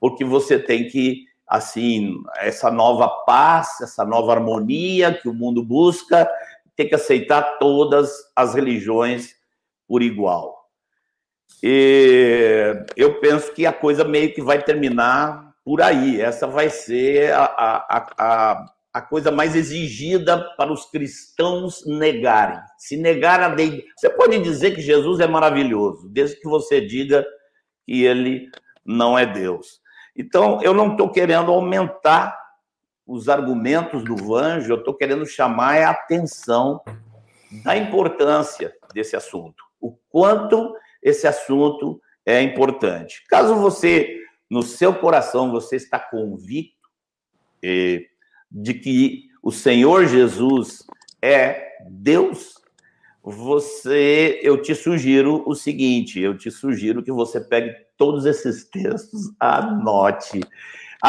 porque 0.00 0.24
você 0.24 0.58
tem 0.58 0.88
que 0.88 1.26
assim, 1.46 2.14
essa 2.38 2.70
nova 2.70 3.08
paz, 3.24 3.80
essa 3.80 4.04
nova 4.04 4.32
harmonia 4.32 5.14
que 5.14 5.28
o 5.28 5.34
mundo 5.34 5.62
busca, 5.62 6.28
tem 6.76 6.88
que 6.88 6.94
aceitar 6.94 7.58
todas 7.58 8.12
as 8.34 8.54
religiões 8.54 9.34
por 9.88 10.02
igual. 10.02 10.56
E 11.62 12.84
eu 12.96 13.18
penso 13.20 13.52
que 13.52 13.64
a 13.66 13.72
coisa 13.72 14.04
meio 14.04 14.34
que 14.34 14.42
vai 14.42 14.62
terminar 14.62 15.54
por 15.64 15.82
aí. 15.82 16.20
Essa 16.20 16.46
vai 16.46 16.70
ser 16.70 17.32
a, 17.32 17.44
a, 17.44 18.06
a, 18.18 18.66
a 18.94 19.02
coisa 19.02 19.32
mais 19.32 19.56
exigida 19.56 20.38
para 20.56 20.72
os 20.72 20.86
cristãos 20.86 21.84
negarem. 21.86 22.60
Se 22.78 22.96
negar 22.96 23.40
a 23.40 23.48
deidade. 23.48 23.84
Você 23.96 24.08
pode 24.10 24.38
dizer 24.38 24.74
que 24.74 24.80
Jesus 24.80 25.18
é 25.18 25.26
maravilhoso, 25.26 26.08
desde 26.08 26.36
que 26.40 26.48
você 26.48 26.80
diga 26.80 27.26
que 27.84 28.04
ele 28.04 28.48
não 28.84 29.18
é 29.18 29.26
Deus. 29.26 29.80
Então, 30.16 30.62
eu 30.62 30.72
não 30.72 30.92
estou 30.92 31.10
querendo 31.10 31.50
aumentar 31.50 32.38
os 33.06 33.28
argumentos 33.28 34.02
do 34.04 34.16
Vanjo, 34.16 34.72
eu 34.72 34.78
estou 34.78 34.94
querendo 34.94 35.24
chamar 35.24 35.82
a 35.82 35.90
atenção 35.90 36.80
da 37.62 37.76
importância 37.76 38.74
desse 38.92 39.14
assunto, 39.14 39.64
o 39.80 39.92
quanto 40.10 40.74
esse 41.02 41.26
assunto 41.26 42.00
é 42.24 42.42
importante. 42.42 43.24
Caso 43.28 43.54
você, 43.54 44.20
no 44.50 44.62
seu 44.62 44.92
coração, 44.92 45.52
você 45.52 45.76
está 45.76 45.98
convicto 45.98 46.88
eh, 47.62 48.06
de 48.50 48.74
que 48.74 49.28
o 49.42 49.52
Senhor 49.52 50.06
Jesus 50.06 50.84
é 51.22 51.76
Deus, 51.88 52.54
você, 53.22 54.40
eu 54.42 54.60
te 54.60 54.74
sugiro 54.74 55.42
o 55.48 55.54
seguinte, 55.54 56.20
eu 56.20 56.36
te 56.36 56.50
sugiro 56.50 57.02
que 57.02 57.12
você 57.12 57.40
pegue 57.40 57.74
todos 57.96 58.24
esses 58.24 58.64
textos, 58.64 59.32
anote, 59.40 60.40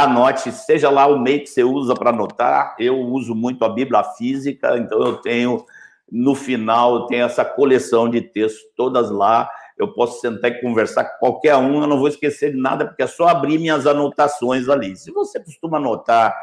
anote, 0.04 0.52
seja 0.52 0.90
lá 0.90 1.08
o 1.08 1.20
meio 1.20 1.42
que 1.42 1.48
você 1.48 1.64
usa 1.64 1.96
para 1.96 2.12
anotar, 2.12 2.76
eu 2.80 2.98
uso 3.00 3.34
muito 3.34 3.64
a 3.66 3.70
Bíblia 3.70 4.04
física, 4.04 4.78
então 4.78 5.00
eu 5.02 5.18
tenho, 5.18 5.66
no 6.12 6.36
final, 6.36 6.96
eu 6.96 7.06
tenho 7.08 7.26
essa 7.26 7.44
coleção 7.44 8.10
de 8.10 8.22
textos 8.22 8.64
todas 8.76 9.10
lá, 9.10 9.50
eu 9.78 9.94
posso 9.94 10.20
sentar 10.22 10.52
e 10.52 10.62
conversar 10.62 11.04
com 11.04 11.20
qualquer 11.20 11.56
um, 11.56 11.82
eu 11.82 11.88
não 11.88 12.00
vou 12.00 12.08
esquecer 12.08 12.52
de 12.52 12.58
nada, 12.58 12.86
porque 12.86 13.04
é 13.04 13.08
só 13.08 13.28
abrir 13.28 13.60
minhas 13.60 13.86
anotações 13.86 14.68
ali. 14.70 14.96
Se 14.96 15.12
você 15.12 15.40
costuma 15.40 15.78
anotar 15.78 16.36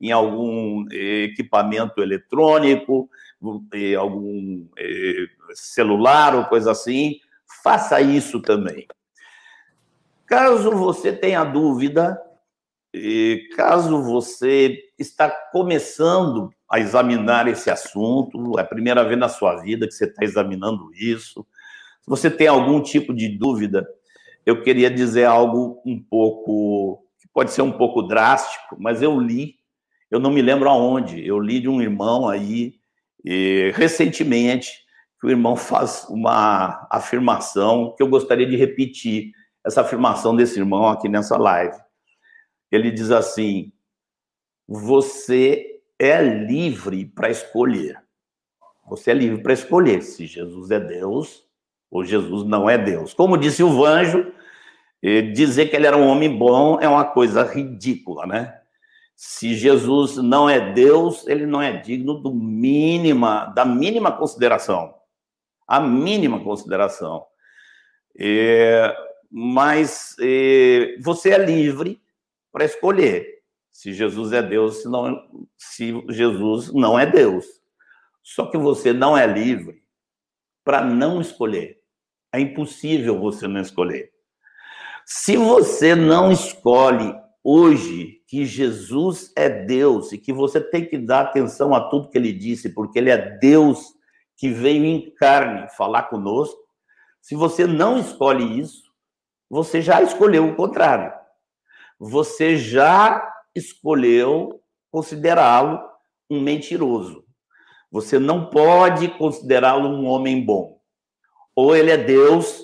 em 0.00 0.10
algum 0.10 0.84
equipamento 0.90 2.02
eletrônico, 2.02 3.08
algum 3.98 4.66
celular 5.54 6.34
ou 6.34 6.44
coisa 6.44 6.72
assim, 6.72 7.20
faça 7.62 8.00
isso 8.00 8.40
também. 8.40 8.86
Caso 10.26 10.70
você 10.70 11.12
tenha 11.12 11.44
dúvida, 11.44 12.20
caso 13.56 14.02
você 14.02 14.78
está 14.98 15.30
começando 15.50 16.50
a 16.70 16.78
examinar 16.78 17.48
esse 17.48 17.70
assunto, 17.70 18.58
é 18.58 18.62
a 18.62 18.66
primeira 18.66 19.02
vez 19.04 19.18
na 19.18 19.28
sua 19.28 19.56
vida 19.56 19.86
que 19.86 19.94
você 19.94 20.04
está 20.04 20.24
examinando 20.24 20.90
isso, 20.94 21.46
se 22.00 22.08
você 22.08 22.30
tem 22.30 22.48
algum 22.48 22.82
tipo 22.82 23.14
de 23.14 23.28
dúvida, 23.28 23.86
eu 24.44 24.62
queria 24.62 24.90
dizer 24.90 25.24
algo 25.24 25.80
um 25.86 26.02
pouco, 26.02 27.04
que 27.20 27.28
pode 27.32 27.52
ser 27.52 27.62
um 27.62 27.72
pouco 27.72 28.02
drástico, 28.02 28.76
mas 28.78 29.00
eu 29.00 29.18
li, 29.18 29.54
eu 30.10 30.18
não 30.18 30.30
me 30.30 30.42
lembro 30.42 30.68
aonde, 30.68 31.26
eu 31.26 31.38
li 31.38 31.60
de 31.60 31.68
um 31.68 31.80
irmão 31.80 32.28
aí, 32.28 32.74
recentemente, 33.74 34.82
que 35.20 35.26
o 35.28 35.30
irmão 35.30 35.54
faz 35.54 36.06
uma 36.10 36.86
afirmação 36.90 37.94
que 37.96 38.02
eu 38.02 38.08
gostaria 38.08 38.46
de 38.46 38.56
repetir, 38.56 39.30
essa 39.64 39.82
afirmação 39.82 40.34
desse 40.34 40.58
irmão 40.58 40.88
aqui 40.88 41.08
nessa 41.08 41.38
live. 41.38 41.76
Ele 42.72 42.90
diz 42.90 43.10
assim: 43.10 43.70
Você 44.66 45.82
é 45.98 46.22
livre 46.22 47.04
para 47.04 47.30
escolher. 47.30 48.02
Você 48.88 49.10
é 49.10 49.14
livre 49.14 49.42
para 49.42 49.52
escolher 49.52 50.02
se 50.02 50.26
Jesus 50.26 50.70
é 50.70 50.80
Deus 50.80 51.46
ou 51.90 52.04
Jesus 52.04 52.44
não 52.44 52.68
é 52.68 52.78
Deus. 52.78 53.12
Como 53.12 53.36
disse 53.36 53.62
o 53.62 53.70
Vanjo, 53.70 54.32
eh, 55.02 55.20
dizer 55.20 55.68
que 55.68 55.76
ele 55.76 55.86
era 55.86 55.96
um 55.96 56.06
homem 56.08 56.36
bom 56.36 56.80
é 56.80 56.88
uma 56.88 57.04
coisa 57.04 57.44
ridícula, 57.44 58.26
né? 58.26 58.58
Se 59.14 59.54
Jesus 59.54 60.16
não 60.16 60.48
é 60.48 60.72
Deus, 60.72 61.26
ele 61.28 61.46
não 61.46 61.62
é 61.62 61.76
digno 61.76 62.14
do 62.14 62.34
mínima, 62.34 63.44
da 63.54 63.64
mínima 63.64 64.10
consideração. 64.10 64.94
A 65.68 65.78
mínima 65.78 66.42
consideração. 66.42 67.24
É, 68.18 68.92
mas 69.30 70.16
é, 70.20 70.96
você 71.00 71.30
é 71.30 71.38
livre 71.38 72.01
para 72.52 72.64
escolher 72.64 73.42
se 73.70 73.92
Jesus 73.92 74.32
é 74.32 74.42
Deus, 74.42 74.82
se, 74.82 74.88
não, 74.88 75.48
se 75.56 76.04
Jesus 76.10 76.72
não 76.72 76.98
é 76.98 77.06
Deus. 77.06 77.46
Só 78.22 78.46
que 78.46 78.58
você 78.58 78.92
não 78.92 79.16
é 79.16 79.26
livre 79.26 79.82
para 80.62 80.84
não 80.84 81.20
escolher. 81.20 81.80
É 82.32 82.38
impossível 82.38 83.18
você 83.18 83.48
não 83.48 83.60
escolher. 83.60 84.12
Se 85.04 85.36
você 85.36 85.94
não 85.94 86.30
escolhe 86.30 87.12
hoje 87.42 88.20
que 88.28 88.44
Jesus 88.44 89.32
é 89.34 89.48
Deus 89.48 90.12
e 90.12 90.18
que 90.18 90.32
você 90.32 90.60
tem 90.60 90.86
que 90.86 90.98
dar 90.98 91.22
atenção 91.22 91.74
a 91.74 91.88
tudo 91.88 92.08
que 92.08 92.16
ele 92.16 92.32
disse, 92.32 92.68
porque 92.68 92.98
ele 92.98 93.10
é 93.10 93.38
Deus 93.38 93.94
que 94.36 94.48
veio 94.50 94.84
em 94.84 95.10
carne 95.14 95.68
falar 95.70 96.04
conosco, 96.04 96.60
se 97.20 97.34
você 97.34 97.66
não 97.66 97.98
escolhe 97.98 98.60
isso, 98.60 98.82
você 99.48 99.82
já 99.82 100.02
escolheu 100.02 100.48
o 100.48 100.54
contrário. 100.54 101.12
Você 102.04 102.56
já 102.56 103.32
escolheu 103.54 104.60
considerá-lo 104.90 105.80
um 106.28 106.40
mentiroso. 106.40 107.24
Você 107.92 108.18
não 108.18 108.50
pode 108.50 109.06
considerá-lo 109.16 109.88
um 109.88 110.06
homem 110.06 110.44
bom. 110.44 110.80
Ou 111.54 111.76
ele 111.76 111.92
é 111.92 111.96
Deus, 111.96 112.60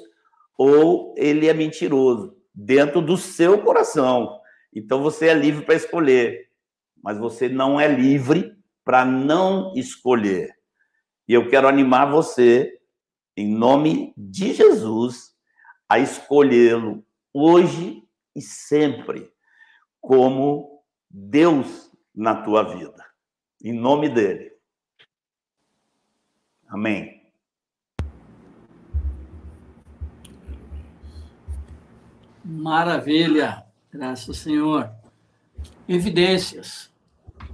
ou 0.59 1.14
ele 1.16 1.47
é 1.47 1.55
mentiroso, 1.55 2.36
dentro 2.53 3.01
do 3.01 3.16
seu 3.16 3.62
coração. 3.62 4.41
Então 4.74 5.05
você 5.05 5.28
é 5.28 5.34
livre 5.34 5.64
para 5.64 5.76
escolher, 5.76 6.49
mas 7.01 7.16
você 7.16 7.49
não 7.49 7.78
é 7.78 7.86
livre 7.86 8.57
para 8.84 9.05
não 9.05 9.72
escolher. 9.76 10.51
E 11.28 11.34
eu 11.34 11.49
quero 11.49 11.68
animar 11.68 12.11
você, 12.11 12.76
em 13.36 13.55
nome 13.55 14.12
de 14.16 14.53
Jesus, 14.53 15.32
a 15.89 16.01
escolhê-lo 16.01 17.05
hoje 17.32 18.03
e 18.39 18.41
sempre 18.41 19.30
como 20.01 20.82
Deus 21.11 21.91
na 22.14 22.43
tua 22.43 22.62
vida. 22.74 23.05
Em 23.62 23.72
nome 23.72 24.09
dele. 24.09 24.53
Amém. 26.68 27.32
Maravilha, 32.45 33.64
graças 33.93 34.28
ao 34.28 34.34
Senhor. 34.34 34.91
Evidências. 35.89 36.91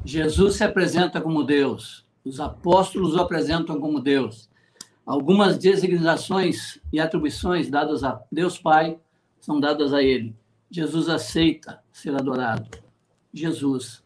Jesus 0.04 0.56
se 0.56 0.64
apresenta 0.64 1.20
como 1.20 1.42
Deus, 1.42 2.06
os 2.24 2.38
apóstolos 2.38 3.14
o 3.14 3.20
apresentam 3.20 3.80
como 3.80 4.00
Deus. 4.00 4.50
Algumas 5.06 5.56
designações 5.58 6.78
e 6.92 7.00
atribuições 7.00 7.70
dadas 7.70 8.04
a 8.04 8.22
Deus 8.30 8.58
Pai 8.58 8.98
são 9.40 9.58
dadas 9.58 9.92
a 9.92 10.02
ele. 10.02 10.34
Jesus 10.74 11.08
aceita 11.08 11.80
ser 11.92 12.16
adorado. 12.16 12.68
Jesus 13.32 14.02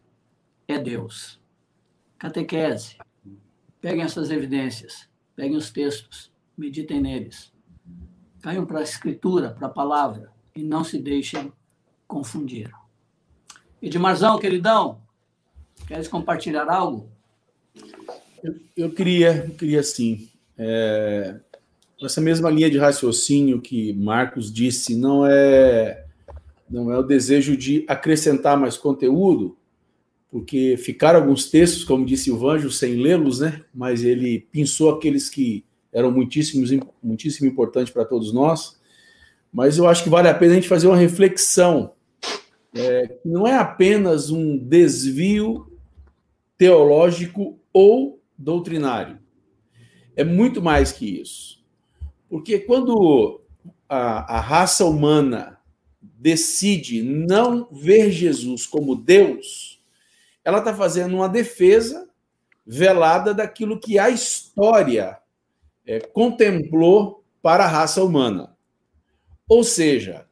é 0.67 0.77
Deus. 0.77 1.39
Catequese. 2.19 2.95
Peguem 3.81 4.03
essas 4.03 4.29
evidências, 4.29 5.09
peguem 5.35 5.57
os 5.57 5.71
textos, 5.71 6.31
meditem 6.55 7.01
neles. 7.01 7.51
Caiam 8.43 8.67
para 8.67 8.81
a 8.81 8.83
escritura, 8.83 9.49
para 9.49 9.65
a 9.65 9.71
palavra 9.71 10.31
e 10.55 10.61
não 10.61 10.83
se 10.83 10.99
deixem 10.99 11.51
confundir. 12.07 12.69
Edmarzão, 13.81 14.37
queridão, 14.37 15.01
queres 15.87 16.07
compartilhar 16.07 16.69
algo? 16.69 17.09
Eu, 18.43 18.55
eu 18.77 18.91
queria, 18.91 19.43
eu 19.47 19.55
queria 19.55 19.81
sim. 19.81 20.29
É, 20.55 21.39
essa 21.99 22.21
mesma 22.21 22.51
linha 22.51 22.69
de 22.69 22.77
raciocínio 22.77 23.59
que 23.59 23.91
Marcos 23.93 24.53
disse, 24.53 24.95
não 24.95 25.25
é, 25.25 26.05
não 26.69 26.91
é 26.91 26.97
o 26.97 27.03
desejo 27.03 27.57
de 27.57 27.85
acrescentar 27.87 28.57
mais 28.57 28.77
conteúdo, 28.77 29.57
porque 30.29 30.77
ficaram 30.77 31.19
alguns 31.19 31.49
textos, 31.49 31.83
como 31.83 32.05
disse 32.05 32.31
o 32.31 32.37
Vanjo, 32.37 32.69
sem 32.69 32.95
lê-los, 32.95 33.39
né? 33.39 33.63
Mas 33.73 34.03
ele 34.03 34.47
pensou 34.51 34.91
aqueles 34.91 35.29
que 35.29 35.65
eram 35.91 36.11
muitíssimos, 36.11 36.69
muitíssimo 37.01 37.49
importantes 37.49 37.91
para 37.91 38.05
todos 38.05 38.31
nós 38.31 38.79
mas 39.51 39.77
eu 39.77 39.87
acho 39.87 40.03
que 40.03 40.09
vale 40.09 40.27
a 40.27 40.33
pena 40.33 40.53
a 40.53 40.55
gente 40.55 40.67
fazer 40.67 40.87
uma 40.87 40.97
reflexão. 40.97 41.93
É, 42.73 43.17
não 43.25 43.47
é 43.47 43.57
apenas 43.57 44.29
um 44.29 44.57
desvio 44.57 45.71
teológico 46.57 47.59
ou 47.73 48.21
doutrinário. 48.37 49.17
É 50.15 50.23
muito 50.23 50.61
mais 50.61 50.91
que 50.91 51.19
isso. 51.19 51.63
Porque 52.29 52.59
quando 52.59 53.41
a, 53.87 54.37
a 54.37 54.39
raça 54.39 54.85
humana 54.85 55.57
decide 56.19 57.01
não 57.01 57.69
ver 57.71 58.11
Jesus 58.11 58.67
como 58.67 58.93
Deus, 58.93 59.81
ela 60.43 60.59
está 60.59 60.75
fazendo 60.75 61.15
uma 61.15 61.29
defesa 61.29 62.09
velada 62.67 63.33
daquilo 63.33 63.79
que 63.79 63.97
a 63.97 64.09
história 64.09 65.17
é, 65.85 66.01
contemplou 66.01 67.23
para 67.41 67.63
a 67.63 67.67
raça 67.67 68.03
humana. 68.03 68.55
Ou 69.47 69.63
seja, 69.63 70.27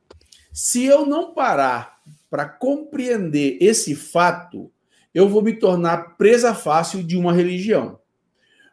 se 0.51 0.83
eu 0.83 1.05
não 1.05 1.33
parar 1.33 2.01
para 2.29 2.45
compreender 2.47 3.57
esse 3.61 3.95
fato, 3.95 4.69
eu 5.13 5.29
vou 5.29 5.41
me 5.41 5.53
tornar 5.53 6.17
presa 6.17 6.53
fácil 6.53 7.01
de 7.01 7.15
uma 7.15 7.31
religião. 7.31 7.99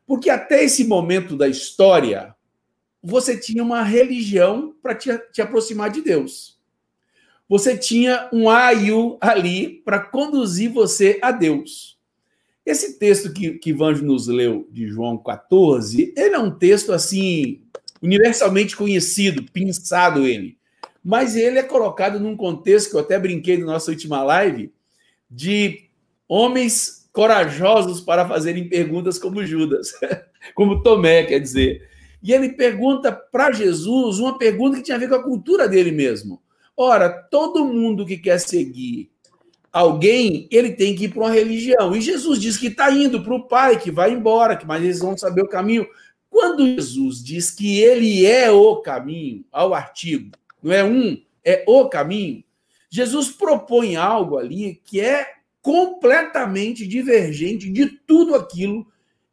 Porque 0.04 0.28
até 0.28 0.64
esse 0.64 0.84
momento 0.84 1.36
da 1.36 1.46
história, 1.46 2.34
você 3.00 3.38
tinha 3.38 3.62
uma 3.62 3.82
religião 3.82 4.74
para 4.82 4.94
te, 4.94 5.16
te, 5.32 5.40
aproximar 5.40 5.90
de 5.90 6.02
Deus. 6.02 6.53
Você 7.48 7.76
tinha 7.76 8.28
um 8.32 8.48
ayu 8.48 9.18
ali 9.20 9.82
para 9.84 10.00
conduzir 10.00 10.72
você 10.72 11.18
a 11.22 11.30
Deus. 11.30 11.98
Esse 12.64 12.98
texto 12.98 13.32
que, 13.32 13.58
que 13.58 13.72
nos 13.72 14.26
leu 14.26 14.66
de 14.70 14.88
João 14.88 15.18
14, 15.18 16.14
ele 16.16 16.34
é 16.34 16.38
um 16.38 16.50
texto 16.50 16.92
assim 16.92 17.60
universalmente 18.02 18.74
conhecido, 18.76 19.44
pensado 19.52 20.26
ele. 20.26 20.56
Mas 21.02 21.36
ele 21.36 21.58
é 21.58 21.62
colocado 21.62 22.18
num 22.18 22.34
contexto 22.34 22.90
que 22.90 22.96
eu 22.96 23.00
até 23.00 23.18
brinquei 23.18 23.58
na 23.58 23.66
nossa 23.66 23.90
última 23.90 24.22
live, 24.22 24.72
de 25.30 25.90
homens 26.26 27.08
corajosos 27.12 28.00
para 28.00 28.26
fazerem 28.26 28.68
perguntas 28.68 29.18
como 29.18 29.44
Judas, 29.44 29.92
como 30.54 30.82
Tomé, 30.82 31.24
quer 31.24 31.38
dizer. 31.38 31.86
E 32.22 32.32
ele 32.32 32.50
pergunta 32.50 33.12
para 33.12 33.52
Jesus 33.52 34.18
uma 34.18 34.38
pergunta 34.38 34.78
que 34.78 34.82
tinha 34.82 34.96
a 34.96 35.00
ver 35.00 35.08
com 35.08 35.14
a 35.14 35.22
cultura 35.22 35.68
dele 35.68 35.92
mesmo. 35.92 36.42
Ora, 36.76 37.08
todo 37.08 37.64
mundo 37.64 38.04
que 38.04 38.16
quer 38.16 38.38
seguir 38.38 39.10
alguém, 39.72 40.48
ele 40.50 40.70
tem 40.70 40.94
que 40.94 41.04
ir 41.04 41.08
para 41.08 41.20
uma 41.20 41.30
religião. 41.30 41.94
E 41.94 42.00
Jesus 42.00 42.40
diz 42.40 42.56
que 42.56 42.68
está 42.68 42.90
indo 42.90 43.22
para 43.22 43.34
o 43.34 43.46
Pai, 43.46 43.78
que 43.78 43.90
vai 43.90 44.12
embora, 44.12 44.56
que 44.56 44.66
mas 44.66 44.82
eles 44.82 45.00
vão 45.00 45.16
saber 45.16 45.42
o 45.42 45.48
caminho. 45.48 45.86
Quando 46.30 46.66
Jesus 46.66 47.22
diz 47.22 47.50
que 47.50 47.80
ele 47.80 48.26
é 48.26 48.50
o 48.50 48.76
caminho, 48.76 49.44
ao 49.52 49.74
artigo, 49.74 50.30
não 50.62 50.72
é 50.72 50.84
um, 50.84 51.20
é 51.44 51.64
o 51.66 51.88
caminho, 51.88 52.42
Jesus 52.88 53.28
propõe 53.28 53.96
algo 53.96 54.38
ali 54.38 54.80
que 54.84 55.00
é 55.00 55.34
completamente 55.60 56.86
divergente 56.86 57.68
de 57.70 57.86
tudo 57.86 58.34
aquilo 58.34 58.86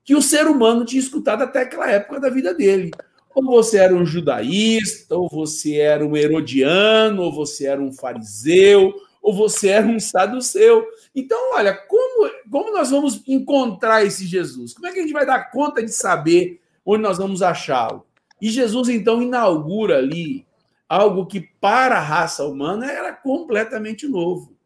que 0.03 0.15
o 0.15 0.21
ser 0.21 0.47
humano 0.47 0.83
tinha 0.83 0.99
escutado 0.99 1.43
até 1.43 1.61
aquela 1.61 1.89
época 1.89 2.19
da 2.19 2.29
vida 2.29 2.53
dele. 2.53 2.91
Ou 3.33 3.45
você 3.45 3.77
era 3.77 3.95
um 3.95 4.05
judaísta, 4.05 5.15
ou 5.15 5.29
você 5.29 5.77
era 5.77 6.05
um 6.05 6.15
herodiano, 6.15 7.23
ou 7.23 7.33
você 7.33 7.67
era 7.67 7.81
um 7.81 7.91
fariseu, 7.91 8.93
ou 9.21 9.33
você 9.33 9.69
era 9.69 9.87
um 9.87 9.99
saduceu. 9.99 10.85
Então, 11.15 11.53
olha, 11.53 11.73
como, 11.73 12.29
como 12.49 12.71
nós 12.71 12.89
vamos 12.89 13.21
encontrar 13.27 14.03
esse 14.03 14.25
Jesus? 14.25 14.73
Como 14.73 14.87
é 14.87 14.91
que 14.91 14.99
a 14.99 15.01
gente 15.01 15.13
vai 15.13 15.25
dar 15.25 15.51
conta 15.51 15.83
de 15.83 15.91
saber 15.91 16.59
onde 16.85 17.03
nós 17.03 17.17
vamos 17.17 17.41
achá-lo? 17.41 18.05
E 18.41 18.49
Jesus, 18.49 18.89
então, 18.89 19.21
inaugura 19.21 19.97
ali 19.97 20.45
algo 20.89 21.25
que 21.25 21.39
para 21.39 21.97
a 21.97 22.01
raça 22.01 22.43
humana 22.43 22.91
era 22.91 23.13
completamente 23.13 24.07
novo. 24.07 24.57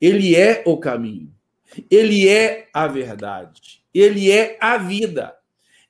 Ele 0.00 0.34
é 0.34 0.64
o 0.66 0.78
caminho, 0.78 1.32
ele 1.90 2.26
é 2.26 2.68
a 2.72 2.88
verdade, 2.88 3.84
ele 3.94 4.32
é 4.32 4.56
a 4.60 4.78
vida. 4.78 5.36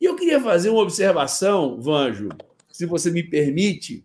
E 0.01 0.05
eu 0.05 0.17
queria 0.17 0.41
fazer 0.41 0.71
uma 0.71 0.83
observação, 0.83 1.81
Vanjo, 1.81 2.31
se 2.71 2.87
você 2.87 3.11
me 3.11 3.23
permite, 3.23 4.05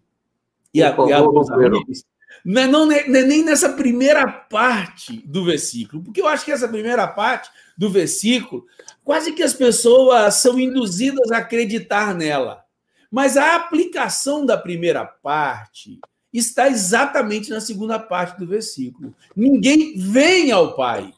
e 0.74 0.84
a, 0.84 0.96
e 1.08 1.14
a 1.14 1.20
amigos, 1.20 2.04
não 2.43 2.68
não, 2.68 2.86
não 2.86 2.91
é 2.91 3.08
nem 3.08 3.43
nessa 3.43 3.70
primeira 3.70 4.28
parte 4.28 5.24
do 5.26 5.46
versículo, 5.46 6.04
porque 6.04 6.22
eu 6.22 6.28
acho 6.28 6.43
que 6.43 6.52
essa 6.52 6.68
primeira 6.68 7.08
parte 7.08 7.50
do 7.78 7.89
versículo, 7.89 8.66
quase 9.04 9.32
que 9.32 9.41
as 9.41 9.54
pessoas 9.54 10.36
são 10.36 10.60
induzidas 10.60 11.32
a 11.32 11.38
acreditar 11.38 12.14
nela. 12.14 12.64
Mas 13.10 13.38
a 13.38 13.56
aplicação 13.56 14.46
da 14.46 14.58
primeira 14.58 15.06
parte 15.06 16.00
está 16.34 16.70
exatamente 16.70 17.50
na 17.50 17.62
segunda 17.62 17.98
parte 17.98 18.38
do 18.38 18.46
versículo. 18.46 19.16
Ninguém 19.36 19.98
vem 19.98 20.52
ao 20.52 20.76
Pai 20.76 21.14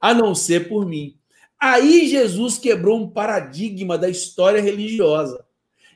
a 0.00 0.12
não 0.12 0.34
ser 0.34 0.68
por 0.68 0.84
mim. 0.84 1.16
Aí 1.60 2.06
Jesus 2.06 2.58
quebrou 2.58 2.98
um 2.98 3.10
paradigma 3.10 3.96
da 3.96 4.08
história 4.08 4.60
religiosa. 4.60 5.44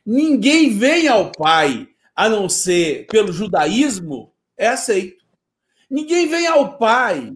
Ninguém 0.05 0.77
vem 0.77 1.07
ao 1.07 1.31
Pai 1.31 1.89
a 2.17 2.29
não 2.29 2.49
ser 2.49 3.07
pelo 3.07 3.33
judaísmo, 3.33 4.33
é 4.57 4.69
aceito. 4.69 5.25
Ninguém 5.89 6.27
vem 6.27 6.47
ao 6.47 6.77
Pai 6.79 7.33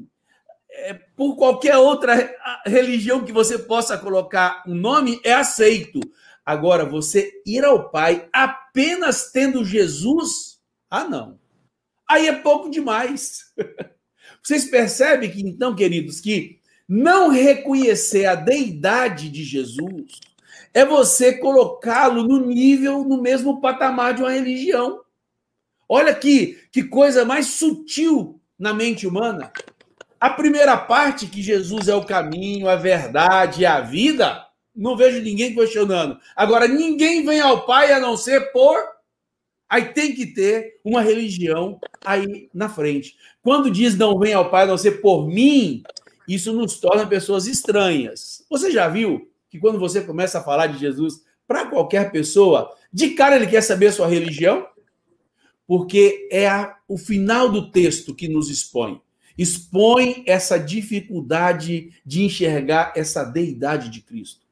é, 0.70 0.94
por 1.16 1.36
qualquer 1.36 1.76
outra 1.76 2.34
religião 2.66 3.24
que 3.24 3.32
você 3.32 3.58
possa 3.58 3.96
colocar 3.96 4.62
um 4.66 4.74
nome, 4.74 5.20
é 5.24 5.32
aceito. 5.32 6.00
Agora, 6.44 6.84
você 6.84 7.32
ir 7.46 7.64
ao 7.64 7.90
Pai 7.90 8.28
apenas 8.32 9.30
tendo 9.30 9.64
Jesus, 9.64 10.60
ah, 10.90 11.04
não. 11.04 11.38
Aí 12.08 12.28
é 12.28 12.32
pouco 12.32 12.70
demais. 12.70 13.52
Vocês 14.42 14.66
percebem 14.66 15.30
que, 15.30 15.40
então, 15.40 15.74
queridos, 15.74 16.20
que 16.20 16.60
não 16.88 17.28
reconhecer 17.28 18.26
a 18.26 18.34
deidade 18.34 19.28
de 19.28 19.42
Jesus 19.42 20.20
é 20.74 20.84
você 20.84 21.38
colocá-lo 21.38 22.24
no 22.24 22.44
nível, 22.44 23.04
no 23.04 23.22
mesmo 23.22 23.60
patamar 23.60 24.12
de 24.12 24.22
uma 24.22 24.32
religião. 24.32 25.00
Olha 25.88 26.10
aqui, 26.10 26.58
que 26.72 26.82
coisa 26.82 27.24
mais 27.24 27.46
sutil 27.46 28.40
na 28.58 28.74
mente 28.74 29.06
humana. 29.06 29.52
A 30.18 30.30
primeira 30.30 30.76
parte, 30.76 31.26
que 31.26 31.42
Jesus 31.42 31.86
é 31.86 31.94
o 31.94 32.04
caminho, 32.04 32.68
a 32.68 32.76
verdade 32.76 33.62
e 33.62 33.66
a 33.66 33.80
vida, 33.80 34.44
não 34.74 34.96
vejo 34.96 35.22
ninguém 35.22 35.54
questionando. 35.54 36.18
Agora, 36.34 36.66
ninguém 36.66 37.24
vem 37.24 37.40
ao 37.40 37.64
Pai 37.66 37.92
a 37.92 38.00
não 38.00 38.16
ser 38.16 38.52
por. 38.52 38.76
Aí 39.68 39.92
tem 39.92 40.14
que 40.14 40.26
ter 40.26 40.80
uma 40.84 41.02
religião 41.02 41.78
aí 42.04 42.48
na 42.52 42.68
frente. 42.68 43.16
Quando 43.42 43.70
diz 43.70 43.96
não 43.96 44.18
vem 44.18 44.34
ao 44.34 44.50
Pai 44.50 44.64
a 44.64 44.66
não 44.66 44.78
ser 44.78 45.00
por 45.00 45.26
mim, 45.26 45.82
isso 46.28 46.52
nos 46.52 46.78
torna 46.78 47.06
pessoas 47.06 47.46
estranhas. 47.46 48.44
Você 48.48 48.70
já 48.70 48.88
viu 48.88 49.30
que 49.50 49.58
quando 49.58 49.78
você 49.78 50.00
começa 50.00 50.38
a 50.38 50.42
falar 50.42 50.66
de 50.68 50.78
Jesus 50.78 51.22
para 51.46 51.66
qualquer 51.66 52.10
pessoa, 52.10 52.74
de 52.92 53.10
cara 53.10 53.36
ele 53.36 53.46
quer 53.46 53.62
saber 53.62 53.88
a 53.88 53.92
sua 53.92 54.08
religião? 54.08 54.66
Porque 55.66 56.28
é 56.30 56.48
a, 56.48 56.76
o 56.88 56.98
final 56.98 57.50
do 57.50 57.70
texto 57.70 58.14
que 58.14 58.28
nos 58.28 58.50
expõe. 58.50 59.00
Expõe 59.36 60.22
essa 60.26 60.58
dificuldade 60.58 61.92
de 62.04 62.22
enxergar 62.22 62.92
essa 62.96 63.24
deidade 63.24 63.90
de 63.90 64.00
Cristo. 64.00 64.44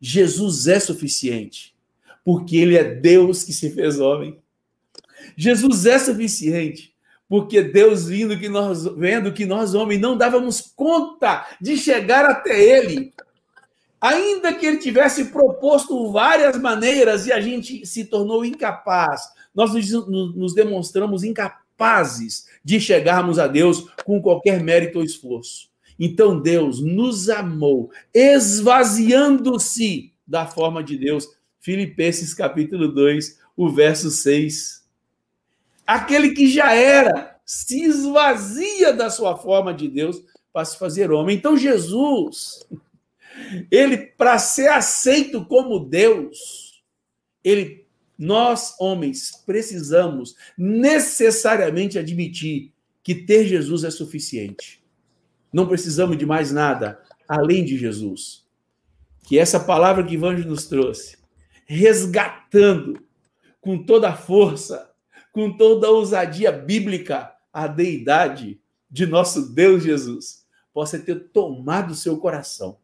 Jesus 0.00 0.66
é 0.66 0.80
suficiente, 0.80 1.74
porque 2.24 2.56
ele 2.56 2.76
é 2.76 2.84
Deus 2.84 3.44
que 3.44 3.52
se 3.52 3.70
fez 3.70 4.00
homem. 4.00 4.38
Jesus 5.36 5.86
é 5.86 5.98
suficiente, 5.98 6.93
porque 7.28 7.62
Deus 7.62 8.06
vindo 8.06 8.38
que 8.38 8.48
nós 8.48 8.84
vendo 8.84 9.32
que 9.32 9.46
nós 9.46 9.74
homens 9.74 10.00
não 10.00 10.16
dávamos 10.16 10.60
conta 10.60 11.46
de 11.60 11.76
chegar 11.76 12.24
até 12.24 12.62
ele. 12.62 13.12
Ainda 14.00 14.52
que 14.52 14.66
ele 14.66 14.76
tivesse 14.76 15.26
proposto 15.26 16.12
várias 16.12 16.60
maneiras 16.60 17.26
e 17.26 17.32
a 17.32 17.40
gente 17.40 17.86
se 17.86 18.04
tornou 18.04 18.44
incapaz, 18.44 19.22
nós 19.54 19.72
nos, 19.72 20.54
demonstramos 20.54 21.24
incapazes 21.24 22.46
de 22.62 22.78
chegarmos 22.78 23.38
a 23.38 23.46
Deus 23.46 23.86
com 24.04 24.20
qualquer 24.20 24.62
mérito 24.62 24.98
ou 24.98 25.04
esforço. 25.04 25.70
Então 25.98 26.38
Deus 26.38 26.80
nos 26.80 27.30
amou, 27.30 27.90
esvaziando-se 28.12 30.12
da 30.26 30.46
forma 30.46 30.84
de 30.84 30.98
Deus. 30.98 31.26
Filipenses 31.60 32.34
capítulo 32.34 32.88
2, 32.88 33.38
o 33.56 33.70
verso 33.70 34.10
6. 34.10 34.83
Aquele 35.86 36.30
que 36.30 36.48
já 36.48 36.74
era 36.74 37.38
se 37.44 37.82
esvazia 37.82 38.92
da 38.92 39.10
sua 39.10 39.36
forma 39.36 39.72
de 39.74 39.88
Deus 39.88 40.22
para 40.52 40.64
se 40.64 40.78
fazer 40.78 41.10
homem. 41.10 41.36
Então 41.36 41.56
Jesus, 41.56 42.66
ele 43.70 43.98
para 43.98 44.38
ser 44.38 44.68
aceito 44.68 45.44
como 45.44 45.80
Deus, 45.80 46.82
ele 47.42 47.84
nós 48.16 48.76
homens 48.78 49.42
precisamos 49.44 50.36
necessariamente 50.56 51.98
admitir 51.98 52.72
que 53.02 53.14
ter 53.14 53.44
Jesus 53.44 53.84
é 53.84 53.90
suficiente. 53.90 54.82
Não 55.52 55.66
precisamos 55.66 56.16
de 56.16 56.24
mais 56.24 56.52
nada 56.52 57.02
além 57.28 57.64
de 57.64 57.76
Jesus. 57.76 58.44
Que 59.24 59.38
essa 59.38 59.58
palavra 59.58 60.04
que 60.04 60.14
Ivanjo 60.14 60.46
nos 60.46 60.66
trouxe, 60.66 61.18
resgatando 61.66 63.02
com 63.60 63.84
toda 63.84 64.10
a 64.10 64.16
força, 64.16 64.93
com 65.34 65.54
toda 65.54 65.88
a 65.88 65.90
ousadia 65.90 66.50
bíblica, 66.50 67.34
a 67.52 67.66
deidade 67.66 68.58
de 68.90 69.04
nosso 69.04 69.52
Deus 69.52 69.82
Jesus, 69.82 70.46
possa 70.72 70.98
ter 70.98 71.28
tomado 71.28 71.94
seu 71.94 72.16
coração, 72.16 72.78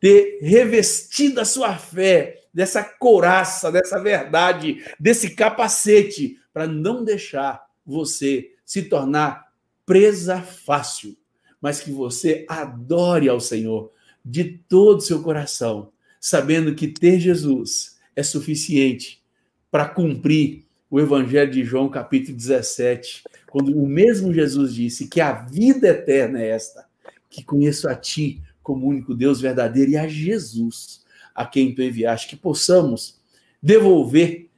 ter 0.00 0.38
revestido 0.40 1.42
a 1.42 1.44
sua 1.44 1.76
fé 1.76 2.44
dessa 2.54 2.82
couraça, 2.82 3.70
dessa 3.70 4.02
verdade, 4.02 4.82
desse 4.98 5.34
capacete, 5.34 6.40
para 6.54 6.66
não 6.66 7.04
deixar 7.04 7.66
você 7.84 8.54
se 8.64 8.84
tornar 8.84 9.52
presa 9.84 10.40
fácil 10.40 11.14
mas 11.60 11.80
que 11.80 11.90
você 11.90 12.44
adore 12.48 13.28
ao 13.28 13.40
Senhor 13.40 13.90
de 14.24 14.44
todo 14.68 14.98
o 14.98 15.02
seu 15.02 15.22
coração, 15.22 15.92
sabendo 16.20 16.74
que 16.74 16.88
ter 16.88 17.18
Jesus 17.18 17.98
é 18.14 18.22
suficiente 18.22 19.22
para 19.70 19.88
cumprir 19.88 20.65
o 20.90 21.00
Evangelho 21.00 21.50
de 21.50 21.64
João, 21.64 21.88
capítulo 21.88 22.36
17, 22.36 23.24
quando 23.50 23.76
o 23.76 23.86
mesmo 23.86 24.32
Jesus 24.32 24.74
disse 24.74 25.08
que 25.08 25.20
a 25.20 25.32
vida 25.32 25.88
eterna 25.88 26.40
é 26.40 26.48
esta, 26.50 26.86
que 27.28 27.44
conheço 27.44 27.88
a 27.88 27.94
Ti 27.94 28.42
como 28.62 28.86
único 28.86 29.14
Deus 29.14 29.40
verdadeiro 29.40 29.92
e 29.92 29.96
a 29.96 30.06
Jesus, 30.06 31.04
a 31.34 31.44
quem 31.44 31.74
Tu 31.74 31.82
enviaste, 31.82 32.28
que 32.28 32.36
possamos 32.36 33.18
devolver 33.62 34.48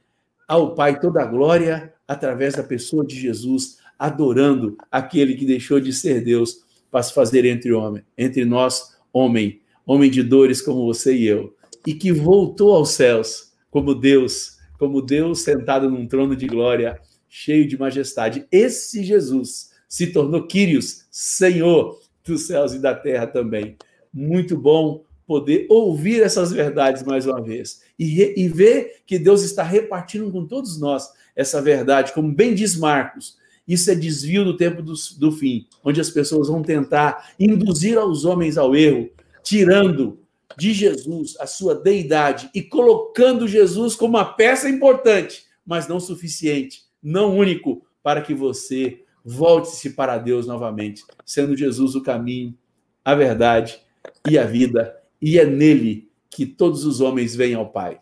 ao 0.47 0.75
Pai 0.75 0.99
toda 0.99 1.21
a 1.21 1.25
glória 1.25 1.93
através 2.07 2.55
da 2.55 2.63
pessoa 2.63 3.05
de 3.05 3.19
Jesus, 3.19 3.77
adorando 3.97 4.77
aquele 4.91 5.35
que 5.35 5.45
deixou 5.45 5.79
de 5.79 5.91
ser 5.91 6.23
Deus 6.23 6.63
para 6.91 7.03
se 7.03 7.13
fazer 7.13 7.45
entre 7.45 7.71
homem, 7.73 8.03
entre 8.17 8.45
nós, 8.45 8.95
homem, 9.11 9.61
homem 9.85 10.09
de 10.09 10.23
dores 10.23 10.61
como 10.61 10.85
você 10.85 11.15
e 11.15 11.25
eu, 11.25 11.55
e 11.85 11.93
que 11.93 12.11
voltou 12.11 12.75
aos 12.75 12.91
céus 12.91 13.53
como 13.69 13.93
Deus, 13.93 14.58
como 14.79 15.01
Deus 15.01 15.41
sentado 15.41 15.89
num 15.89 16.07
trono 16.07 16.35
de 16.35 16.47
glória, 16.47 16.99
cheio 17.27 17.67
de 17.67 17.77
majestade. 17.77 18.47
Esse 18.51 19.03
Jesus 19.03 19.71
se 19.87 20.07
tornou 20.07 20.47
Quírios, 20.47 21.05
Senhor 21.11 21.99
dos 22.23 22.47
céus 22.47 22.73
e 22.73 22.79
da 22.79 22.95
terra 22.95 23.27
também, 23.27 23.75
muito 24.13 24.57
bom 24.57 25.03
poder 25.27 25.67
ouvir 25.69 26.21
essas 26.21 26.51
verdades 26.51 27.03
mais 27.03 27.25
uma 27.25 27.41
vez 27.41 27.81
e, 27.99 28.33
e 28.35 28.47
ver 28.47 29.01
que 29.05 29.19
Deus 29.19 29.43
está 29.43 29.63
repartindo 29.63 30.31
com 30.31 30.45
todos 30.45 30.79
nós 30.79 31.11
essa 31.35 31.61
verdade, 31.61 32.13
como 32.13 32.33
bem 32.33 32.55
diz 32.55 32.75
Marcos. 32.75 33.37
Isso 33.67 33.91
é 33.91 33.95
desvio 33.95 34.43
do 34.43 34.57
tempo 34.57 34.81
do, 34.81 34.93
do 35.19 35.31
fim, 35.31 35.67
onde 35.83 36.01
as 36.01 36.09
pessoas 36.09 36.47
vão 36.47 36.63
tentar 36.63 37.33
induzir 37.39 37.97
aos 37.97 38.25
homens 38.25 38.57
ao 38.57 38.75
erro, 38.75 39.09
tirando 39.43 40.19
de 40.57 40.73
Jesus 40.73 41.35
a 41.39 41.47
sua 41.47 41.75
deidade 41.75 42.49
e 42.53 42.61
colocando 42.61 43.47
Jesus 43.47 43.95
como 43.95 44.17
uma 44.17 44.25
peça 44.25 44.69
importante, 44.69 45.45
mas 45.65 45.87
não 45.87 45.99
suficiente, 45.99 46.83
não 47.01 47.37
único, 47.37 47.85
para 48.01 48.21
que 48.21 48.33
você 48.33 49.03
volte-se 49.23 49.91
para 49.91 50.17
Deus 50.17 50.47
novamente, 50.47 51.03
sendo 51.25 51.55
Jesus 51.55 51.95
o 51.95 52.01
caminho, 52.01 52.57
a 53.03 53.13
verdade 53.13 53.79
e 54.27 54.37
a 54.37 54.45
vida, 54.45 54.97
e 55.21 55.37
é 55.37 55.45
nele 55.45 56.09
que 56.29 56.45
todos 56.45 56.85
os 56.85 57.01
homens 57.01 57.35
vêm 57.35 57.53
ao 57.53 57.69
Pai. 57.69 57.99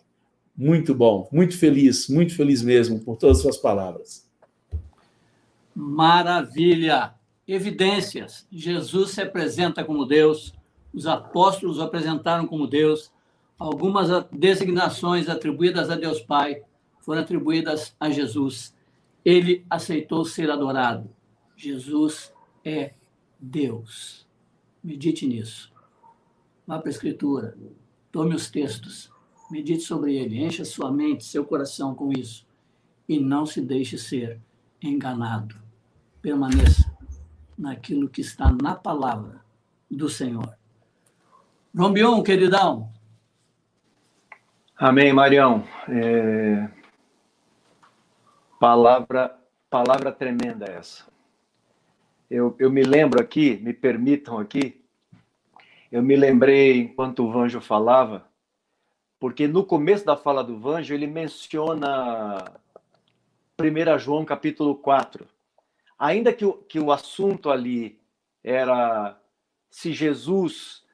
Muito 0.55 0.95
bom, 0.95 1.27
muito 1.31 1.57
feliz, 1.57 2.07
muito 2.07 2.35
feliz 2.35 2.61
mesmo 2.61 2.99
por 2.99 3.17
todas 3.17 3.37
as 3.37 3.43
suas 3.43 3.57
palavras. 3.57 4.27
Maravilha! 5.75 7.13
Evidências. 7.47 8.45
Jesus 8.51 9.11
se 9.11 9.21
apresenta 9.21 9.83
como 9.83 10.05
Deus, 10.05 10.53
os 10.97 11.05
apóstolos 11.05 11.79
apresentaram 11.79 12.47
como 12.47 12.65
Deus, 12.65 13.11
algumas 13.59 14.09
designações 14.31 15.29
atribuídas 15.29 15.91
a 15.91 15.95
Deus 15.95 16.19
Pai 16.19 16.63
foram 17.01 17.21
atribuídas 17.21 17.95
a 17.99 18.09
Jesus. 18.09 18.75
Ele 19.23 19.63
aceitou 19.69 20.25
ser 20.25 20.49
adorado. 20.49 21.07
Jesus 21.55 22.33
é 22.65 22.95
Deus. 23.39 24.25
Medite 24.83 25.27
nisso. 25.27 25.71
Vá 26.65 26.79
para 26.79 26.89
a 26.89 26.91
Escritura, 26.91 27.55
tome 28.11 28.33
os 28.33 28.49
textos, 28.49 29.11
medite 29.51 29.83
sobre 29.83 30.15
ele, 30.15 30.43
encha 30.43 30.65
sua 30.65 30.91
mente, 30.91 31.25
seu 31.25 31.45
coração 31.45 31.93
com 31.93 32.11
isso 32.11 32.43
e 33.07 33.19
não 33.19 33.45
se 33.45 33.61
deixe 33.61 33.99
ser 33.99 34.41
enganado. 34.81 35.55
Permaneça 36.23 36.91
naquilo 37.55 38.09
que 38.09 38.21
está 38.21 38.51
na 38.51 38.73
palavra 38.73 39.45
do 39.91 40.09
Senhor. 40.09 40.57
Rombion, 41.76 42.24
queridão. 42.24 42.91
Amém, 44.78 45.11
Marião. 45.11 45.63
É... 45.89 46.70
Palavra, 48.59 49.38
palavra 49.70 50.11
tremenda 50.11 50.65
essa. 50.65 51.05
Eu, 52.30 52.55
eu 52.59 52.70
me 52.70 52.84
lembro 52.84 53.22
aqui, 53.22 53.57
me 53.57 53.74
permitam 53.74 54.38
aqui, 54.38 54.84
eu 55.91 56.03
me 56.03 56.15
lembrei 56.15 56.82
enquanto 56.82 57.24
o 57.24 57.32
Vanjo 57.32 57.61
falava, 57.61 58.28
porque 59.20 59.47
no 59.47 59.63
começo 59.63 60.05
da 60.05 60.18
fala 60.18 60.43
do 60.43 60.59
Vanjo 60.59 60.93
ele 60.93 61.07
menciona 61.07 62.43
1 63.59 63.99
João 63.99 64.26
capítulo 64.26 64.76
4. 64.76 65.26
Ainda 65.97 66.34
que 66.34 66.45
o, 66.45 66.53
que 66.53 66.80
o 66.80 66.91
assunto 66.91 67.49
ali 67.49 67.99
era 68.43 69.20
se 69.70 69.93
Jesus 69.93 70.86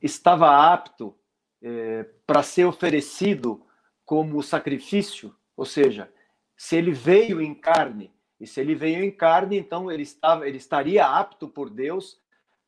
estava 0.00 0.72
apto 0.72 1.14
é, 1.62 2.06
para 2.26 2.42
ser 2.42 2.64
oferecido 2.64 3.64
como 4.04 4.42
sacrifício, 4.42 5.34
ou 5.56 5.64
seja, 5.64 6.10
se 6.56 6.76
ele 6.76 6.92
veio 6.92 7.40
em 7.40 7.54
carne, 7.54 8.12
e 8.40 8.46
se 8.46 8.60
ele 8.60 8.74
veio 8.74 9.04
em 9.04 9.10
carne, 9.10 9.58
então 9.58 9.90
ele, 9.90 10.02
estava, 10.02 10.48
ele 10.48 10.56
estaria 10.56 11.06
apto 11.06 11.46
por 11.46 11.68
Deus 11.68 12.18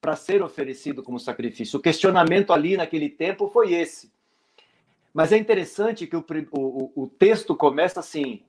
para 0.01 0.17
ser 0.17 0.43
oferecido 0.43 1.03
como 1.03 1.19
sacrifício. 1.19 1.79
O 1.79 1.83
questionamento 1.83 2.53
ali 2.53 2.77
naquele 2.77 3.09
tempo 3.09 3.49
foi 3.49 3.73
esse. 3.73 4.13
Mas 5.15 5.33
é 5.33 5.39
interessante 5.39 6.07
que 6.07 6.17
o, 6.17 6.25
o, 6.53 7.03
o 7.05 7.07
texto 7.07 7.55
começa 7.55 8.01
assim: 8.01 8.43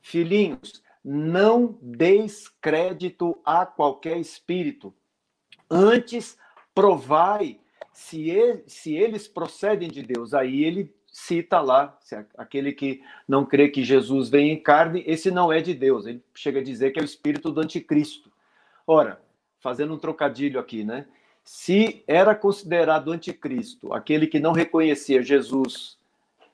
Filhinhos, 0.00 0.82
não 1.04 1.78
deis 1.80 2.48
crédito 2.60 3.38
a 3.44 3.64
qualquer 3.64 4.18
espírito, 4.18 4.92
antes 5.70 6.36
provai 6.74 7.60
se, 7.96 8.28
ele, 8.28 8.62
se 8.66 8.94
eles 8.94 9.26
procedem 9.26 9.88
de 9.88 10.02
Deus. 10.02 10.34
Aí 10.34 10.62
ele 10.62 10.94
cita 11.10 11.62
lá, 11.62 11.98
aquele 12.36 12.70
que 12.70 13.02
não 13.26 13.46
crê 13.46 13.70
que 13.70 13.82
Jesus 13.82 14.28
vem 14.28 14.50
em 14.50 14.62
carne, 14.62 15.02
esse 15.06 15.30
não 15.30 15.50
é 15.50 15.62
de 15.62 15.72
Deus. 15.72 16.04
Ele 16.04 16.22
chega 16.34 16.60
a 16.60 16.62
dizer 16.62 16.90
que 16.90 17.00
é 17.00 17.02
o 17.02 17.06
espírito 17.06 17.50
do 17.50 17.62
anticristo. 17.62 18.30
Ora, 18.86 19.18
fazendo 19.60 19.94
um 19.94 19.98
trocadilho 19.98 20.60
aqui, 20.60 20.84
né? 20.84 21.06
Se 21.42 22.04
era 22.06 22.34
considerado 22.34 23.10
anticristo 23.10 23.90
aquele 23.94 24.26
que 24.26 24.38
não 24.38 24.52
reconhecia 24.52 25.22
Jesus 25.22 25.96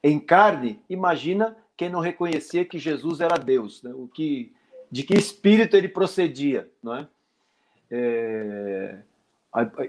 em 0.00 0.20
carne, 0.20 0.80
imagina 0.88 1.56
quem 1.76 1.90
não 1.90 2.00
reconhecia 2.00 2.64
que 2.64 2.78
Jesus 2.78 3.20
era 3.20 3.36
Deus, 3.36 3.82
né? 3.82 3.90
O 3.92 4.06
que, 4.06 4.52
de 4.88 5.02
que 5.02 5.14
espírito 5.14 5.76
ele 5.76 5.88
procedia, 5.88 6.70
não 6.80 6.94
é? 6.94 7.08
é 7.90 8.98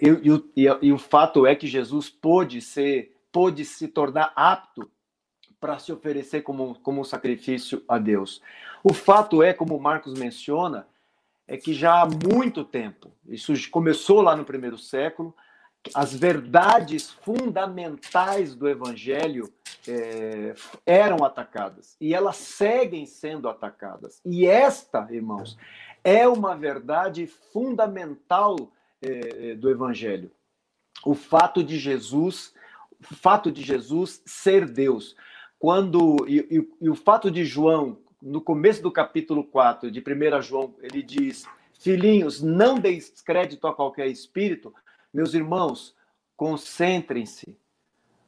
e, 0.02 0.64
e, 0.64 0.68
e, 0.82 0.92
o 0.92 0.98
fato 0.98 1.46
é 1.46 1.56
que 1.56 1.68
Jesus 1.68 2.10
pôde 2.10 2.62
ser 2.62 3.14
pôde 3.32 3.66
se 3.66 3.88
tornar 3.88 4.32
apto 4.36 4.90
para 5.60 5.80
se 5.80 5.92
oferecer 5.92 6.42
como, 6.44 6.76
como 6.76 7.04
sacrifício 7.04 7.84
a 7.88 7.98
Deus. 7.98 8.42
O 8.84 8.94
fato 8.94 9.42
é, 9.42 9.54
como 9.54 9.80
Marcos 9.80 10.14
menciona, 10.14 10.86
é 11.48 11.58
que 11.58 11.74
já 11.74 12.02
há 12.02 12.06
muito 12.06 12.64
tempo, 12.64 13.12
isso 13.28 13.54
começou 13.72 14.22
lá 14.22 14.36
no 14.36 14.46
primeiro 14.46 14.78
século, 14.78 15.36
as 15.94 16.14
verdades 16.14 17.12
fundamentais 17.12 18.56
do 18.56 18.70
Evangelho 18.70 19.52
é, 19.88 20.54
eram 20.86 21.26
atacadas 21.26 21.98
e 22.00 22.14
elas 22.14 22.38
seguem 22.38 23.06
sendo 23.06 23.50
atacadas. 23.50 24.22
E 24.24 24.46
esta, 24.46 25.08
irmãos, 25.12 25.58
é 26.04 26.28
uma 26.28 26.56
verdade 26.56 27.28
fundamental 27.28 28.56
é, 29.04 29.56
do 29.56 29.70
Evangelho. 29.70 30.32
O 31.06 31.14
fato 31.14 31.64
de 31.64 31.78
Jesus 31.78 32.54
fato 33.04 33.52
de 33.52 33.62
Jesus 33.62 34.22
ser 34.26 34.68
Deus. 34.68 35.16
Quando 35.60 36.26
e, 36.28 36.40
e, 36.50 36.70
e, 36.82 36.90
o 36.90 36.96
fato 36.96 37.30
de 37.30 37.46
João, 37.46 37.98
no 38.22 38.42
começo 38.42 38.82
do 38.82 38.92
capítulo 38.92 39.44
4 39.44 39.92
de 39.92 40.00
1 40.00 40.42
João, 40.42 40.76
ele 40.82 41.04
diz: 41.04 41.46
Filhinhos, 41.80 42.42
não 42.42 42.76
deis 42.76 43.10
crédito 43.22 43.68
a 43.68 43.74
qualquer 43.74 44.08
espírito. 44.08 44.74
Meus 45.14 45.34
irmãos, 45.34 45.96
concentrem-se. 46.36 47.58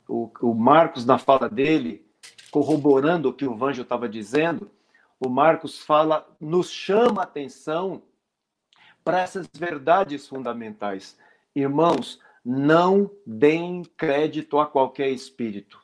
O, 0.08 0.30
o 0.42 0.54
Marcos, 0.54 1.06
na 1.06 1.18
fala 1.18 1.50
dele, 1.50 2.06
corroborando 2.52 3.30
o 3.30 3.34
que 3.34 3.46
o 3.46 3.56
Vanjo 3.56 3.82
estava 3.82 4.08
dizendo, 4.08 4.70
o 5.20 5.28
Marcos 5.28 5.80
fala, 5.82 6.28
nos 6.40 6.70
chama 6.70 7.22
a 7.22 7.24
atenção 7.24 8.04
para 9.06 9.22
essas 9.22 9.48
verdades 9.56 10.28
fundamentais. 10.28 11.16
Irmãos, 11.56 12.20
não 12.44 13.10
deem 13.26 13.84
crédito 13.96 14.60
a 14.60 14.66
qualquer 14.66 15.10
espírito. 15.10 15.80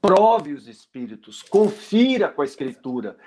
Prove 0.00 0.54
os 0.54 0.66
espíritos, 0.66 1.42
confira 1.42 2.30
com 2.30 2.40
a 2.40 2.46
escritura. 2.46 3.18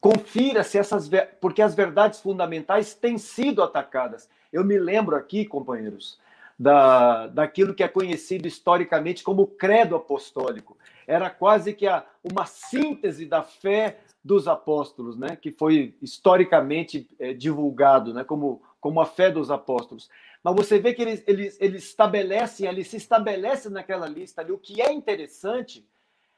Confira 0.00 0.62
se 0.64 0.78
essas 0.78 1.10
porque 1.40 1.60
as 1.60 1.74
verdades 1.74 2.20
fundamentais 2.20 2.94
têm 2.94 3.18
sido 3.18 3.62
atacadas. 3.62 4.30
Eu 4.50 4.64
me 4.64 4.78
lembro 4.78 5.14
aqui, 5.16 5.44
companheiros, 5.44 6.18
da, 6.58 7.26
daquilo 7.26 7.74
que 7.74 7.82
é 7.82 7.88
conhecido 7.88 8.48
historicamente 8.48 9.22
como 9.22 9.46
credo 9.46 9.94
apostólico. 9.94 10.78
Era 11.06 11.28
quase 11.28 11.74
que 11.74 11.86
a, 11.86 12.04
uma 12.22 12.46
síntese 12.46 13.26
da 13.26 13.42
fé 13.42 13.98
dos 14.28 14.46
apóstolos, 14.46 15.16
né? 15.16 15.36
que 15.36 15.50
foi 15.50 15.96
historicamente 16.02 17.08
é, 17.18 17.32
divulgado 17.32 18.12
né? 18.12 18.22
como, 18.22 18.62
como 18.78 19.00
a 19.00 19.06
fé 19.06 19.30
dos 19.30 19.50
apóstolos. 19.50 20.10
Mas 20.44 20.54
você 20.54 20.78
vê 20.78 20.92
que 20.92 21.00
eles, 21.00 21.24
eles, 21.26 21.58
eles 21.58 21.84
estabelecem 21.84 22.68
ali, 22.68 22.84
se 22.84 22.98
estabelece 22.98 23.70
naquela 23.70 24.06
lista 24.06 24.42
ali. 24.42 24.52
O 24.52 24.58
que 24.58 24.82
é 24.82 24.92
interessante 24.92 25.88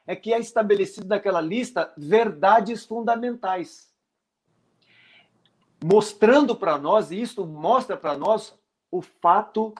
é 0.07 0.15
que 0.15 0.33
é 0.33 0.39
estabelecido 0.39 1.05
naquela 1.09 1.41
lista 1.41 1.93
verdades 1.97 2.85
fundamentais. 2.85 3.93
Mostrando 5.83 6.55
para 6.55 6.77
nós, 6.77 7.11
e 7.11 7.21
isso 7.21 7.45
mostra 7.45 7.97
para 7.97 8.17
nós 8.17 8.57
o 8.89 9.01
fato, 9.01 9.73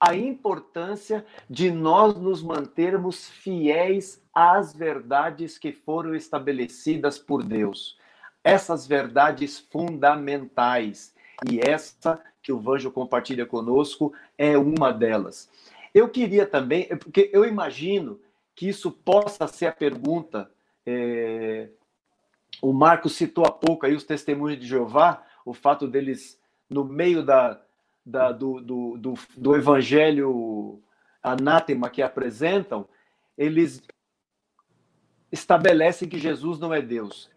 a 0.00 0.14
importância 0.14 1.24
de 1.48 1.70
nós 1.70 2.16
nos 2.16 2.42
mantermos 2.42 3.28
fiéis 3.28 4.22
às 4.34 4.74
verdades 4.74 5.58
que 5.58 5.72
foram 5.72 6.14
estabelecidas 6.14 7.18
por 7.18 7.42
Deus. 7.42 7.98
Essas 8.44 8.86
verdades 8.86 9.58
fundamentais. 9.58 11.14
E 11.50 11.60
essa 11.60 12.22
que 12.42 12.52
o 12.52 12.60
Vanjo 12.60 12.90
compartilha 12.90 13.44
conosco 13.44 14.12
é 14.38 14.56
uma 14.56 14.92
delas. 14.92 15.48
Eu 15.92 16.08
queria 16.08 16.46
também, 16.46 16.86
porque 16.88 17.30
eu 17.32 17.44
imagino 17.44 18.20
que 18.54 18.68
isso 18.68 18.90
possa 18.90 19.46
ser 19.46 19.66
a 19.66 19.72
pergunta. 19.72 20.50
É, 20.84 21.68
o 22.60 22.72
Marcos 22.72 23.16
citou 23.16 23.46
há 23.46 23.50
pouco 23.50 23.86
aí 23.86 23.94
os 23.94 24.04
testemunhos 24.04 24.60
de 24.60 24.66
Jeová, 24.66 25.24
o 25.44 25.52
fato 25.52 25.88
deles, 25.88 26.40
no 26.68 26.84
meio 26.84 27.22
da, 27.22 27.60
da, 28.06 28.30
do, 28.30 28.60
do, 28.60 28.96
do, 28.96 29.14
do 29.36 29.56
evangelho 29.56 30.80
anátema 31.20 31.90
que 31.90 32.00
apresentam, 32.00 32.88
eles 33.36 33.82
estabelecem 35.32 36.08
que 36.08 36.18
Jesus 36.18 36.60
não 36.60 36.72
é 36.72 36.80
Deus. 36.80 37.28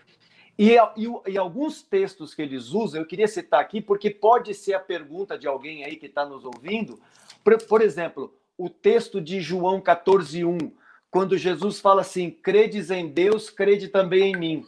E, 0.57 0.76
e, 0.76 1.32
e, 1.32 1.38
alguns 1.38 1.82
textos 1.82 2.36
que 2.36 2.41
eles 2.41 2.72
usam, 2.74 3.01
eu 3.01 3.07
queria 3.07 3.28
citar 3.28 3.61
aqui, 3.61 3.82
porque 3.82 4.09
pode 4.09 4.53
ser 4.53 4.74
a 4.74 4.80
pergunta 4.80 5.38
de 5.38 5.47
alguém 5.47 5.84
aí 5.84 5.95
que 5.95 6.05
está 6.05 6.26
nos 6.26 6.45
ouvindo. 6.45 6.99
Por, 7.43 7.57
por, 7.63 7.82
exemplo, 7.82 8.38
o 8.57 8.70
texto 8.70 9.20
de 9.22 9.41
João 9.41 9.82
14,1, 9.82 10.72
quando 11.09 11.38
Jesus 11.38 11.80
fala 11.80 12.01
assim: 12.01 12.30
credes 12.30 12.91
em 12.91 13.07
Deus, 13.07 13.49
crede 13.49 13.88
também 13.88 14.34
em 14.34 14.38
mim. 14.38 14.65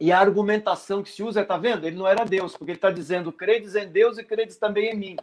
E 0.00 0.12
a 0.12 0.20
argumentação 0.20 1.02
que 1.02 1.10
se 1.10 1.22
usa, 1.22 1.42
está 1.42 1.56
vendo? 1.56 1.86
Ele 1.86 1.96
não 1.96 2.06
era 2.06 2.24
Deus, 2.24 2.52
porque 2.56 2.72
ele 2.72 2.78
está 2.78 2.90
dizendo: 2.90 3.32
credes 3.32 3.74
em 3.74 3.88
Deus 3.88 4.18
e 4.18 4.24
credes 4.24 4.56
também 4.56 4.92
em 4.92 4.96
mim. 4.96 5.16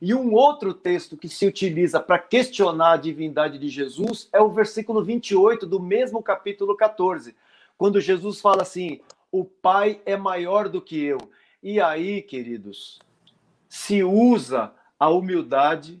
E 0.00 0.14
um 0.14 0.32
outro 0.32 0.72
texto 0.72 1.16
que 1.16 1.28
se 1.28 1.46
utiliza 1.46 1.98
para 1.98 2.18
questionar 2.18 2.92
a 2.92 2.96
divindade 2.96 3.58
de 3.58 3.68
Jesus 3.68 4.28
é 4.32 4.40
o 4.40 4.48
versículo 4.48 5.02
28 5.02 5.66
do 5.66 5.80
mesmo 5.80 6.22
capítulo 6.22 6.76
14, 6.76 7.34
quando 7.76 8.00
Jesus 8.00 8.40
fala 8.40 8.62
assim: 8.62 9.00
O 9.32 9.44
Pai 9.44 10.00
é 10.06 10.16
maior 10.16 10.68
do 10.68 10.80
que 10.80 11.02
eu. 11.02 11.18
E 11.62 11.80
aí, 11.80 12.22
queridos, 12.22 13.00
se 13.68 14.04
usa 14.04 14.72
a 14.98 15.08
humildade, 15.08 15.98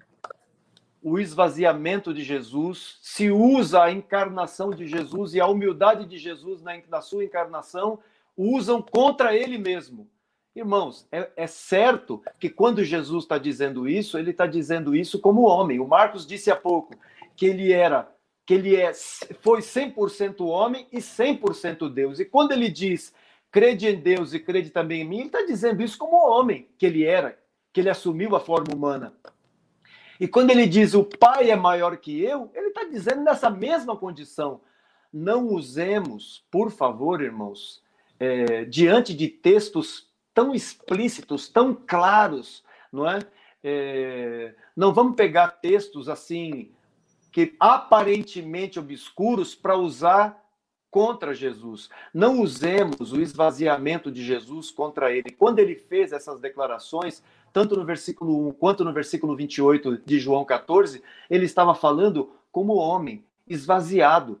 o 1.02 1.18
esvaziamento 1.18 2.14
de 2.14 2.22
Jesus, 2.22 2.98
se 3.02 3.30
usa 3.30 3.82
a 3.82 3.90
encarnação 3.90 4.70
de 4.70 4.86
Jesus 4.86 5.34
e 5.34 5.40
a 5.40 5.46
humildade 5.46 6.06
de 6.06 6.18
Jesus 6.18 6.62
na, 6.62 6.72
na 6.88 7.00
sua 7.00 7.24
encarnação, 7.24 7.98
usam 8.38 8.80
contra 8.80 9.36
ele 9.36 9.58
mesmo. 9.58 10.08
Irmãos, 10.54 11.06
é, 11.10 11.30
é 11.36 11.46
certo 11.48 12.22
que 12.38 12.48
quando 12.48 12.84
Jesus 12.84 13.24
está 13.24 13.36
dizendo 13.36 13.88
isso, 13.88 14.16
ele 14.16 14.30
está 14.30 14.46
dizendo 14.46 14.94
isso 14.94 15.18
como 15.20 15.42
homem. 15.42 15.80
O 15.80 15.88
Marcos 15.88 16.24
disse 16.24 16.50
há 16.50 16.56
pouco 16.56 16.94
que 17.36 17.46
ele 17.46 17.72
era, 17.72 18.08
que 18.46 18.54
ele 18.54 18.76
é, 18.76 18.92
foi 19.40 19.60
100% 19.60 20.40
homem 20.46 20.86
e 20.92 20.98
100% 20.98 21.92
Deus. 21.92 22.20
E 22.20 22.24
quando 22.24 22.52
ele 22.52 22.68
diz 22.68 23.12
crede 23.50 23.88
em 23.88 24.00
Deus 24.00 24.34
e 24.34 24.38
crede 24.38 24.70
também 24.70 25.02
em 25.02 25.04
mim, 25.04 25.18
ele 25.18 25.26
está 25.26 25.44
dizendo 25.44 25.82
isso 25.82 25.98
como 25.98 26.16
homem 26.16 26.68
que 26.78 26.86
ele 26.86 27.04
era, 27.04 27.38
que 27.72 27.80
ele 27.80 27.90
assumiu 27.90 28.36
a 28.36 28.40
forma 28.40 28.74
humana. 28.74 29.14
E 30.20 30.26
quando 30.26 30.50
ele 30.50 30.66
diz 30.66 30.94
o 30.94 31.04
Pai 31.04 31.50
é 31.50 31.56
maior 31.56 31.96
que 31.96 32.20
eu, 32.20 32.50
ele 32.54 32.68
está 32.68 32.84
dizendo 32.84 33.22
nessa 33.22 33.48
mesma 33.48 33.96
condição. 33.96 34.60
Não 35.12 35.46
usemos, 35.46 36.44
por 36.50 36.70
favor, 36.70 37.22
irmãos, 37.22 37.82
é, 38.18 38.64
diante 38.64 39.14
de 39.14 39.28
textos 39.28 40.08
tão 40.34 40.54
explícitos, 40.54 41.48
tão 41.48 41.74
claros, 41.74 42.64
não 42.92 43.08
é? 43.08 43.20
é 43.62 44.54
não 44.76 44.94
vamos 44.94 45.16
pegar 45.16 45.48
textos 45.48 46.08
assim 46.08 46.70
que 47.32 47.54
aparentemente 47.58 48.78
obscuros 48.78 49.54
para 49.54 49.76
usar 49.76 50.44
contra 50.90 51.34
Jesus. 51.34 51.88
Não 52.14 52.40
usemos 52.40 53.12
o 53.12 53.20
esvaziamento 53.20 54.10
de 54.10 54.24
Jesus 54.24 54.70
contra 54.70 55.12
ele. 55.12 55.30
Quando 55.30 55.58
ele 55.58 55.74
fez 55.74 56.12
essas 56.12 56.40
declarações, 56.40 57.22
tanto 57.52 57.76
no 57.76 57.84
versículo 57.84 58.48
1 58.48 58.52
quanto 58.52 58.84
no 58.84 58.92
versículo 58.92 59.36
28 59.36 59.98
de 60.04 60.18
João 60.18 60.44
14, 60.44 61.02
ele 61.28 61.44
estava 61.44 61.74
falando 61.74 62.32
como 62.50 62.74
homem, 62.74 63.24
esvaziado. 63.46 64.40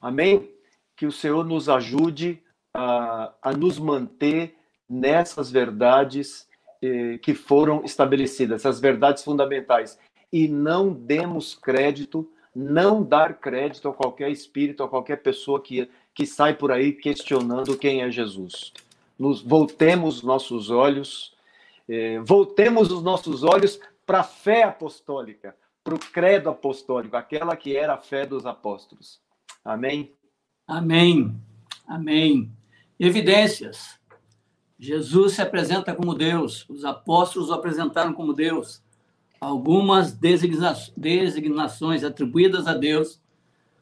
Amém? 0.00 0.50
Que 0.96 1.06
o 1.06 1.12
Senhor 1.12 1.44
nos 1.44 1.68
ajude 1.68 2.42
a, 2.76 3.32
a 3.42 3.52
nos 3.52 3.78
manter 3.78 4.54
nessas 4.88 5.50
verdades 5.50 6.46
eh, 6.82 7.18
que 7.18 7.34
foram 7.34 7.82
estabelecidas, 7.84 8.60
essas 8.60 8.78
verdades 8.78 9.24
fundamentais. 9.24 9.98
E 10.30 10.46
não 10.46 10.92
demos 10.92 11.54
crédito, 11.54 12.30
não 12.54 13.02
dar 13.02 13.38
crédito 13.38 13.88
a 13.88 13.94
qualquer 13.94 14.30
espírito, 14.30 14.82
a 14.82 14.88
qualquer 14.88 15.22
pessoa 15.22 15.60
que, 15.62 15.88
que 16.14 16.26
sai 16.26 16.54
por 16.54 16.70
aí 16.70 16.92
questionando 16.92 17.78
quem 17.78 18.02
é 18.02 18.10
Jesus. 18.10 18.72
Nos 19.18 19.40
voltemos 19.40 20.22
nossos 20.22 20.70
olhos, 20.70 21.34
eh, 21.88 22.20
voltemos 22.20 22.92
os 22.92 23.02
nossos 23.02 23.42
olhos 23.42 23.80
para 24.04 24.20
a 24.20 24.24
fé 24.24 24.64
apostólica, 24.64 25.56
para 25.82 25.94
o 25.94 25.98
credo 25.98 26.50
apostólico, 26.50 27.16
aquela 27.16 27.56
que 27.56 27.74
era 27.74 27.94
a 27.94 27.98
fé 27.98 28.26
dos 28.26 28.44
apóstolos. 28.44 29.18
Amém? 29.64 30.12
Amém. 30.68 31.34
Amém. 31.86 32.52
Evidências. 32.98 34.00
Jesus 34.78 35.34
se 35.34 35.42
apresenta 35.42 35.94
como 35.94 36.14
Deus, 36.14 36.68
os 36.68 36.84
apóstolos 36.84 37.50
o 37.50 37.54
apresentaram 37.54 38.12
como 38.12 38.32
Deus. 38.32 38.82
Algumas 39.40 40.12
designações 40.12 42.02
atribuídas 42.04 42.66
a 42.66 42.74
Deus 42.74 43.20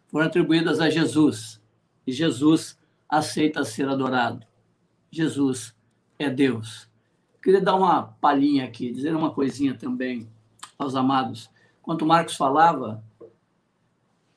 foram 0.09 0.27
atribuídas 0.27 0.81
a 0.81 0.91
Jesus. 0.91 1.61
E 2.07 2.13
Jesus 2.13 2.79
aceita 3.09 3.65
ser 3.65 3.89
adorado. 3.89 4.47
Jesus 5.11 5.75
é 6.19 6.29
Deus. 6.29 6.89
Queria 7.43 7.61
dar 7.61 7.77
uma 7.77 8.03
palhinha 8.03 8.65
aqui, 8.65 8.91
dizer 8.91 9.15
uma 9.15 9.33
coisinha 9.33 9.75
também 9.75 10.29
aos 10.79 10.97
amados. 10.97 11.51
Enquanto 11.81 12.07
Marcos 12.07 12.37
falava, 12.37 13.05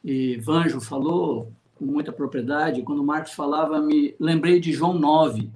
e 0.04 0.38
Vanjo 0.38 0.80
falou 0.80 1.52
com 1.78 1.86
muita 1.86 2.12
propriedade, 2.12 2.82
quando 2.82 3.04
Marcos 3.04 3.34
falava, 3.34 3.80
me 3.80 4.16
lembrei 4.20 4.60
de 4.60 4.72
João 4.74 4.98
9, 4.98 5.52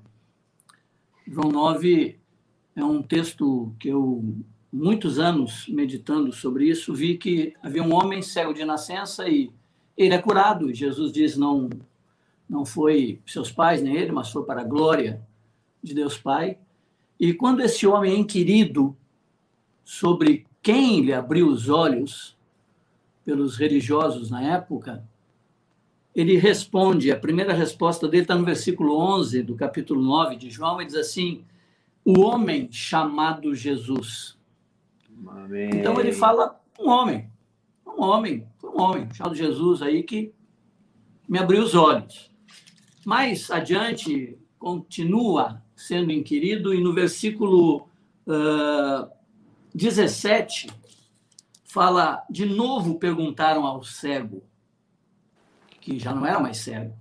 João 1.32 1.50
9 1.50 2.20
é 2.76 2.84
um 2.84 3.02
texto 3.02 3.74
que 3.80 3.88
eu, 3.88 4.36
muitos 4.72 5.18
anos 5.18 5.66
meditando 5.70 6.32
sobre 6.34 6.66
isso, 6.66 6.94
vi 6.94 7.18
que 7.18 7.54
havia 7.64 7.82
um 7.82 7.94
homem 7.94 8.22
cego 8.22 8.54
de 8.54 8.66
nascença 8.66 9.30
e 9.30 9.50
ele 9.96 10.14
é 10.14 10.22
curado. 10.22 10.74
Jesus 10.74 11.12
diz: 11.12 11.38
não, 11.38 11.70
não 12.50 12.66
foi 12.66 13.22
seus 13.26 13.50
pais 13.50 13.82
nem 13.82 13.96
ele, 13.96 14.12
mas 14.12 14.30
foi 14.30 14.44
para 14.44 14.60
a 14.60 14.66
glória 14.66 15.22
de 15.82 15.94
Deus 15.94 16.18
Pai. 16.18 16.58
E 17.18 17.34
quando 17.34 17.62
esse 17.62 17.88
homem 17.88 18.14
é 18.14 18.18
inquirido 18.18 18.94
sobre 19.86 20.46
quem 20.62 21.02
lhe 21.02 21.14
abriu 21.14 21.48
os 21.48 21.70
olhos 21.70 22.38
pelos 23.24 23.56
religiosos 23.56 24.30
na 24.30 24.42
época, 24.42 25.08
ele 26.14 26.38
responde, 26.38 27.12
a 27.12 27.18
primeira 27.18 27.54
resposta 27.54 28.08
dele 28.08 28.24
está 28.24 28.36
no 28.36 28.44
versículo 28.44 28.98
11 28.98 29.44
do 29.44 29.56
capítulo 29.56 30.02
9 30.02 30.36
de 30.36 30.50
João, 30.50 30.80
ele 30.80 30.88
diz 30.88 30.98
assim: 30.98 31.46
o 32.04 32.20
homem 32.22 32.70
chamado 32.72 33.56
Jesus. 33.56 34.38
Amém. 35.26 35.70
Então 35.74 36.00
ele 36.00 36.12
fala 36.12 36.60
um 36.80 36.90
homem, 36.90 37.30
um 37.86 38.04
homem, 38.04 38.48
um 38.64 38.82
homem 38.82 39.08
chamado 39.14 39.36
Jesus 39.36 39.82
aí 39.82 40.04
que 40.04 40.34
me 41.30 41.40
abriu 41.40 41.64
os 41.64 41.76
olhos. 41.76 42.30
Mais 43.06 43.50
adiante, 43.50 44.38
continua 44.60 45.64
sendo 45.76 46.12
inquirido, 46.12 46.74
e 46.74 46.84
no 46.84 46.94
versículo 46.94 47.88
uh, 48.28 49.10
17, 49.74 50.68
fala: 51.64 52.22
de 52.30 52.46
novo 52.46 53.00
perguntaram 53.00 53.66
ao 53.66 53.82
cego 53.82 54.44
que 55.82 56.00
já 56.00 56.14
não 56.14 56.26
era 56.26 56.40
mais 56.40 56.58
cego. 56.58 56.96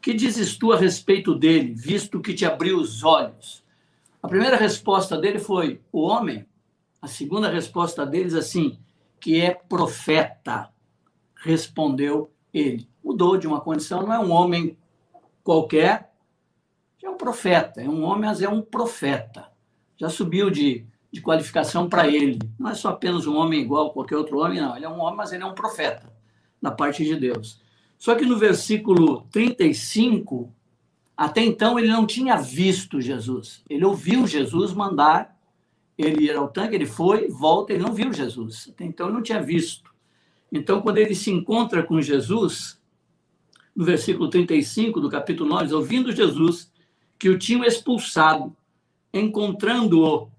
Que 0.00 0.14
dizes 0.14 0.56
tu 0.56 0.72
a 0.72 0.76
respeito 0.76 1.34
dele, 1.34 1.74
visto 1.74 2.20
que 2.20 2.34
te 2.34 2.44
abriu 2.44 2.78
os 2.78 3.02
olhos? 3.02 3.64
A 4.22 4.28
primeira 4.28 4.56
resposta 4.56 5.16
dele 5.16 5.38
foi 5.38 5.80
o 5.90 6.02
homem. 6.02 6.46
A 7.00 7.08
segunda 7.08 7.48
resposta 7.48 8.06
deles 8.06 8.34
assim, 8.34 8.78
que 9.18 9.40
é 9.40 9.52
profeta. 9.52 10.70
Respondeu 11.34 12.30
ele. 12.52 12.88
Mudou 13.02 13.36
de 13.36 13.46
uma 13.46 13.60
condição, 13.60 14.02
não 14.02 14.12
é 14.12 14.18
um 14.18 14.30
homem 14.30 14.76
qualquer, 15.42 16.12
é 17.02 17.08
um 17.08 17.16
profeta. 17.16 17.80
É 17.80 17.88
um 17.88 18.02
homem, 18.04 18.28
mas 18.28 18.42
é 18.42 18.48
um 18.48 18.60
profeta. 18.60 19.50
Já 19.96 20.10
subiu 20.10 20.50
de, 20.50 20.86
de 21.10 21.20
qualificação 21.20 21.88
para 21.88 22.06
ele. 22.06 22.38
Não 22.58 22.70
é 22.70 22.74
só 22.74 22.90
apenas 22.90 23.26
um 23.26 23.36
homem 23.36 23.62
igual 23.62 23.88
a 23.88 23.92
qualquer 23.92 24.16
outro 24.16 24.38
homem, 24.38 24.60
não. 24.60 24.76
Ele 24.76 24.84
é 24.84 24.88
um 24.88 25.00
homem, 25.00 25.16
mas 25.16 25.32
ele 25.32 25.42
é 25.42 25.46
um 25.46 25.54
profeta 25.54 26.12
da 26.60 26.70
parte 26.70 27.04
de 27.04 27.16
Deus. 27.16 27.64
Só 27.98 28.14
que 28.14 28.24
no 28.24 28.38
versículo 28.38 29.22
35, 29.30 30.52
até 31.16 31.42
então 31.42 31.78
ele 31.78 31.88
não 31.88 32.06
tinha 32.06 32.36
visto 32.36 33.00
Jesus. 33.00 33.62
Ele 33.68 33.84
ouviu 33.84 34.26
Jesus 34.26 34.72
mandar 34.72 35.36
ele 35.96 36.26
ir 36.26 36.36
ao 36.36 36.48
tanque, 36.48 36.74
ele 36.74 36.86
foi, 36.86 37.28
volta, 37.28 37.72
ele 37.72 37.82
não 37.82 37.94
viu 37.94 38.12
Jesus. 38.12 38.68
Até 38.70 38.84
então 38.84 39.06
ele 39.06 39.14
não 39.14 39.22
tinha 39.22 39.42
visto. 39.42 39.94
Então, 40.52 40.80
quando 40.80 40.98
ele 40.98 41.14
se 41.14 41.30
encontra 41.30 41.82
com 41.82 42.00
Jesus, 42.00 42.80
no 43.74 43.84
versículo 43.84 44.28
35 44.28 45.00
do 45.00 45.08
capítulo 45.08 45.48
9, 45.48 45.74
ouvindo 45.74 46.12
Jesus 46.12 46.70
que 47.18 47.28
o 47.28 47.38
tinham 47.38 47.64
expulsado, 47.64 48.54
encontrando-o, 49.12 50.30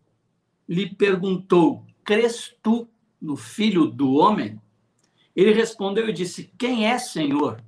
lhe 0.70 0.88
perguntou: 0.88 1.84
Crês 2.04 2.54
tu 2.62 2.88
no 3.20 3.36
filho 3.36 3.86
do 3.88 4.14
homem? 4.14 4.62
Ele 5.38 5.54
respondeu 5.54 6.10
e 6.10 6.14
disse: 6.14 6.52
Quem 6.58 6.88
é 6.88 6.98
Senhor, 6.98 7.64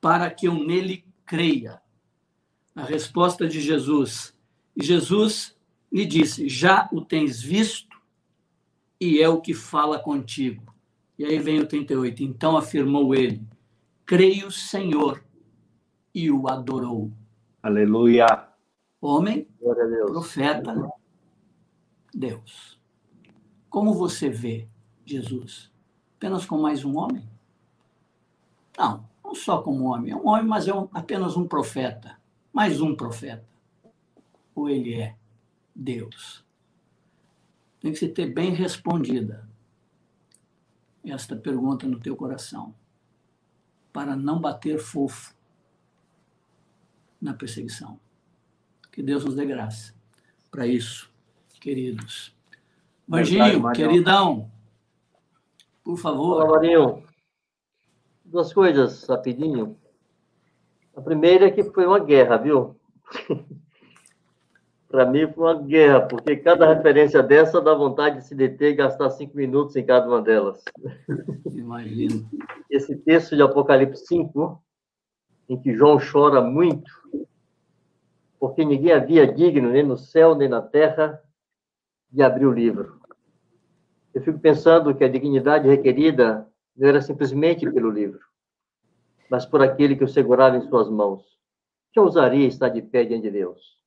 para 0.00 0.28
que 0.28 0.48
eu 0.48 0.54
nele 0.54 1.04
creia? 1.24 1.80
A 2.74 2.82
resposta 2.82 3.46
de 3.46 3.60
Jesus. 3.60 4.36
E 4.76 4.82
Jesus 4.82 5.56
lhe 5.92 6.04
disse: 6.04 6.48
Já 6.48 6.88
o 6.92 7.00
tens 7.00 7.40
visto 7.40 7.96
e 9.00 9.22
é 9.22 9.28
o 9.28 9.40
que 9.40 9.54
fala 9.54 10.00
contigo. 10.00 10.74
E 11.16 11.24
aí 11.24 11.38
vem 11.38 11.60
o 11.60 11.66
38. 11.66 12.24
Então 12.24 12.56
afirmou 12.56 13.14
ele: 13.14 13.40
Creio, 14.04 14.50
Senhor, 14.50 15.22
e 16.12 16.28
o 16.28 16.48
adorou. 16.48 17.12
Aleluia. 17.62 18.48
Homem, 19.00 19.46
profeta, 20.06 20.74
Deus. 22.12 22.80
Como 23.68 23.94
você 23.94 24.28
vê 24.28 24.66
Jesus? 25.06 25.70
Apenas 26.20 26.44
como 26.44 26.60
mais 26.60 26.84
um 26.84 26.98
homem? 26.98 27.26
Não, 28.76 29.08
não 29.24 29.34
só 29.34 29.62
como 29.62 29.86
homem. 29.86 30.12
É 30.12 30.14
um 30.16 30.28
homem, 30.28 30.44
mas 30.44 30.68
é 30.68 30.74
um, 30.74 30.86
apenas 30.92 31.34
um 31.34 31.48
profeta. 31.48 32.20
Mais 32.52 32.78
um 32.78 32.94
profeta. 32.94 33.48
Ou 34.54 34.68
ele 34.68 35.00
é 35.00 35.16
Deus? 35.74 36.44
Tem 37.80 37.90
que 37.90 37.98
se 37.98 38.06
ter 38.06 38.26
bem 38.26 38.52
respondida 38.52 39.48
esta 41.02 41.34
pergunta 41.34 41.86
no 41.86 41.98
teu 41.98 42.14
coração, 42.14 42.74
para 43.90 44.14
não 44.14 44.38
bater 44.38 44.78
fofo 44.78 45.34
na 47.18 47.32
perseguição. 47.32 47.98
Que 48.92 49.02
Deus 49.02 49.24
nos 49.24 49.34
dê 49.34 49.46
graça 49.46 49.94
para 50.50 50.66
isso, 50.66 51.10
queridos. 51.58 52.36
Vanginho, 53.08 53.72
queridão, 53.72 54.50
por 55.84 55.96
favor. 55.96 56.36
Olá, 56.36 56.46
Marinho. 56.46 57.02
Duas 58.24 58.52
coisas, 58.52 59.04
rapidinho. 59.08 59.76
A 60.94 61.00
primeira 61.00 61.46
é 61.46 61.50
que 61.50 61.64
foi 61.64 61.86
uma 61.86 61.98
guerra, 61.98 62.36
viu? 62.36 62.76
Para 64.88 65.06
mim 65.06 65.30
foi 65.32 65.44
uma 65.44 65.62
guerra, 65.62 66.00
porque 66.00 66.36
cada 66.36 66.74
referência 66.74 67.22
dessa 67.22 67.60
dá 67.60 67.72
vontade 67.74 68.18
de 68.18 68.26
se 68.26 68.34
deter 68.34 68.72
e 68.72 68.76
gastar 68.76 69.08
cinco 69.10 69.36
minutos 69.36 69.76
em 69.76 69.86
cada 69.86 70.08
uma 70.08 70.20
delas. 70.20 70.62
Imagino. 71.54 72.28
Esse 72.68 72.96
texto 72.96 73.36
de 73.36 73.42
Apocalipse 73.42 74.04
5, 74.06 74.60
em 75.48 75.60
que 75.60 75.74
João 75.74 75.98
chora 76.00 76.40
muito, 76.40 76.90
porque 78.38 78.64
ninguém 78.64 78.92
havia 78.92 79.32
digno, 79.32 79.70
nem 79.70 79.84
no 79.84 79.96
céu, 79.96 80.34
nem 80.34 80.48
na 80.48 80.60
terra, 80.60 81.22
de 82.10 82.22
abrir 82.22 82.46
o 82.46 82.52
livro. 82.52 82.99
Eu 84.12 84.22
fico 84.22 84.38
pensando 84.38 84.94
que 84.94 85.04
a 85.04 85.08
dignidade 85.08 85.68
requerida 85.68 86.48
não 86.76 86.88
era 86.88 87.00
simplesmente 87.00 87.70
pelo 87.70 87.90
livro, 87.90 88.20
mas 89.30 89.46
por 89.46 89.62
aquele 89.62 89.94
que 89.94 90.04
o 90.04 90.08
segurava 90.08 90.56
em 90.56 90.68
suas 90.68 90.88
mãos. 90.88 91.24
Quem 91.92 92.02
ousaria 92.02 92.46
estar 92.46 92.68
de 92.68 92.82
pé 92.82 93.04
diante 93.04 93.22
de 93.22 93.30
Deus? 93.30 93.78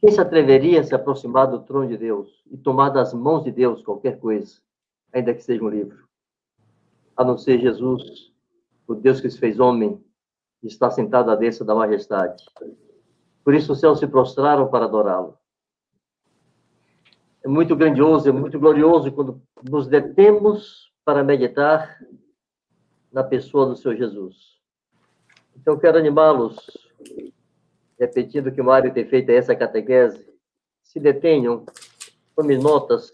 Quem 0.00 0.10
se 0.10 0.20
atreveria 0.20 0.80
a 0.80 0.84
se 0.84 0.94
aproximar 0.94 1.46
do 1.46 1.60
trono 1.60 1.88
de 1.88 1.96
Deus 1.96 2.42
e 2.50 2.56
tomar 2.56 2.90
das 2.90 3.14
mãos 3.14 3.44
de 3.44 3.50
Deus 3.50 3.82
qualquer 3.82 4.18
coisa, 4.18 4.60
ainda 5.12 5.34
que 5.34 5.42
seja 5.42 5.64
um 5.64 5.68
livro? 5.68 6.06
A 7.16 7.24
não 7.24 7.38
ser 7.38 7.60
Jesus, 7.60 8.32
o 8.86 8.94
Deus 8.94 9.20
que 9.20 9.30
se 9.30 9.38
fez 9.38 9.58
homem, 9.58 10.00
e 10.62 10.66
está 10.66 10.90
sentado 10.90 11.30
à 11.30 11.36
destra 11.36 11.64
da 11.64 11.74
majestade. 11.74 12.44
Por 13.44 13.54
isso 13.54 13.72
os 13.72 13.80
céus 13.80 13.98
se 14.00 14.06
prostraram 14.06 14.68
para 14.68 14.84
adorá-lo. 14.84 15.38
É 17.46 17.48
muito 17.48 17.76
grandioso, 17.76 18.28
é 18.28 18.32
muito 18.32 18.58
glorioso 18.58 19.12
quando 19.12 19.40
nos 19.62 19.86
detemos 19.86 20.90
para 21.04 21.22
meditar 21.22 21.96
na 23.12 23.22
pessoa 23.22 23.66
do 23.66 23.76
Senhor 23.76 23.94
Jesus. 23.94 24.58
Então, 25.56 25.78
quero 25.78 25.96
animá-los 25.96 26.56
repetindo 27.96 28.50
que 28.50 28.60
o 28.60 28.64
Mário 28.64 28.92
tem 28.92 29.06
feito 29.06 29.30
essa 29.30 29.54
catequese, 29.54 30.28
se 30.82 30.98
detenham, 30.98 31.64
tome 32.34 32.58
notas. 32.58 33.12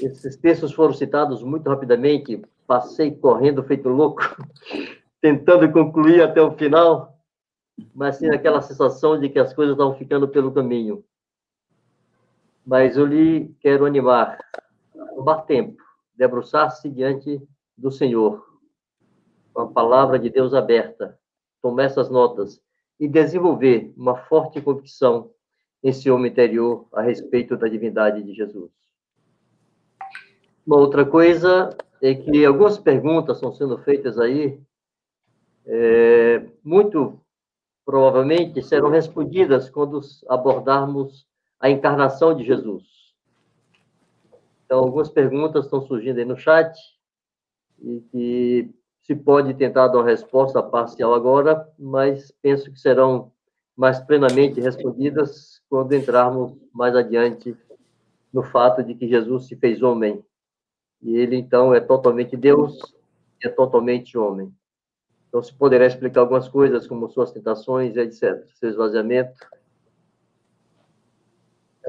Esses 0.00 0.36
textos 0.36 0.72
foram 0.72 0.94
citados 0.94 1.42
muito 1.42 1.68
rapidamente, 1.68 2.42
passei 2.66 3.10
correndo 3.14 3.62
feito 3.62 3.90
louco, 3.90 4.22
tentando 5.20 5.70
concluir 5.70 6.22
até 6.22 6.40
o 6.40 6.56
final, 6.56 7.20
mas 7.94 8.16
tinha 8.16 8.32
aquela 8.32 8.62
sensação 8.62 9.20
de 9.20 9.28
que 9.28 9.38
as 9.38 9.52
coisas 9.52 9.74
estavam 9.74 9.94
ficando 9.94 10.26
pelo 10.26 10.50
caminho. 10.50 11.04
Mas 12.64 12.96
eu 12.96 13.06
lhe 13.06 13.54
quero 13.60 13.86
animar, 13.86 14.38
tomar 15.14 15.42
tempo, 15.42 15.82
debruçar-se 16.14 16.88
diante 16.88 17.42
do 17.76 17.90
Senhor, 17.90 18.46
com 19.52 19.62
a 19.62 19.68
palavra 19.68 20.18
de 20.18 20.28
Deus 20.30 20.54
aberta, 20.54 21.18
tomar 21.62 21.84
essas 21.84 22.10
notas 22.10 22.60
e 22.98 23.08
desenvolver 23.08 23.92
uma 23.96 24.16
forte 24.16 24.60
convicção 24.60 25.30
nesse 25.82 26.10
homem 26.10 26.30
interior 26.30 26.86
a 26.92 27.00
respeito 27.00 27.56
da 27.56 27.66
divindade 27.66 28.22
de 28.22 28.34
Jesus. 28.34 28.70
Uma 30.66 30.76
outra 30.76 31.04
coisa 31.04 31.76
é 32.02 32.14
que 32.14 32.44
algumas 32.44 32.78
perguntas 32.78 33.36
estão 33.36 33.52
sendo 33.52 33.78
feitas 33.78 34.18
aí, 34.18 34.60
é, 35.66 36.46
muito 36.62 37.20
provavelmente 37.84 38.62
serão 38.62 38.90
respondidas 38.90 39.68
quando 39.70 40.00
abordarmos 40.28 41.26
a 41.60 41.68
encarnação 41.68 42.34
de 42.34 42.44
Jesus. 42.44 42.84
Então, 44.64 44.78
algumas 44.78 45.08
perguntas 45.08 45.64
estão 45.64 45.82
surgindo 45.82 46.18
aí 46.18 46.24
no 46.24 46.36
chat 46.36 46.74
e 47.82 48.00
que 48.10 48.74
se 49.02 49.14
pode 49.14 49.54
tentar 49.54 49.88
dar 49.88 49.98
uma 49.98 50.06
resposta 50.06 50.62
parcial 50.62 51.12
agora, 51.12 51.68
mas 51.78 52.32
penso 52.42 52.72
que 52.72 52.80
serão 52.80 53.32
mais 53.76 53.98
plenamente 53.98 54.60
respondidas 54.60 55.60
quando 55.68 55.94
entrarmos 55.94 56.56
mais 56.72 56.94
adiante 56.94 57.56
no 58.32 58.42
fato 58.42 58.82
de 58.82 58.94
que 58.94 59.08
Jesus 59.08 59.46
se 59.46 59.56
fez 59.56 59.82
homem. 59.82 60.24
E 61.02 61.16
ele, 61.16 61.36
então, 61.36 61.74
é 61.74 61.80
totalmente 61.80 62.36
Deus 62.36 62.78
e 63.42 63.46
é 63.46 63.50
totalmente 63.50 64.16
homem. 64.16 64.54
Então, 65.28 65.42
se 65.42 65.52
poderá 65.54 65.86
explicar 65.86 66.20
algumas 66.20 66.48
coisas, 66.48 66.86
como 66.86 67.08
suas 67.08 67.32
tentações, 67.32 67.96
etc., 67.96 68.46
seu 68.54 68.68
esvaziamento. 68.68 69.32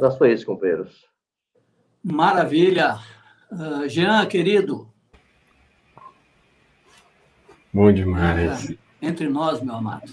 Era 0.01 0.11
só 0.11 0.25
isso, 0.25 0.45
companheiros. 0.45 1.05
Maravilha. 2.03 2.97
Uh, 3.51 3.87
Jean, 3.87 4.25
querido, 4.25 4.91
Bom 7.73 7.89
demais. 7.93 8.75
Entre 9.01 9.29
nós, 9.29 9.61
meu 9.61 9.75
amado. 9.75 10.03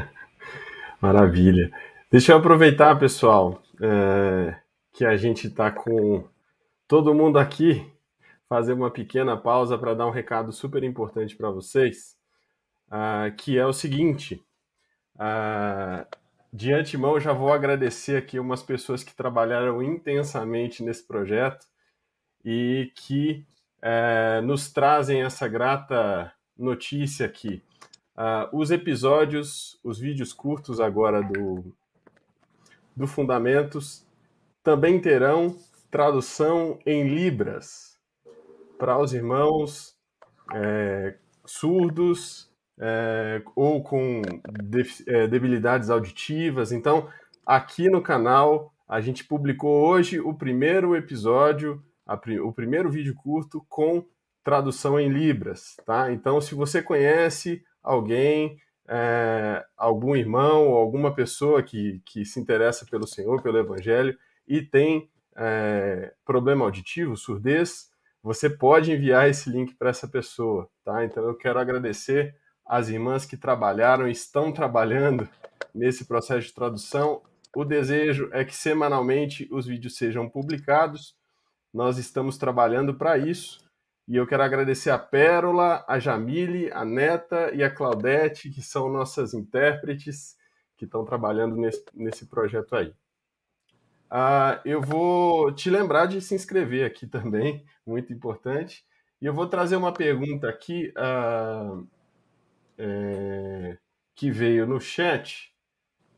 Maravilha. 0.98 1.70
Deixa 2.10 2.32
eu 2.32 2.38
aproveitar, 2.38 2.98
pessoal, 2.98 3.62
é, 3.82 4.56
que 4.90 5.04
a 5.04 5.14
gente 5.14 5.48
está 5.48 5.70
com 5.70 6.26
todo 6.88 7.14
mundo 7.14 7.38
aqui, 7.38 7.86
fazer 8.48 8.72
uma 8.72 8.90
pequena 8.90 9.36
pausa 9.36 9.76
para 9.76 9.92
dar 9.92 10.06
um 10.06 10.10
recado 10.10 10.52
super 10.52 10.82
importante 10.82 11.36
para 11.36 11.50
vocês, 11.50 12.16
uh, 12.88 13.30
que 13.36 13.58
é 13.58 13.66
o 13.66 13.74
seguinte. 13.74 14.42
Uh, 15.16 16.06
de 16.52 16.72
antemão, 16.72 17.20
já 17.20 17.32
vou 17.32 17.52
agradecer 17.52 18.16
aqui 18.16 18.38
umas 18.38 18.62
pessoas 18.62 19.04
que 19.04 19.14
trabalharam 19.14 19.82
intensamente 19.82 20.82
nesse 20.82 21.06
projeto 21.06 21.66
e 22.44 22.92
que 22.96 23.46
uh, 23.78 24.42
nos 24.42 24.72
trazem 24.72 25.22
essa 25.22 25.46
grata 25.46 26.32
notícia 26.58 27.24
aqui. 27.24 27.62
Uh, 28.16 28.56
os 28.56 28.70
episódios, 28.70 29.78
os 29.84 29.98
vídeos 29.98 30.32
curtos 30.32 30.80
agora 30.80 31.22
do, 31.22 31.72
do 32.96 33.06
Fundamentos 33.06 34.04
também 34.62 35.00
terão 35.00 35.56
tradução 35.90 36.78
em 36.84 37.08
Libras 37.08 37.98
para 38.78 38.98
os 38.98 39.12
irmãos 39.12 39.96
é, 40.52 41.16
surdos 41.44 42.49
é, 42.80 43.42
ou 43.54 43.82
com 43.82 44.22
é, 45.06 45.26
debilidades 45.26 45.90
auditivas. 45.90 46.72
Então, 46.72 47.08
aqui 47.44 47.90
no 47.90 48.00
canal, 48.00 48.72
a 48.88 49.00
gente 49.00 49.24
publicou 49.24 49.86
hoje 49.86 50.18
o 50.18 50.32
primeiro 50.32 50.96
episódio, 50.96 51.84
o 52.42 52.52
primeiro 52.52 52.90
vídeo 52.90 53.14
curto 53.14 53.64
com 53.68 54.04
tradução 54.42 54.98
em 54.98 55.10
Libras, 55.10 55.76
tá? 55.84 56.10
Então, 56.10 56.40
se 56.40 56.54
você 56.54 56.82
conhece 56.82 57.62
alguém, 57.82 58.58
é, 58.88 59.64
algum 59.76 60.16
irmão 60.16 60.68
ou 60.68 60.76
alguma 60.76 61.14
pessoa 61.14 61.62
que, 61.62 62.00
que 62.06 62.24
se 62.24 62.40
interessa 62.40 62.86
pelo 62.90 63.06
Senhor, 63.06 63.42
pelo 63.42 63.58
Evangelho 63.58 64.18
e 64.48 64.62
tem 64.62 65.08
é, 65.36 66.12
problema 66.24 66.64
auditivo, 66.64 67.16
surdez, 67.16 67.90
você 68.22 68.50
pode 68.50 68.90
enviar 68.90 69.28
esse 69.28 69.48
link 69.50 69.74
para 69.74 69.90
essa 69.90 70.08
pessoa, 70.08 70.68
tá? 70.84 71.04
Então, 71.04 71.24
eu 71.24 71.34
quero 71.34 71.58
agradecer 71.58 72.34
às 72.70 72.88
irmãs 72.88 73.26
que 73.26 73.36
trabalharam 73.36 74.06
e 74.06 74.12
estão 74.12 74.52
trabalhando 74.52 75.28
nesse 75.74 76.04
processo 76.04 76.46
de 76.46 76.54
tradução. 76.54 77.20
O 77.54 77.64
desejo 77.64 78.30
é 78.32 78.44
que 78.44 78.54
semanalmente 78.54 79.48
os 79.50 79.66
vídeos 79.66 79.96
sejam 79.96 80.28
publicados. 80.28 81.16
Nós 81.74 81.98
estamos 81.98 82.38
trabalhando 82.38 82.94
para 82.94 83.18
isso 83.18 83.58
e 84.06 84.14
eu 84.14 84.24
quero 84.24 84.44
agradecer 84.44 84.90
a 84.90 84.98
Pérola, 84.98 85.84
a 85.88 85.98
Jamile, 85.98 86.70
a 86.72 86.84
Neta 86.84 87.52
e 87.52 87.64
a 87.64 87.70
Claudete, 87.70 88.50
que 88.50 88.62
são 88.62 88.88
nossas 88.88 89.34
intérpretes, 89.34 90.36
que 90.76 90.84
estão 90.84 91.04
trabalhando 91.04 91.56
nesse, 91.56 91.84
nesse 91.92 92.26
projeto 92.26 92.76
aí. 92.76 92.94
Ah, 94.08 94.60
eu 94.64 94.80
vou 94.80 95.52
te 95.52 95.68
lembrar 95.68 96.06
de 96.06 96.20
se 96.20 96.36
inscrever 96.36 96.86
aqui 96.86 97.04
também, 97.04 97.64
muito 97.84 98.12
importante. 98.12 98.84
E 99.20 99.26
eu 99.26 99.34
vou 99.34 99.48
trazer 99.48 99.74
uma 99.74 99.92
pergunta 99.92 100.48
aqui 100.48 100.92
ah, 100.96 101.82
é, 102.80 103.78
que 104.14 104.30
veio 104.30 104.66
no 104.66 104.80
chat, 104.80 105.54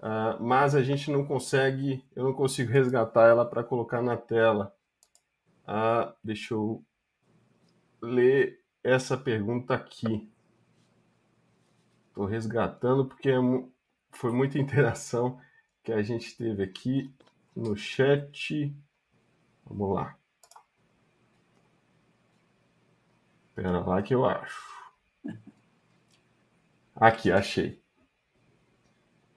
ah, 0.01 0.37
mas 0.41 0.75
a 0.75 0.83
gente 0.83 1.11
não 1.11 1.27
consegue, 1.27 2.05
eu 2.15 2.25
não 2.25 2.33
consigo 2.33 2.71
resgatar 2.71 3.29
ela 3.29 3.45
para 3.45 3.65
colocar 3.65 4.01
na 4.01 4.17
tela. 4.17 4.75
Ah, 5.67 6.15
deixa 6.23 6.55
eu 6.55 6.85
ler 8.01 8.61
essa 8.83 9.17
pergunta 9.17 9.75
aqui. 9.75 10.31
Estou 12.09 12.27
resgatando 12.27 13.07
porque 13.07 13.31
é 13.31 13.39
foi 14.13 14.31
muita 14.31 14.59
interação 14.59 15.41
que 15.83 15.93
a 15.93 16.03
gente 16.03 16.37
teve 16.37 16.63
aqui 16.63 17.13
no 17.57 17.77
chat. 17.77 18.75
Vamos 19.65 19.95
lá. 19.95 20.17
Espera 23.49 23.81
lá 23.81 24.03
que 24.03 24.15
eu 24.15 24.25
acho. 24.25 24.82
Aqui, 27.03 27.33
achei. 27.33 27.83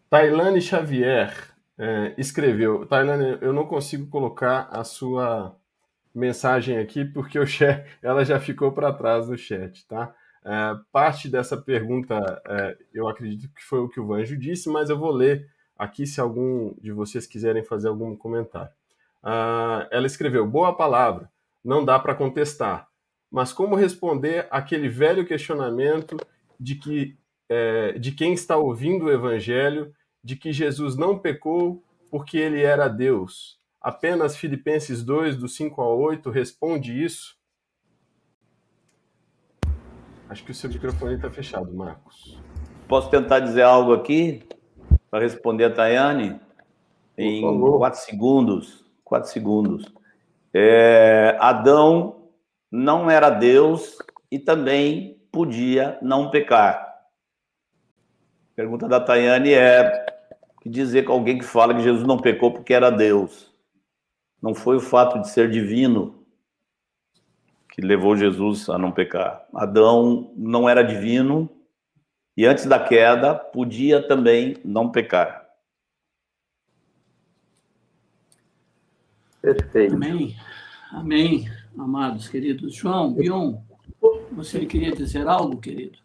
Tailane 0.08 0.62
Xavier 0.62 1.34
é, 1.80 2.14
escreveu. 2.16 2.86
Tailane, 2.86 3.40
eu 3.42 3.52
não 3.52 3.66
consigo 3.66 4.06
colocar 4.06 4.70
a 4.72 4.84
sua 4.84 5.58
mensagem 6.14 6.78
aqui 6.78 7.04
porque 7.04 7.40
o 7.40 7.48
chat, 7.48 7.84
ela 8.04 8.24
já 8.24 8.40
ficou 8.40 8.72
para 8.72 8.94
trás 8.94 9.26
do 9.26 9.36
chat, 9.36 9.84
tá? 9.88 10.14
É, 10.46 10.76
parte 10.92 11.28
dessa 11.28 11.58
pergunta 11.58 12.40
é, 12.48 12.78
eu 12.94 13.08
acredito 13.08 13.52
que 13.52 13.64
foi 13.64 13.80
o 13.80 13.90
que 13.90 14.00
o 14.00 14.06
Vanjo 14.06 14.38
disse, 14.38 14.70
mas 14.70 14.92
eu 14.92 15.00
vou 15.00 15.10
ler 15.10 15.50
aqui 15.76 16.06
se 16.06 16.22
algum 16.22 16.72
de 16.80 16.92
vocês 16.92 17.26
quiserem 17.26 17.64
fazer 17.64 17.88
algum 17.88 18.16
comentário. 18.16 18.72
Ah, 19.24 19.88
ela 19.90 20.06
escreveu: 20.06 20.46
Boa 20.46 20.78
palavra, 20.78 21.32
não 21.64 21.84
dá 21.84 21.98
para 21.98 22.14
contestar, 22.14 22.88
mas 23.32 23.52
como 23.52 23.74
responder 23.74 24.48
aquele 24.52 24.88
velho 24.88 25.26
questionamento 25.26 26.16
de 26.60 26.76
que 26.76 27.18
é, 27.50 27.94
de 27.94 28.12
quem 28.12 28.34
está 28.34 28.58
ouvindo 28.58 29.06
o 29.06 29.12
evangelho 29.12 29.94
de 30.24 30.36
que 30.36 30.52
Jesus 30.52 30.96
não 30.96 31.20
pecou 31.20 31.84
porque 32.10 32.38
ele 32.38 32.62
era 32.62 32.88
Deus? 32.88 33.60
Apenas 33.80 34.36
Filipenses 34.36 35.04
2, 35.04 35.38
do 35.38 35.48
5 35.48 35.82
ao 35.82 36.00
8, 36.00 36.30
responde 36.30 37.04
isso? 37.04 37.38
Acho 40.28 40.44
que 40.44 40.52
o 40.52 40.56
seu 40.56 40.70
microfone 40.70 41.16
está 41.16 41.30
fechado, 41.30 41.72
Marcos. 41.72 42.40
Posso 42.88 43.10
tentar 43.10 43.40
dizer 43.40 43.62
algo 43.62 43.94
aqui 43.94 44.44
para 45.12 45.20
responder 45.20 45.66
a 45.66 45.72
Tayane? 45.72 46.40
Em 47.18 47.42
quatro 47.78 48.00
segundos. 48.00 48.84
Quatro 49.04 49.30
segundos. 49.30 49.86
É, 50.54 51.38
Adão 51.40 52.30
não 52.72 53.10
era 53.10 53.30
Deus 53.30 53.98
e 54.32 54.40
também 54.40 55.22
podia 55.32 55.98
não 56.02 56.32
pecar. 56.32 56.95
A 58.56 58.62
pergunta 58.62 58.88
da 58.88 59.02
Tayane 59.02 59.52
é 59.52 60.06
que 60.62 60.70
dizer 60.70 61.04
com 61.04 61.12
alguém 61.12 61.38
que 61.38 61.44
fala 61.44 61.76
que 61.76 61.84
Jesus 61.84 62.08
não 62.08 62.18
pecou 62.18 62.54
porque 62.54 62.74
era 62.74 62.90
Deus. 62.90 63.54
Não 64.42 64.56
foi 64.56 64.78
o 64.78 64.80
fato 64.80 65.20
de 65.20 65.30
ser 65.30 65.52
divino 65.52 66.26
que 67.70 67.82
levou 67.82 68.16
Jesus 68.16 68.70
a 68.70 68.78
não 68.78 68.94
pecar. 68.94 69.46
Adão 69.54 70.32
não 70.38 70.70
era 70.70 70.84
divino 70.84 71.50
e 72.38 72.46
antes 72.46 72.66
da 72.66 72.80
queda 72.80 73.36
podia 73.36 74.02
também 74.08 74.56
não 74.64 74.90
pecar. 74.90 75.46
Perfeito. 79.42 79.96
Amém. 79.96 80.34
Amém, 80.94 81.52
amados 81.78 82.30
queridos. 82.30 82.74
João, 82.74 83.14
Bion, 83.14 83.58
você 84.32 84.66
queria 84.66 84.96
dizer 84.96 85.28
algo, 85.28 85.58
querido? 85.58 86.00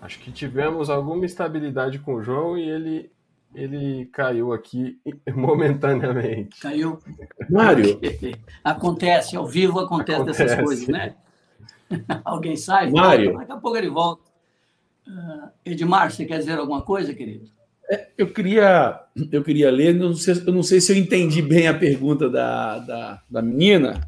Acho 0.00 0.18
que 0.20 0.30
tivemos 0.30 0.90
alguma 0.90 1.24
estabilidade 1.26 1.98
com 1.98 2.14
o 2.14 2.22
João 2.22 2.56
e 2.56 2.68
ele 2.68 3.10
ele 3.54 4.06
caiu 4.12 4.52
aqui 4.52 4.98
momentaneamente. 5.34 6.60
Caiu. 6.60 6.98
Mário. 7.48 7.98
Acontece, 8.62 9.36
ao 9.36 9.46
vivo 9.46 9.80
acontece, 9.80 10.20
acontece. 10.20 10.42
essas 10.42 10.64
coisas, 10.64 10.88
né? 10.88 11.14
Alguém 12.24 12.56
sai, 12.56 12.90
Mário. 12.90 13.32
Volta, 13.32 13.38
daqui 13.40 13.52
a 13.52 13.56
pouco 13.60 13.76
ele 13.76 13.88
volta. 13.88 14.22
Uh, 15.06 15.48
Edmar, 15.64 16.10
você 16.10 16.24
quer 16.24 16.38
dizer 16.38 16.58
alguma 16.58 16.82
coisa, 16.82 17.14
querido? 17.14 17.48
É, 17.88 18.08
eu 18.18 18.32
queria, 18.32 19.00
eu 19.30 19.42
queria 19.44 19.70
ler, 19.70 19.94
não 19.94 20.12
sei, 20.12 20.34
eu 20.44 20.52
não 20.52 20.64
sei 20.64 20.80
se 20.80 20.92
eu 20.92 20.96
entendi 20.96 21.40
bem 21.40 21.68
a 21.68 21.78
pergunta 21.78 22.28
da, 22.28 22.80
da, 22.80 23.22
da 23.30 23.42
menina, 23.42 24.00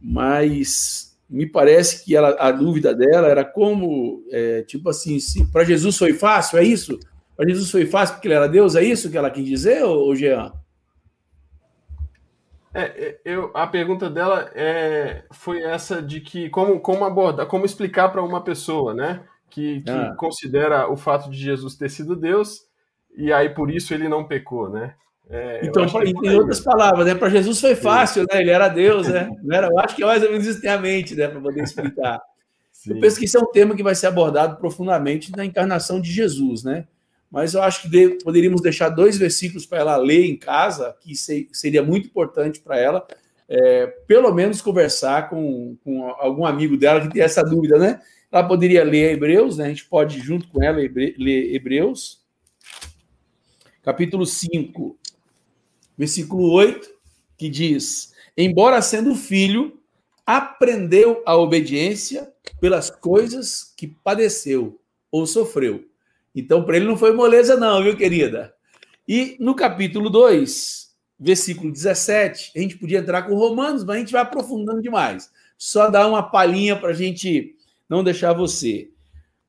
mas 0.00 1.11
me 1.32 1.46
parece 1.46 2.04
que 2.04 2.14
ela, 2.14 2.36
a 2.38 2.52
dúvida 2.52 2.94
dela 2.94 3.26
era 3.26 3.42
como, 3.42 4.22
é, 4.30 4.62
tipo 4.62 4.90
assim, 4.90 5.18
se 5.18 5.50
para 5.50 5.64
Jesus 5.64 5.96
foi 5.96 6.12
fácil, 6.12 6.58
é 6.58 6.62
isso? 6.62 7.00
Para 7.34 7.48
Jesus 7.48 7.70
foi 7.70 7.86
fácil 7.86 8.16
porque 8.16 8.28
ele 8.28 8.34
era 8.34 8.46
Deus? 8.46 8.76
É 8.76 8.84
isso 8.84 9.10
que 9.10 9.16
ela 9.16 9.30
quis 9.30 9.46
dizer, 9.46 9.82
ou, 9.82 10.14
Jean? 10.14 10.52
É, 12.74 12.82
é, 12.82 13.20
eu, 13.24 13.50
a 13.54 13.66
pergunta 13.66 14.10
dela 14.10 14.50
é, 14.54 15.24
foi 15.32 15.62
essa 15.62 16.02
de 16.02 16.20
que 16.20 16.50
como, 16.50 16.78
como 16.80 17.04
abordar, 17.04 17.46
como 17.46 17.64
explicar 17.64 18.10
para 18.10 18.22
uma 18.22 18.44
pessoa, 18.44 18.92
né, 18.92 19.24
que, 19.48 19.80
que 19.80 19.90
ah. 19.90 20.14
considera 20.16 20.90
o 20.90 20.96
fato 20.96 21.30
de 21.30 21.38
Jesus 21.38 21.76
ter 21.76 21.88
sido 21.88 22.14
Deus 22.14 22.66
e 23.16 23.32
aí 23.32 23.48
por 23.50 23.70
isso 23.70 23.92
ele 23.92 24.08
não 24.08 24.24
pecou, 24.24 24.70
né? 24.70 24.94
É, 25.30 25.60
então, 25.64 25.88
pra, 25.88 26.04
em 26.04 26.14
aí, 26.28 26.36
outras 26.36 26.60
palavras, 26.60 27.06
né, 27.06 27.14
para 27.14 27.30
Jesus 27.30 27.60
foi 27.60 27.74
fácil, 27.74 28.26
né? 28.30 28.40
Ele 28.40 28.50
era 28.50 28.68
Deus, 28.68 29.08
né? 29.08 29.30
Era, 29.50 29.68
eu 29.68 29.78
acho 29.78 29.96
que 29.96 30.02
é 30.02 30.06
mais 30.06 30.22
ou 30.22 30.30
menos 30.30 30.46
isso 30.46 30.60
tem 30.60 30.70
a 30.70 30.78
mente, 30.78 31.14
né, 31.14 31.28
para 31.28 31.40
poder 31.40 31.62
explicar. 31.62 32.20
Sim. 32.70 32.94
Eu 32.94 33.00
penso 33.00 33.18
que 33.18 33.24
isso 33.24 33.38
é 33.38 33.40
um 33.40 33.50
tema 33.50 33.74
que 33.74 33.82
vai 33.82 33.94
ser 33.94 34.08
abordado 34.08 34.56
profundamente 34.56 35.30
na 35.36 35.44
encarnação 35.44 36.00
de 36.00 36.10
Jesus, 36.10 36.64
né? 36.64 36.86
mas 37.32 37.54
eu 37.54 37.62
acho 37.62 37.82
que 37.82 37.88
de, 37.88 38.22
poderíamos 38.22 38.60
deixar 38.60 38.90
dois 38.90 39.16
versículos 39.16 39.64
para 39.64 39.78
ela 39.78 39.96
ler 39.96 40.26
em 40.26 40.36
casa, 40.36 40.94
que 41.00 41.16
se, 41.16 41.48
seria 41.50 41.82
muito 41.82 42.06
importante 42.06 42.60
para 42.60 42.78
ela, 42.78 43.06
é, 43.48 43.86
pelo 44.06 44.30
menos 44.34 44.60
conversar 44.60 45.30
com, 45.30 45.74
com, 45.82 46.10
algum 46.18 46.44
amigo 46.44 46.76
dela 46.76 47.00
que 47.00 47.08
tem 47.08 47.22
essa 47.22 47.42
dúvida, 47.42 47.78
né? 47.78 48.02
Ela 48.30 48.46
poderia 48.46 48.84
ler 48.84 49.14
Hebreus, 49.14 49.56
né? 49.56 49.64
A 49.64 49.68
gente 49.68 49.86
pode, 49.86 50.20
junto 50.20 50.46
com 50.48 50.62
ela, 50.62 50.76
ler 50.78 51.54
Hebreus, 51.54 52.20
capítulo 53.82 54.26
5, 54.26 54.98
versículo 55.96 56.50
8, 56.52 56.88
que 57.36 57.48
diz: 57.48 58.12
Embora 58.36 58.80
sendo 58.82 59.14
filho, 59.14 59.80
aprendeu 60.24 61.22
a 61.26 61.36
obediência 61.36 62.32
pelas 62.60 62.90
coisas 62.90 63.72
que 63.76 63.86
padeceu 63.86 64.80
ou 65.10 65.26
sofreu 65.26 65.84
então, 66.34 66.64
para 66.64 66.76
ele 66.76 66.86
não 66.86 66.96
foi 66.96 67.12
moleza, 67.12 67.56
não, 67.56 67.82
viu, 67.82 67.96
querida? 67.96 68.54
E 69.06 69.36
no 69.38 69.54
capítulo 69.54 70.08
2, 70.08 70.90
versículo 71.18 71.70
17, 71.70 72.52
a 72.56 72.58
gente 72.58 72.78
podia 72.78 73.00
entrar 73.00 73.22
com 73.24 73.34
Romanos, 73.34 73.84
mas 73.84 73.96
a 73.96 73.98
gente 73.98 74.12
vai 74.12 74.22
aprofundando 74.22 74.80
demais. 74.80 75.30
Só 75.58 75.90
dar 75.90 76.08
uma 76.08 76.22
palhinha 76.22 76.74
para 76.74 76.90
a 76.90 76.94
gente 76.94 77.54
não 77.88 78.02
deixar 78.02 78.32
você. 78.32 78.90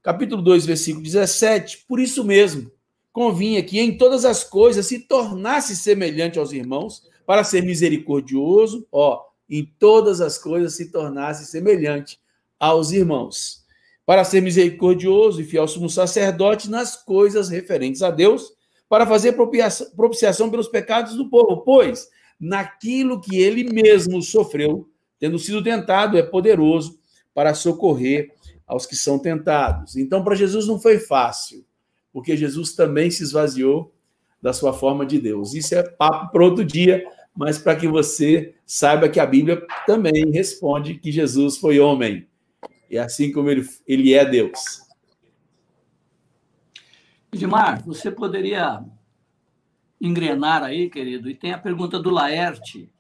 Capítulo 0.01 0.41
2, 0.41 0.65
versículo 0.65 1.03
17, 1.03 1.85
por 1.87 1.99
isso 1.99 2.23
mesmo, 2.25 2.69
convinha 3.13 3.63
que 3.63 3.79
em 3.79 3.97
todas 3.97 4.25
as 4.25 4.43
coisas 4.43 4.85
se 4.87 4.99
tornasse 4.99 5.75
semelhante 5.75 6.37
aos 6.37 6.51
irmãos, 6.51 7.03
para 7.25 7.45
ser 7.45 7.63
misericordioso, 7.63 8.85
ó, 8.91 9.21
em 9.49 9.65
todas 9.79 10.19
as 10.19 10.37
coisas 10.37 10.75
se 10.75 10.91
tornasse 10.91 11.45
semelhante 11.45 12.19
aos 12.59 12.91
irmãos 12.91 13.63
para 14.05 14.23
ser 14.23 14.41
misericordioso 14.41 15.41
e 15.41 15.45
fiel 15.45 15.67
sumo 15.67 15.89
sacerdote 15.89 16.69
nas 16.69 16.95
coisas 16.95 17.49
referentes 17.49 18.01
a 18.01 18.11
Deus, 18.11 18.51
para 18.89 19.07
fazer 19.07 19.33
propiciação 19.95 20.49
pelos 20.49 20.67
pecados 20.67 21.15
do 21.15 21.29
povo, 21.29 21.61
pois 21.63 22.07
naquilo 22.39 23.21
que 23.21 23.37
ele 23.37 23.63
mesmo 23.63 24.21
sofreu, 24.21 24.89
tendo 25.17 25.39
sido 25.39 25.63
tentado, 25.63 26.17
é 26.17 26.21
poderoso 26.21 26.99
para 27.33 27.53
socorrer 27.53 28.31
aos 28.67 28.85
que 28.85 28.95
são 28.95 29.17
tentados. 29.17 29.95
Então, 29.95 30.23
para 30.23 30.35
Jesus 30.35 30.67
não 30.67 30.79
foi 30.79 30.99
fácil, 30.99 31.65
porque 32.13 32.37
Jesus 32.37 32.73
também 32.75 33.11
se 33.11 33.23
esvaziou 33.23 33.93
da 34.41 34.53
sua 34.53 34.71
forma 34.71 35.05
de 35.05 35.19
Deus. 35.19 35.53
Isso 35.53 35.75
é 35.75 35.83
papo 35.83 36.31
para 36.31 36.43
outro 36.45 36.63
dia, 36.63 37.03
mas 37.35 37.57
para 37.57 37.75
que 37.75 37.87
você 37.87 38.53
saiba 38.65 39.09
que 39.09 39.19
a 39.19 39.25
Bíblia 39.25 39.65
também 39.85 40.29
responde 40.31 40.95
que 40.95 41.11
Jesus 41.11 41.57
foi 41.57 41.79
homem 41.79 42.27
é 42.95 42.99
assim 42.99 43.31
como 43.31 43.49
ele, 43.49 43.67
ele 43.87 44.13
é 44.13 44.25
Deus. 44.25 44.81
Edmar, 47.31 47.83
você 47.83 48.11
poderia 48.11 48.83
engrenar 49.99 50.63
aí, 50.63 50.89
querido? 50.89 51.29
E 51.29 51.35
tem 51.35 51.51
a 51.51 51.57
pergunta 51.57 51.99
do 51.99 52.11
Laerte, 52.11 52.91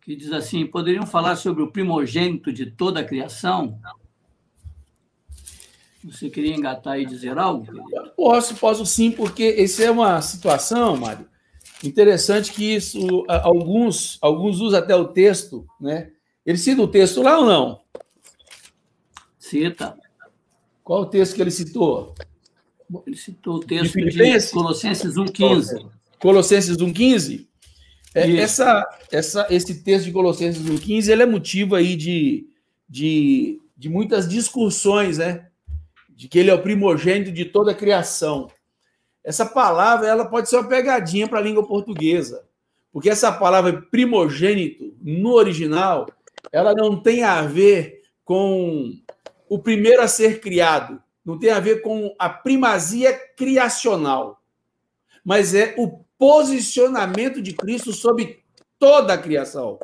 que 0.00 0.16
diz 0.16 0.32
assim: 0.32 0.66
poderiam 0.66 1.06
falar 1.06 1.36
sobre 1.36 1.62
o 1.62 1.70
primogênito 1.70 2.52
de 2.52 2.70
toda 2.70 3.00
a 3.00 3.04
criação? 3.04 3.78
Você 6.04 6.30
queria 6.30 6.54
engatar 6.54 6.98
e 6.98 7.06
dizer 7.06 7.36
algo? 7.38 7.64
Querido? 7.64 8.12
Posso, 8.16 8.54
posso 8.54 8.86
sim, 8.86 9.10
porque 9.10 9.56
essa 9.58 9.84
é 9.84 9.90
uma 9.90 10.20
situação, 10.22 10.96
Mário, 10.96 11.26
Interessante 11.82 12.52
que 12.52 12.74
isso, 12.74 13.24
alguns, 13.28 14.18
alguns 14.20 14.60
usam 14.60 14.80
até 14.80 14.96
o 14.96 15.06
texto, 15.06 15.64
né? 15.80 16.10
Ele 16.44 16.58
cita 16.58 16.82
o 16.82 16.88
texto 16.88 17.22
lá 17.22 17.38
ou 17.38 17.46
não? 17.46 17.80
Cita. 19.38 19.96
Qual 20.82 21.02
o 21.02 21.06
texto 21.06 21.36
que 21.36 21.42
ele 21.42 21.50
citou? 21.50 22.14
Ele 23.06 23.16
citou 23.16 23.56
o 23.56 23.60
texto 23.60 23.94
de, 23.94 24.10
de 24.10 24.50
Colossenses 24.50 25.14
1,15. 25.14 25.88
Colossenses 26.18 26.76
1,15? 26.78 27.46
É, 28.14 28.36
essa, 28.38 28.84
essa, 29.12 29.46
esse 29.50 29.82
texto 29.82 30.06
de 30.06 30.12
Colossenses 30.12 30.62
1,15 30.62 31.08
ele 31.10 31.22
é 31.22 31.26
motivo 31.26 31.76
aí 31.76 31.94
de, 31.94 32.48
de, 32.88 33.60
de 33.76 33.88
muitas 33.88 34.28
discussões, 34.28 35.18
né? 35.18 35.47
De 36.18 36.26
que 36.26 36.36
ele 36.36 36.50
é 36.50 36.54
o 36.54 36.60
primogênito 36.60 37.30
de 37.30 37.44
toda 37.44 37.70
a 37.70 37.74
criação. 37.76 38.50
Essa 39.22 39.46
palavra 39.46 40.08
ela 40.08 40.24
pode 40.24 40.48
ser 40.48 40.56
uma 40.56 40.68
pegadinha 40.68 41.28
para 41.28 41.38
a 41.38 41.42
língua 41.42 41.64
portuguesa, 41.64 42.44
porque 42.90 43.08
essa 43.08 43.30
palavra 43.30 43.82
primogênito, 43.88 44.96
no 45.00 45.34
original, 45.34 46.08
ela 46.50 46.74
não 46.74 47.00
tem 47.00 47.22
a 47.22 47.42
ver 47.42 48.02
com 48.24 48.98
o 49.48 49.60
primeiro 49.60 50.02
a 50.02 50.08
ser 50.08 50.40
criado, 50.40 51.00
não 51.24 51.38
tem 51.38 51.50
a 51.50 51.60
ver 51.60 51.82
com 51.82 52.12
a 52.18 52.28
primazia 52.28 53.12
criacional, 53.36 54.42
mas 55.24 55.54
é 55.54 55.76
o 55.78 56.00
posicionamento 56.18 57.40
de 57.40 57.52
Cristo 57.52 57.92
sobre 57.92 58.42
toda 58.76 59.14
a 59.14 59.18
criação. 59.18 59.78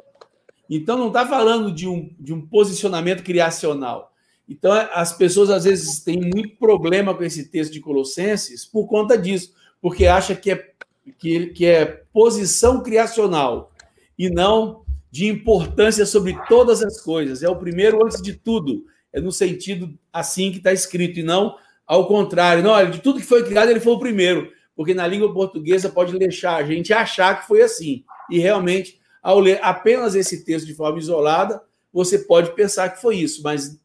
Então, 0.68 0.98
não 0.98 1.08
está 1.08 1.24
falando 1.24 1.70
de 1.70 1.86
um, 1.86 2.12
de 2.18 2.32
um 2.32 2.44
posicionamento 2.44 3.22
criacional. 3.22 4.13
Então, 4.48 4.72
as 4.72 5.12
pessoas 5.12 5.50
às 5.50 5.64
vezes 5.64 6.00
têm 6.00 6.20
muito 6.20 6.56
problema 6.56 7.14
com 7.14 7.24
esse 7.24 7.48
texto 7.48 7.72
de 7.72 7.80
Colossenses 7.80 8.64
por 8.66 8.86
conta 8.86 9.16
disso, 9.16 9.54
porque 9.80 10.06
acha 10.06 10.34
que 10.34 10.50
é, 10.50 10.70
que, 11.18 11.46
que 11.46 11.66
é 11.66 11.84
posição 12.12 12.82
criacional 12.82 13.72
e 14.18 14.28
não 14.28 14.84
de 15.10 15.26
importância 15.26 16.04
sobre 16.04 16.36
todas 16.48 16.82
as 16.82 17.00
coisas. 17.00 17.42
É 17.42 17.48
o 17.48 17.56
primeiro 17.56 18.04
antes 18.04 18.20
de 18.20 18.34
tudo. 18.34 18.84
É 19.12 19.20
no 19.20 19.32
sentido 19.32 19.96
assim 20.12 20.50
que 20.50 20.58
está 20.58 20.72
escrito, 20.72 21.20
e 21.20 21.22
não 21.22 21.56
ao 21.86 22.06
contrário. 22.06 22.62
Não, 22.62 22.70
olha, 22.70 22.90
de 22.90 23.00
tudo 23.00 23.20
que 23.20 23.26
foi 23.26 23.44
criado, 23.44 23.70
ele 23.70 23.80
foi 23.80 23.92
o 23.92 23.98
primeiro 23.98 24.52
porque 24.76 24.94
na 24.94 25.06
língua 25.06 25.32
portuguesa 25.32 25.88
pode 25.88 26.18
deixar 26.18 26.56
a 26.56 26.64
gente 26.64 26.92
achar 26.92 27.40
que 27.40 27.46
foi 27.46 27.62
assim. 27.62 28.04
E 28.30 28.38
realmente, 28.38 29.00
ao 29.22 29.38
ler 29.38 29.60
apenas 29.62 30.14
esse 30.14 30.44
texto 30.44 30.66
de 30.66 30.74
forma 30.74 30.98
isolada, 30.98 31.62
você 31.92 32.18
pode 32.18 32.54
pensar 32.54 32.90
que 32.90 33.00
foi 33.00 33.16
isso, 33.16 33.42
mas 33.42 33.78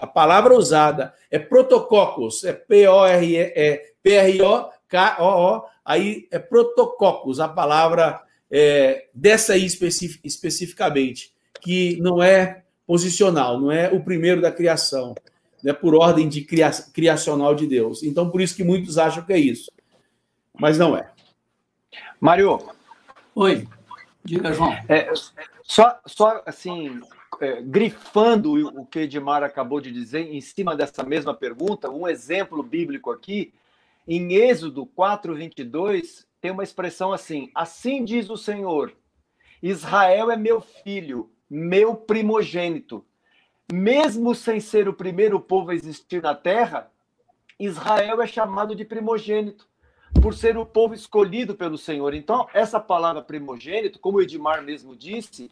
a 0.00 0.06
palavra 0.06 0.56
usada 0.56 1.12
é 1.30 1.38
protococos, 1.38 2.44
é 2.44 2.52
P-R-O-K-O-O, 2.52 3.22
aí 5.84 6.26
é 6.30 6.38
protococos, 6.38 7.40
a 7.40 7.48
palavra 7.48 8.20
é, 8.50 9.06
dessa 9.14 9.52
aí 9.52 9.64
especific, 9.64 10.20
especificamente, 10.24 11.32
que 11.60 11.98
não 12.00 12.22
é 12.22 12.62
posicional, 12.86 13.60
não 13.60 13.70
é 13.70 13.90
o 13.90 14.02
primeiro 14.02 14.40
da 14.40 14.50
criação, 14.50 15.14
é 15.64 15.72
por 15.72 15.94
ordem 15.94 16.28
de 16.28 16.42
cria, 16.42 16.70
criacional 16.92 17.54
de 17.54 17.66
Deus. 17.66 18.02
Então, 18.02 18.30
por 18.30 18.40
isso 18.40 18.56
que 18.56 18.64
muitos 18.64 18.96
acham 18.98 19.22
que 19.24 19.32
é 19.32 19.38
isso 19.38 19.70
mas 20.60 20.78
não 20.78 20.94
é. 20.94 21.10
Mário. 22.20 22.58
Oi. 23.34 23.66
Diga, 24.22 24.52
João. 24.52 24.72
É, 24.86 25.10
só, 25.62 25.98
só 26.06 26.42
assim, 26.44 27.00
é, 27.40 27.62
grifando 27.62 28.52
o 28.78 28.84
que 28.84 29.00
Edmar 29.00 29.42
acabou 29.42 29.80
de 29.80 29.90
dizer, 29.90 30.32
em 30.32 30.40
cima 30.40 30.76
dessa 30.76 31.02
mesma 31.02 31.34
pergunta, 31.34 31.90
um 31.90 32.06
exemplo 32.06 32.62
bíblico 32.62 33.10
aqui, 33.10 33.52
em 34.06 34.34
Êxodo 34.34 34.84
4, 34.86 35.34
22, 35.34 36.26
tem 36.40 36.50
uma 36.50 36.62
expressão 36.62 37.12
assim: 37.12 37.50
Assim 37.54 38.04
diz 38.04 38.28
o 38.28 38.36
Senhor, 38.36 38.92
Israel 39.62 40.30
é 40.30 40.36
meu 40.36 40.60
filho, 40.60 41.30
meu 41.48 41.94
primogênito. 41.94 43.04
Mesmo 43.72 44.34
sem 44.34 44.58
ser 44.58 44.88
o 44.88 44.92
primeiro 44.92 45.38
povo 45.38 45.70
a 45.70 45.74
existir 45.74 46.20
na 46.20 46.34
terra, 46.34 46.90
Israel 47.58 48.20
é 48.20 48.26
chamado 48.26 48.74
de 48.74 48.84
primogênito 48.84 49.68
por 50.20 50.34
ser 50.34 50.56
o 50.56 50.66
povo 50.66 50.92
escolhido 50.92 51.54
pelo 51.54 51.78
Senhor. 51.78 52.12
Então, 52.14 52.48
essa 52.52 52.80
palavra 52.80 53.22
primogênito, 53.22 53.98
como 54.00 54.18
o 54.18 54.22
Edmar 54.22 54.62
mesmo 54.62 54.96
disse, 54.96 55.50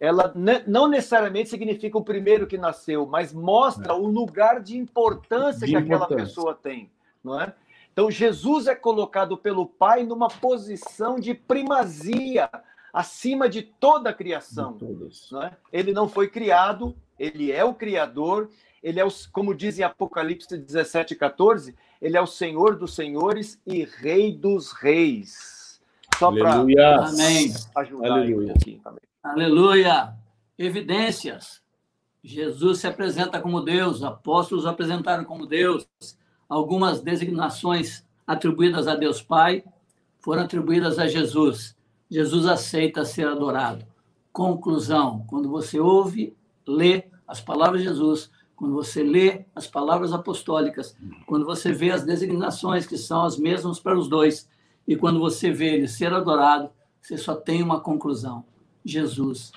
ela 0.00 0.32
não 0.66 0.88
necessariamente 0.88 1.48
significa 1.48 1.98
o 1.98 2.04
primeiro 2.04 2.46
que 2.46 2.56
nasceu, 2.56 3.06
mas 3.06 3.32
mostra 3.32 3.94
o 3.94 4.06
lugar 4.06 4.60
de 4.60 4.76
importância 4.76 5.66
de 5.66 5.72
que 5.72 5.78
importância. 5.78 6.04
aquela 6.04 6.20
pessoa 6.24 6.54
tem, 6.54 6.90
não 7.22 7.40
é? 7.40 7.52
Então, 7.92 8.08
Jesus 8.08 8.68
é 8.68 8.76
colocado 8.76 9.36
pelo 9.36 9.66
Pai 9.66 10.04
numa 10.04 10.28
posição 10.28 11.18
de 11.18 11.34
primazia 11.34 12.48
acima 12.92 13.48
de 13.48 13.62
toda 13.62 14.10
a 14.10 14.14
criação. 14.14 14.78
Não 15.32 15.42
é? 15.42 15.56
Ele 15.72 15.92
não 15.92 16.08
foi 16.08 16.28
criado, 16.28 16.94
ele 17.18 17.50
é 17.50 17.64
o 17.64 17.74
Criador, 17.74 18.50
ele 18.80 19.00
é, 19.00 19.04
o, 19.04 19.08
como 19.32 19.52
diz 19.52 19.80
em 19.80 19.82
Apocalipse 19.82 20.56
17, 20.56 21.16
14, 21.16 21.74
ele 22.00 22.16
é 22.16 22.20
o 22.20 22.26
Senhor 22.26 22.76
dos 22.76 22.94
senhores 22.94 23.60
e 23.66 23.82
Rei 23.82 24.32
dos 24.32 24.70
reis. 24.70 25.80
Só 26.16 26.30
para 26.30 26.62
ajudar 27.74 28.12
Aleluia. 28.12 28.50
um 28.50 28.52
pouquinho 28.52 28.80
também. 28.80 29.07
Aleluia! 29.28 30.16
Evidências. 30.58 31.60
Jesus 32.24 32.78
se 32.78 32.86
apresenta 32.86 33.38
como 33.38 33.60
Deus, 33.60 34.02
apóstolos 34.02 34.64
apresentaram 34.64 35.22
como 35.22 35.44
Deus. 35.44 35.86
Algumas 36.48 37.02
designações 37.02 38.02
atribuídas 38.26 38.88
a 38.88 38.96
Deus 38.96 39.20
Pai 39.20 39.62
foram 40.18 40.44
atribuídas 40.44 40.98
a 40.98 41.06
Jesus. 41.06 41.76
Jesus 42.10 42.46
aceita 42.46 43.04
ser 43.04 43.28
adorado. 43.28 43.84
Conclusão: 44.32 45.26
quando 45.28 45.50
você 45.50 45.78
ouve, 45.78 46.34
lê 46.66 47.04
as 47.26 47.38
palavras 47.38 47.82
de 47.82 47.88
Jesus, 47.88 48.30
quando 48.56 48.72
você 48.72 49.02
lê 49.02 49.44
as 49.54 49.66
palavras 49.66 50.10
apostólicas, 50.14 50.96
quando 51.26 51.44
você 51.44 51.70
vê 51.70 51.90
as 51.90 52.02
designações 52.02 52.86
que 52.86 52.96
são 52.96 53.26
as 53.26 53.36
mesmas 53.36 53.78
para 53.78 53.98
os 53.98 54.08
dois, 54.08 54.48
e 54.86 54.96
quando 54.96 55.20
você 55.20 55.50
vê 55.50 55.74
ele 55.74 55.86
ser 55.86 56.14
adorado, 56.14 56.70
você 56.98 57.18
só 57.18 57.34
tem 57.34 57.62
uma 57.62 57.78
conclusão: 57.78 58.42
Jesus 58.84 59.52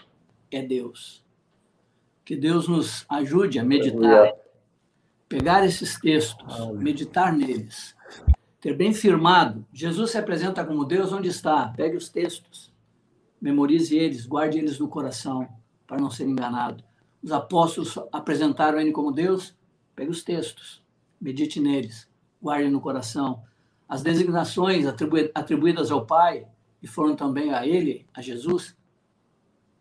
é 0.51 0.61
Deus. 0.61 1.23
Que 2.25 2.35
Deus 2.35 2.67
nos 2.67 3.05
ajude 3.09 3.59
a 3.59 3.63
meditar, 3.63 4.33
pegar 5.27 5.65
esses 5.65 5.99
textos, 5.99 6.71
meditar 6.73 7.33
neles, 7.33 7.95
ter 8.59 8.75
bem 8.75 8.93
firmado. 8.93 9.65
Jesus 9.73 10.11
se 10.11 10.17
apresenta 10.17 10.65
como 10.65 10.85
Deus 10.85 11.11
onde 11.11 11.29
está? 11.29 11.67
Pegue 11.69 11.97
os 11.97 12.09
textos, 12.09 12.71
memorize 13.41 13.95
eles, 13.95 14.25
guarde 14.25 14.59
eles 14.59 14.79
no 14.79 14.87
coração, 14.87 15.47
para 15.87 15.99
não 15.99 16.11
ser 16.11 16.25
enganado 16.25 16.83
os 17.21 17.31
apóstolos 17.31 17.97
apresentaram 18.11 18.79
ele 18.79 18.91
como 18.91 19.11
Deus, 19.11 19.55
pegue 19.95 20.09
os 20.09 20.23
textos, 20.23 20.81
medite 21.19 21.59
neles, 21.59 22.09
guarde 22.41 22.69
no 22.69 22.81
coração. 22.81 23.43
As 23.87 24.01
designações 24.01 24.85
atribuídas 25.35 25.91
ao 25.91 26.05
Pai 26.05 26.47
e 26.81 26.87
foram 26.87 27.15
também 27.15 27.53
a 27.53 27.65
ele, 27.67 28.07
a 28.13 28.21
Jesus, 28.21 28.75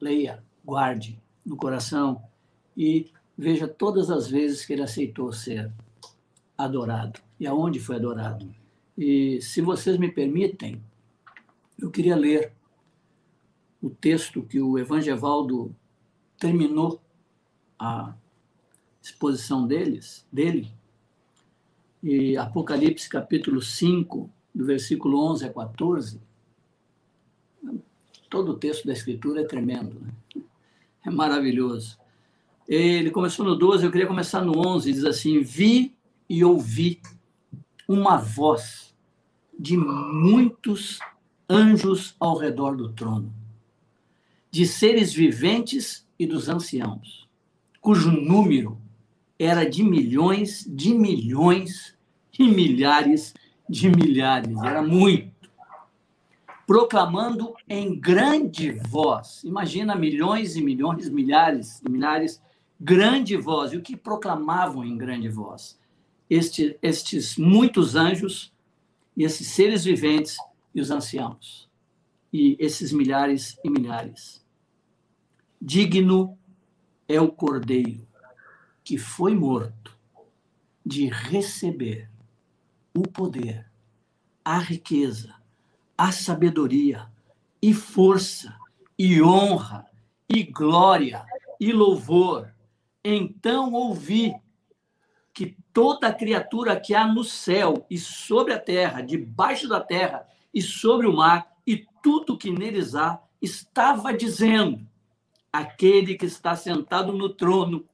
leia, 0.01 0.43
guarde 0.65 1.21
no 1.45 1.57
coração 1.57 2.23
e 2.77 3.11
veja 3.37 3.69
todas 3.69 4.11
as 4.11 4.29
vezes 4.29 4.65
que 4.65 4.73
ele 4.73 4.83
aceitou 4.83 5.33
ser 5.33 5.71
adorado 6.57 7.21
e 7.39 7.47
aonde 7.47 7.81
foi 7.81 7.97
adorado. 7.97 8.55
E 8.97 9.41
se 9.41 9.61
vocês 9.61 9.97
me 9.97 10.11
permitem, 10.11 10.83
eu 11.79 11.91
queria 11.91 12.17
ler 12.17 12.53
o 13.83 13.89
texto 13.89 14.43
que 14.43 14.61
o 14.61 14.79
Evangelvaldo 14.79 15.75
terminou 16.39 17.01
a 17.79 18.15
exposição 19.03 19.67
deles, 19.67 20.27
dele. 20.31 20.71
E 22.03 22.37
Apocalipse 22.37 23.09
capítulo 23.09 23.63
5, 23.63 24.31
do 24.55 24.67
versículo 24.67 25.19
11 25.31 25.47
a 25.47 25.53
14, 25.53 26.21
todo 28.31 28.53
o 28.53 28.57
texto 28.57 28.87
da 28.87 28.93
Escritura 28.93 29.43
é 29.43 29.45
tremendo, 29.45 30.01
né? 30.01 30.43
é 31.05 31.11
maravilhoso. 31.11 31.99
Ele 32.67 33.11
começou 33.11 33.45
no 33.45 33.57
12, 33.57 33.85
eu 33.85 33.91
queria 33.91 34.07
começar 34.07 34.43
no 34.43 34.57
11, 34.57 34.93
diz 34.93 35.05
assim: 35.05 35.41
Vi 35.41 35.95
e 36.29 36.45
ouvi 36.45 37.01
uma 37.89 38.17
voz 38.17 38.95
de 39.59 39.77
muitos 39.77 41.01
anjos 41.49 42.15
ao 42.19 42.39
redor 42.39 42.77
do 42.77 42.93
trono, 42.93 43.35
de 44.51 44.67
seres 44.67 45.13
viventes 45.13 46.07
e 46.19 46.25
dos 46.25 46.49
anciãos 46.49 47.21
cujo 47.81 48.11
número 48.11 48.79
era 49.39 49.65
de 49.65 49.83
milhões, 49.83 50.65
de 50.69 50.93
milhões 50.95 51.97
e 52.39 52.45
milhares 52.45 53.35
de 53.69 53.89
milhares, 53.89 54.57
era 54.63 54.83
muito. 54.83 55.30
Proclamando 56.71 57.57
em 57.69 57.99
grande 57.99 58.71
voz, 58.71 59.43
imagina 59.43 59.97
milhões 59.97 60.55
e 60.55 60.63
milhões, 60.63 61.09
milhares 61.09 61.83
e 61.85 61.91
milhares, 61.91 62.41
grande 62.81 63.37
voz. 63.37 63.73
E 63.73 63.77
o 63.77 63.83
que 63.83 63.97
proclamavam 63.97 64.85
em 64.85 64.97
grande 64.97 65.29
voz? 65.29 65.77
Este, 66.31 66.79
estes 66.81 67.37
muitos 67.37 67.97
anjos, 67.97 68.55
e 69.17 69.25
esses 69.25 69.49
seres 69.49 69.83
viventes 69.83 70.37
e 70.73 70.81
os 70.81 70.93
anciãos. 70.93 71.69
e 72.33 72.57
esses 72.61 72.93
milhares 72.93 73.59
e 73.65 73.69
milhares. 73.69 74.47
Digno 75.61 76.39
é 77.09 77.21
o 77.21 77.33
cordeiro 77.33 78.07
que 78.85 78.97
foi 78.97 79.35
morto 79.35 79.99
de 80.87 81.09
receber 81.09 82.09
o 82.95 83.03
poder, 83.03 83.69
a 84.45 84.61
riqueza, 84.61 85.40
a 86.01 86.13
sabedoria 86.13 87.11
e 87.61 87.75
força 87.75 88.57
e 88.99 89.21
honra 89.21 89.85
e 90.27 90.43
glória 90.43 91.27
e 91.61 91.75
louvor. 91.75 92.55
Então 93.05 93.75
ouvi 93.75 94.35
que 95.35 95.55
toda 95.75 96.11
criatura 96.11 96.81
que 96.81 96.95
há 96.95 97.07
no 97.07 97.23
céu 97.23 97.87
e 97.91 97.99
sobre 97.99 98.55
a 98.55 98.59
terra, 98.59 99.03
debaixo 99.03 99.69
da 99.69 99.79
terra 99.79 100.27
e 100.55 100.63
sobre 100.63 101.07
o 101.07 101.15
mar 101.15 101.55
e 101.67 101.87
tudo 102.03 102.39
que 102.39 102.51
neles 102.51 102.95
há, 102.95 103.23
estava 103.43 104.11
dizendo: 104.11 104.81
aquele 105.53 106.15
que 106.15 106.25
está 106.25 106.57
sentado 106.57 107.13
no 107.13 107.29
trono 107.29 107.85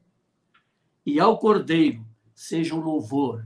e 1.04 1.18
ao 1.18 1.40
Cordeiro 1.40 2.06
seja 2.32 2.72
o 2.72 2.80
louvor 2.80 3.44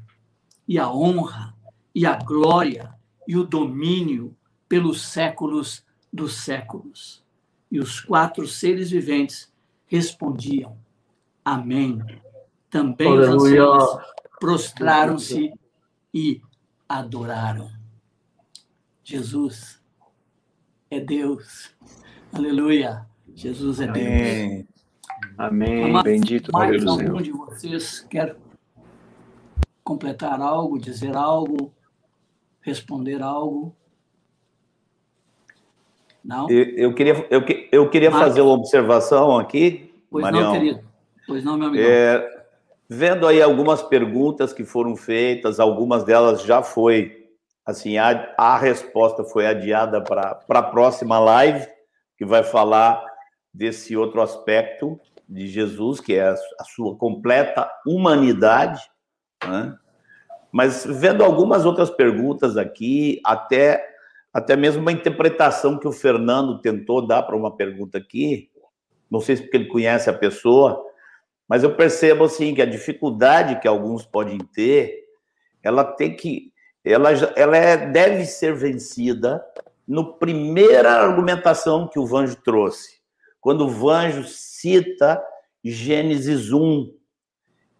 e 0.69 0.78
a 0.78 0.93
honra 0.93 1.57
e 1.95 2.05
a 2.05 2.15
glória 2.15 2.95
e 3.27 3.39
o 3.39 3.45
domínio 3.45 4.37
pelos 4.71 5.03
séculos 5.03 5.85
dos 6.13 6.35
séculos. 6.45 7.25
E 7.69 7.81
os 7.81 8.01
quatro 8.01 8.47
seres 8.47 8.89
viventes 8.89 9.53
respondiam: 9.87 10.79
Amém. 11.45 11.99
Também 12.71 13.09
Aleluia. 13.09 13.37
os 13.37 13.43
anciãos 13.43 14.07
prostraram-se 14.39 15.53
e 16.15 16.41
adoraram. 16.89 17.69
Jesus 19.03 19.83
é 20.89 21.01
Deus. 21.01 21.75
Aleluia. 22.33 23.05
Jesus 23.35 23.81
é 23.81 23.89
Deus. 23.89 24.07
Amém. 24.07 24.69
Amém. 25.37 26.03
Bendito 26.05 26.53
mais 26.53 26.87
algum 26.87 27.21
de 27.21 27.33
vocês 27.33 28.07
quer 28.09 28.37
completar 29.83 30.41
algo, 30.41 30.79
dizer 30.79 31.17
algo, 31.17 31.75
responder 32.61 33.21
algo? 33.21 33.75
Não? 36.31 36.48
Eu, 36.48 36.65
eu 36.77 36.94
queria, 36.94 37.27
eu, 37.28 37.43
eu 37.73 37.90
queria 37.90 38.12
fazer 38.12 38.40
uma 38.40 38.52
observação 38.52 39.36
aqui, 39.36 39.93
pois 40.09 40.23
Marião. 40.23 40.43
não, 40.43 40.52
querido. 40.52 40.81
Pois 41.27 41.44
não, 41.44 41.59
meu 41.59 41.66
amigo. 41.66 41.82
É, 41.85 42.44
vendo 42.89 43.27
aí 43.27 43.43
algumas 43.43 43.82
perguntas 43.82 44.52
que 44.52 44.65
foram 44.65 44.94
feitas, 44.94 45.59
algumas 45.59 46.05
delas 46.05 46.43
já 46.44 46.62
foi, 46.62 47.27
assim, 47.66 47.98
a, 47.98 48.32
a 48.39 48.57
resposta 48.57 49.24
foi 49.24 49.44
adiada 49.44 50.01
para 50.01 50.40
a 50.48 50.62
próxima 50.62 51.19
live, 51.19 51.66
que 52.16 52.24
vai 52.24 52.44
falar 52.44 53.05
desse 53.52 53.97
outro 53.97 54.23
aspecto 54.23 55.01
de 55.28 55.48
Jesus, 55.48 55.98
que 55.98 56.15
é 56.15 56.28
a, 56.28 56.35
a 56.61 56.65
sua 56.65 56.94
completa 56.97 57.69
humanidade, 57.85 58.81
né? 59.44 59.77
Mas 60.52 60.85
vendo 60.85 61.24
algumas 61.24 61.65
outras 61.65 61.90
perguntas 61.90 62.57
aqui, 62.57 63.20
até 63.24 63.90
até 64.32 64.57
mesmo 64.57 64.81
uma 64.81 64.93
interpretação 64.93 65.78
que 65.78 65.89
o 65.89 65.93
Fernando 65.93 66.61
tentou 66.61 67.07
dar 67.07 67.23
para 67.23 67.36
uma 67.36 67.55
pergunta 67.57 67.98
aqui, 67.98 68.51
não 69.11 69.20
sei 69.20 69.36
se 69.36 69.43
porque 69.43 69.57
ele 69.57 69.66
conhece 69.66 70.09
a 70.09 70.15
pessoa, 70.15 70.85
mas 71.48 71.65
eu 71.65 71.74
percebo 71.74 72.24
assim 72.24 72.55
que 72.55 72.62
a 72.62 72.66
dificuldade 72.66 73.61
que 73.61 73.66
alguns 73.66 74.05
podem 74.07 74.39
ter, 74.39 75.05
ela 75.62 75.82
tem 75.82 76.15
que 76.15 76.52
ela 76.85 77.11
ela 77.36 77.57
é, 77.57 77.77
deve 77.89 78.24
ser 78.24 78.55
vencida 78.55 79.44
no 79.86 80.15
primeira 80.15 80.93
argumentação 80.93 81.89
que 81.89 81.98
o 81.98 82.07
Vanjo 82.07 82.36
trouxe. 82.36 83.01
Quando 83.40 83.66
o 83.66 83.69
Vanjo 83.69 84.24
cita 84.24 85.20
Gênesis 85.65 86.52
1, 86.52 86.94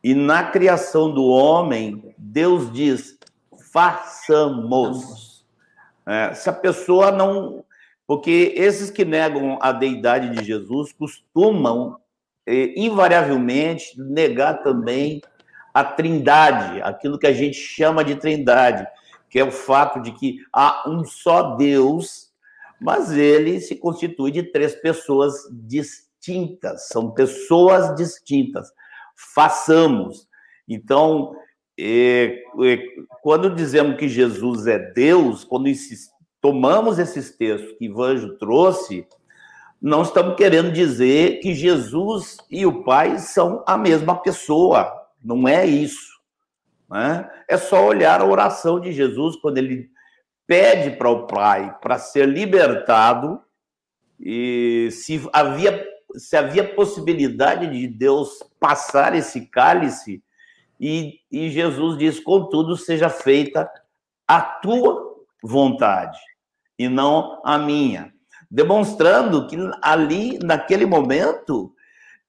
e 0.03 0.15
na 0.15 0.51
criação 0.51 1.13
do 1.13 1.25
homem, 1.27 2.15
Deus 2.19 2.73
diz: 2.73 3.19
façamos. 3.73 5.30
É, 6.11 6.35
se 6.35 6.49
a 6.49 6.53
pessoa 6.53 7.11
não. 7.11 7.65
Porque 8.07 8.53
esses 8.57 8.91
que 8.91 9.05
negam 9.05 9.57
a 9.61 9.71
deidade 9.71 10.31
de 10.31 10.45
Jesus 10.45 10.93
costumam, 10.93 12.01
eh, 12.45 12.75
invariavelmente, 12.77 13.95
negar 13.97 14.65
também 14.65 15.23
a 15.73 15.85
trindade, 15.85 16.83
aquilo 16.83 17.19
que 17.19 17.29
a 17.29 17.33
gente 17.33 17.57
chama 17.57 18.03
de 18.03 18.17
trindade, 18.17 18.85
que 19.29 19.39
é 19.39 19.45
o 19.45 19.53
fato 19.53 20.03
de 20.03 20.11
que 20.11 20.39
há 20.53 20.91
um 20.91 21.05
só 21.05 21.55
Deus, 21.55 22.33
mas 22.81 23.13
ele 23.13 23.61
se 23.61 23.77
constitui 23.77 24.33
de 24.33 24.43
três 24.43 24.75
pessoas 24.75 25.35
distintas, 25.53 26.89
são 26.89 27.13
pessoas 27.13 27.95
distintas 27.95 28.73
façamos. 29.35 30.29
Então, 30.69 31.35
é, 31.81 32.45
é, 32.67 32.79
quando 33.23 33.55
dizemos 33.55 33.97
que 33.97 34.09
Jesus 34.09 34.67
é 34.67 34.79
Deus, 34.79 35.45
quando 35.45 35.71
tomamos 36.41 36.99
esses 36.99 37.37
textos 37.37 37.73
que 37.79 37.87
Ivanjo 37.87 38.37
trouxe, 38.39 39.07
não 39.81 40.03
estamos 40.03 40.37
querendo 40.37 40.71
dizer 40.71 41.41
que 41.41 41.55
Jesus 41.55 42.37
e 42.51 42.67
o 42.67 42.83
Pai 42.85 43.19
são 43.19 43.65
a 43.67 43.79
mesma 43.79 44.21
pessoa. 44.21 44.93
Não 45.25 45.49
é 45.49 45.65
isso. 45.65 46.21
Né? 46.91 47.29
É 47.49 47.57
só 47.57 47.87
olhar 47.87 48.21
a 48.21 48.27
oração 48.27 48.79
de 48.79 48.93
Jesus 48.93 49.37
quando 49.37 49.59
ele 49.59 49.91
pede 50.47 50.97
para 50.97 51.09
o 51.09 51.27
Pai 51.27 51.79
para 51.81 51.99
ser 51.99 52.27
libertado 52.29 53.41
e 54.19 54.89
se 54.91 55.27
havia 55.33 55.89
se 56.17 56.37
havia 56.37 56.75
possibilidade 56.75 57.71
de 57.71 57.87
Deus 57.87 58.43
passar 58.59 59.15
esse 59.15 59.43
cálice, 59.43 60.23
e, 60.81 61.21
e 61.31 61.51
Jesus 61.51 61.99
diz: 61.99 62.19
contudo, 62.19 62.77
seja 62.77 63.11
feita 63.11 63.71
a 64.27 64.41
tua 64.41 65.17
vontade 65.43 66.19
e 66.79 66.89
não 66.89 67.41
a 67.45 67.59
minha. 67.59 68.13
Demonstrando 68.51 69.47
que 69.47 69.57
ali, 69.83 70.39
naquele 70.39 70.87
momento, 70.87 71.75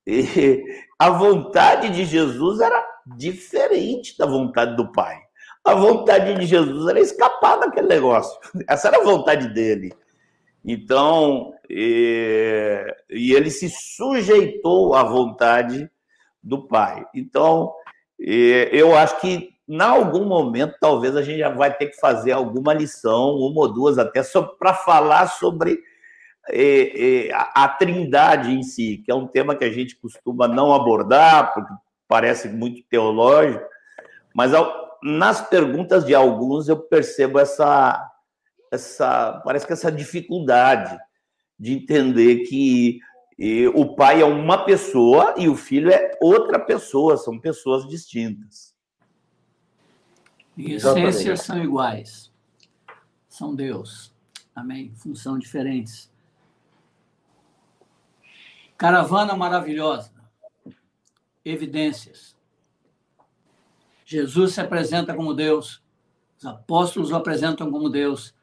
a 0.99 1.09
vontade 1.09 1.89
de 1.89 2.03
Jesus 2.03 2.59
era 2.59 2.85
diferente 3.17 4.17
da 4.17 4.25
vontade 4.25 4.75
do 4.75 4.91
Pai. 4.91 5.17
A 5.63 5.75
vontade 5.75 6.35
de 6.35 6.45
Jesus 6.45 6.89
era 6.89 6.99
escapar 6.99 7.59
daquele 7.59 7.87
negócio. 7.87 8.37
Essa 8.67 8.89
era 8.89 8.97
a 8.97 9.03
vontade 9.03 9.47
dele. 9.53 9.93
Então, 10.65 11.53
e, 11.69 12.83
e 13.09 13.33
ele 13.33 13.49
se 13.49 13.69
sujeitou 13.69 14.93
à 14.93 15.03
vontade 15.03 15.89
do 16.43 16.67
pai. 16.67 17.05
Então, 17.13 17.73
eu 18.23 18.95
acho 18.95 19.19
que, 19.19 19.49
em 19.67 19.81
algum 19.81 20.25
momento, 20.25 20.75
talvez 20.79 21.15
a 21.15 21.21
gente 21.21 21.39
já 21.39 21.49
vai 21.49 21.73
ter 21.73 21.87
que 21.87 21.99
fazer 21.99 22.31
alguma 22.31 22.73
lição, 22.73 23.35
uma 23.35 23.61
ou 23.61 23.73
duas 23.73 23.97
até, 23.97 24.21
para 24.59 24.73
falar 24.73 25.27
sobre 25.27 25.79
a, 27.33 27.63
a 27.63 27.67
trindade 27.67 28.51
em 28.51 28.63
si, 28.63 29.01
que 29.03 29.11
é 29.11 29.15
um 29.15 29.27
tema 29.27 29.55
que 29.55 29.63
a 29.63 29.71
gente 29.71 29.95
costuma 29.95 30.47
não 30.47 30.73
abordar, 30.73 31.53
porque 31.53 31.73
parece 32.07 32.49
muito 32.49 32.83
teológico, 32.89 33.63
mas 34.35 34.51
nas 35.01 35.41
perguntas 35.47 36.05
de 36.05 36.13
alguns 36.13 36.67
eu 36.67 36.77
percebo 36.77 37.39
essa, 37.39 38.05
essa 38.71 39.41
parece 39.45 39.65
que 39.65 39.73
essa 39.73 39.91
dificuldade 39.91 40.97
de 41.57 41.73
entender 41.73 42.43
que 42.43 42.99
e, 43.43 43.67
o 43.69 43.95
pai 43.95 44.21
é 44.21 44.23
uma 44.25 44.63
pessoa 44.63 45.33
e 45.35 45.49
o 45.49 45.55
filho 45.55 45.89
é 45.89 46.15
outra 46.21 46.59
pessoa, 46.59 47.17
são 47.17 47.39
pessoas 47.39 47.87
distintas. 47.87 48.75
Em 50.55 50.73
essência 50.73 51.35
são 51.35 51.57
iguais. 51.63 52.31
São 53.27 53.55
Deus. 53.55 54.13
Amém. 54.53 54.93
Função 54.93 55.39
diferentes. 55.39 56.13
Caravana 58.77 59.35
maravilhosa. 59.35 60.13
Evidências. 61.43 62.37
Jesus 64.05 64.53
se 64.53 64.61
apresenta 64.61 65.15
como 65.15 65.33
Deus. 65.33 65.81
Os 66.37 66.45
apóstolos 66.45 67.09
o 67.09 67.15
apresentam 67.15 67.71
como 67.71 67.89
Deus. 67.89 68.35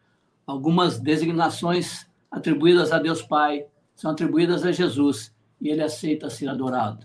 Algumas 0.44 0.98
designações 0.98 2.04
atribuídas 2.28 2.90
a 2.90 2.98
Deus 2.98 3.22
Pai 3.22 3.64
são 3.98 4.12
atribuídas 4.12 4.64
a 4.64 4.70
Jesus 4.70 5.34
e 5.60 5.68
ele 5.68 5.82
aceita 5.82 6.30
ser 6.30 6.48
adorado. 6.48 7.04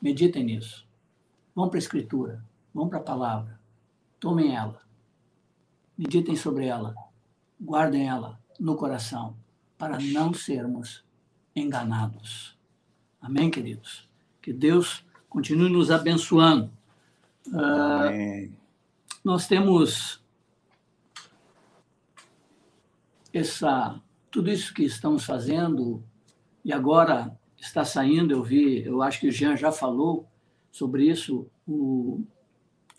Meditem 0.00 0.44
nisso. 0.44 0.86
Vão 1.54 1.70
para 1.70 1.78
a 1.78 1.80
Escritura, 1.80 2.44
vão 2.72 2.86
para 2.86 2.98
a 2.98 3.02
palavra, 3.02 3.58
tomem 4.20 4.54
ela, 4.54 4.82
meditem 5.96 6.36
sobre 6.36 6.66
ela, 6.66 6.94
guardem 7.58 8.06
ela 8.06 8.38
no 8.60 8.76
coração, 8.76 9.34
para 9.78 9.98
não 9.98 10.34
sermos 10.34 11.02
enganados. 11.56 12.54
Amém, 13.18 13.50
queridos? 13.50 14.06
Que 14.42 14.52
Deus 14.52 15.02
continue 15.30 15.72
nos 15.72 15.90
abençoando. 15.90 16.70
Uh, 17.46 18.52
nós 19.24 19.46
temos 19.46 20.22
essa, 23.32 23.98
tudo 24.30 24.50
isso 24.50 24.74
que 24.74 24.84
estamos 24.84 25.24
fazendo 25.24 26.02
e 26.64 26.72
agora 26.72 27.36
está 27.56 27.84
saindo, 27.84 28.32
eu 28.32 28.42
vi, 28.42 28.84
eu 28.84 29.02
acho 29.02 29.20
que 29.20 29.28
o 29.28 29.32
Jean 29.32 29.56
já 29.56 29.72
falou 29.72 30.28
sobre 30.70 31.08
isso, 31.08 31.50
o, 31.66 32.24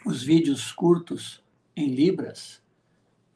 os 0.06 0.24
vídeos 0.24 0.72
curtos 0.72 1.44
em 1.76 1.88
Libras, 1.88 2.62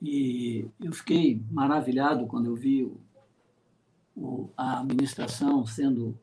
e 0.01 0.67
eu 0.81 0.91
fiquei 0.91 1.41
maravilhado 1.49 2.27
quando 2.27 2.47
eu 2.47 2.55
vi 2.55 2.83
o, 2.83 2.99
o, 4.15 4.49
a 4.57 4.81
administração 4.81 5.65
sendo 5.65 6.19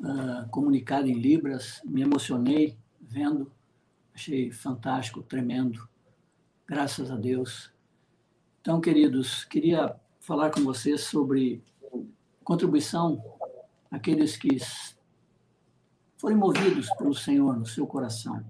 uh, 0.00 0.48
comunicada 0.50 1.08
em 1.08 1.14
Libras, 1.14 1.80
me 1.84 2.02
emocionei 2.02 2.76
vendo, 3.00 3.52
achei 4.12 4.50
fantástico, 4.50 5.22
tremendo, 5.22 5.88
graças 6.66 7.10
a 7.10 7.16
Deus. 7.16 7.70
Então, 8.60 8.80
queridos, 8.80 9.44
queria 9.44 9.94
falar 10.22 10.50
com 10.50 10.60
vocês 10.60 11.00
sobre 11.00 11.60
contribuição 12.44 13.20
aqueles 13.90 14.36
que 14.36 14.56
forem 16.16 16.36
movidos 16.36 16.88
pelo 16.96 17.12
Senhor 17.12 17.58
no 17.58 17.66
seu 17.66 17.84
coração, 17.88 18.42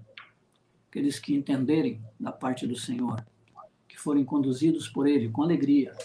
aqueles 0.87 1.19
que 1.19 1.33
entenderem 1.33 1.99
da 2.19 2.31
parte 2.31 2.67
do 2.67 2.75
Senhor, 2.75 3.25
que 3.87 3.99
forem 3.99 4.23
conduzidos 4.23 4.87
por 4.87 5.07
Ele 5.07 5.29
com 5.29 5.41
alegria, 5.41 5.97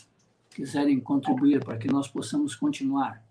quiserem 0.48 0.98
contribuir 0.98 1.62
para 1.62 1.76
que 1.76 1.86
nós 1.86 2.08
possamos 2.08 2.56
continuar 2.56 3.22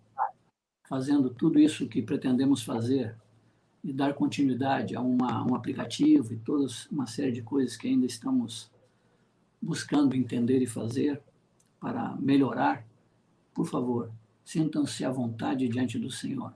fazendo 0.88 1.31
tudo 1.31 1.59
isso 1.59 1.88
que 1.88 2.03
pretendemos 2.03 2.64
fazer 2.64 3.18
e 3.84 3.91
dar 3.91 4.14
continuidade 4.14 4.95
a 4.95 5.01
uma, 5.01 5.43
um 5.43 5.55
aplicativo 5.55 6.34
e 6.34 6.38
toda 6.38 6.68
uma 6.91 7.07
série 7.07 7.31
de 7.31 7.41
coisas 7.41 7.76
que 7.76 7.88
ainda 7.88 8.05
estamos 8.05 8.69
buscando 9.59 10.15
entender 10.15 10.61
e 10.61 10.68
fazer 10.68 11.19
para 11.79 12.15
melhorar, 12.15 12.85
por 13.53 13.67
favor, 13.67 14.11
sintam-se 14.43 15.03
à 15.03 15.11
vontade 15.11 15.67
diante 15.67 15.97
do 15.99 16.09
Senhor. 16.09 16.53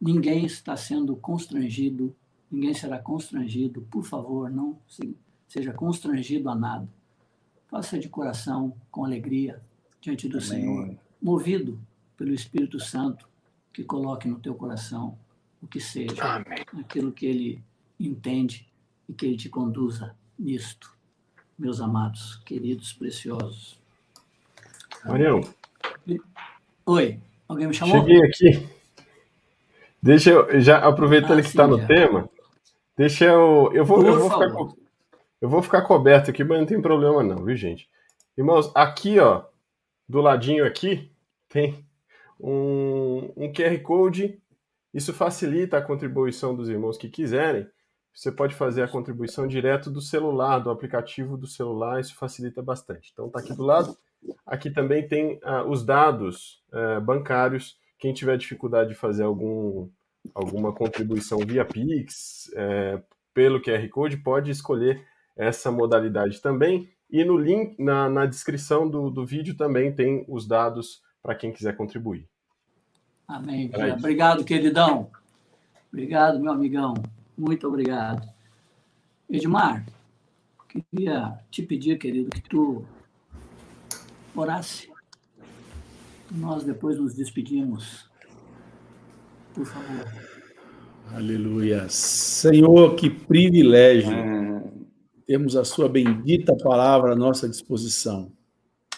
Ninguém 0.00 0.44
está 0.44 0.76
sendo 0.76 1.16
constrangido, 1.16 2.14
ninguém 2.50 2.74
será 2.74 2.98
constrangido, 2.98 3.82
por 3.82 4.04
favor, 4.04 4.50
não 4.50 4.78
seja 5.48 5.72
constrangido 5.72 6.48
a 6.48 6.54
nada. 6.54 6.88
Faça 7.68 7.98
de 7.98 8.08
coração, 8.08 8.76
com 8.90 9.04
alegria, 9.04 9.62
diante 10.00 10.28
do 10.28 10.38
Amém. 10.38 10.48
Senhor, 10.48 10.98
movido 11.20 11.80
pelo 12.16 12.32
Espírito 12.32 12.78
Santo, 12.78 13.28
que 13.72 13.82
coloque 13.82 14.28
no 14.28 14.38
teu 14.38 14.54
coração 14.54 15.18
o 15.60 15.66
que 15.66 15.80
seja, 15.80 16.22
Amém. 16.22 16.64
aquilo 16.78 17.10
que 17.10 17.26
ele 17.26 17.64
entende 17.98 18.68
e 19.08 19.12
que 19.12 19.26
ele 19.26 19.36
te 19.36 19.48
conduza 19.48 20.14
nisto, 20.38 20.94
meus 21.58 21.80
amados, 21.80 22.36
queridos, 22.44 22.92
preciosos. 22.92 23.80
Marião. 25.04 25.40
Oi. 26.86 27.20
Alguém 27.46 27.66
me 27.66 27.74
chamou? 27.74 28.00
Cheguei 28.00 28.22
aqui. 28.22 28.68
Deixa 30.02 30.30
eu, 30.30 30.60
já 30.60 30.78
aproveitando 30.78 31.38
ah, 31.38 31.42
que 31.42 31.48
está 31.48 31.66
no 31.66 31.86
tema, 31.86 32.28
deixa 32.96 33.24
eu. 33.24 33.70
Eu 33.72 33.84
vou, 33.84 34.04
eu 34.04 34.18
vou, 34.18 34.30
ficar, 34.30 34.74
eu 35.40 35.48
vou 35.48 35.62
ficar 35.62 35.82
coberto 35.82 36.30
aqui, 36.30 36.44
mas 36.44 36.58
não 36.58 36.66
tem 36.66 36.80
problema, 36.80 37.22
não, 37.22 37.44
viu, 37.44 37.56
gente? 37.56 37.88
Irmãos, 38.36 38.70
aqui, 38.74 39.18
ó, 39.18 39.44
do 40.08 40.20
ladinho 40.20 40.66
aqui, 40.66 41.10
tem 41.48 41.86
um, 42.40 43.32
um 43.36 43.52
QR 43.52 43.78
Code. 43.82 44.38
Isso 44.92 45.12
facilita 45.12 45.78
a 45.78 45.82
contribuição 45.82 46.54
dos 46.54 46.68
irmãos 46.68 46.96
que 46.96 47.08
quiserem. 47.08 47.66
Você 48.14 48.30
pode 48.30 48.54
fazer 48.54 48.82
a 48.82 48.88
contribuição 48.88 49.46
direto 49.46 49.90
do 49.90 50.00
celular, 50.00 50.60
do 50.60 50.70
aplicativo 50.70 51.36
do 51.36 51.48
celular, 51.48 52.00
isso 52.00 52.14
facilita 52.14 52.62
bastante. 52.62 53.10
Então, 53.12 53.28
tá 53.28 53.40
aqui 53.40 53.52
do 53.52 53.64
lado. 53.64 53.96
Aqui 54.46 54.70
também 54.70 55.06
tem 55.06 55.40
uh, 55.42 55.68
os 55.68 55.84
dados 55.84 56.62
uh, 56.72 57.00
bancários. 57.00 57.76
Quem 57.98 58.14
tiver 58.14 58.38
dificuldade 58.38 58.90
de 58.90 58.94
fazer 58.94 59.24
algum, 59.24 59.88
alguma 60.32 60.72
contribuição 60.72 61.38
via 61.40 61.64
Pix, 61.64 62.48
uh, 62.52 63.02
pelo 63.34 63.60
QR 63.60 63.86
Code, 63.88 64.16
pode 64.18 64.48
escolher 64.48 65.04
essa 65.36 65.72
modalidade 65.72 66.40
também. 66.40 66.88
E 67.10 67.24
no 67.24 67.36
link, 67.36 67.82
na, 67.82 68.08
na 68.08 68.26
descrição 68.26 68.88
do, 68.88 69.10
do 69.10 69.26
vídeo 69.26 69.56
também 69.56 69.92
tem 69.92 70.24
os 70.28 70.46
dados 70.46 71.02
para 71.20 71.34
quem 71.34 71.52
quiser 71.52 71.76
contribuir. 71.76 72.28
Amém. 73.26 73.70
Obrigado, 73.98 74.44
queridão. 74.44 75.10
Obrigado, 75.92 76.38
meu 76.38 76.52
amigão. 76.52 76.94
Muito 77.36 77.66
obrigado. 77.66 78.28
Edmar, 79.28 79.84
queria 80.68 81.38
te 81.50 81.62
pedir, 81.62 81.98
querido, 81.98 82.30
que 82.30 82.42
tu 82.42 82.84
orasse. 84.34 84.88
Nós 86.30 86.64
depois 86.64 86.98
nos 86.98 87.14
despedimos. 87.14 88.08
Por 89.54 89.66
favor. 89.66 90.04
Aleluia. 91.12 91.88
Senhor, 91.88 92.94
que 92.96 93.08
privilégio 93.08 94.12
temos 95.26 95.56
a 95.56 95.64
Sua 95.64 95.88
bendita 95.88 96.56
palavra 96.56 97.12
à 97.12 97.16
nossa 97.16 97.48
disposição. 97.48 98.32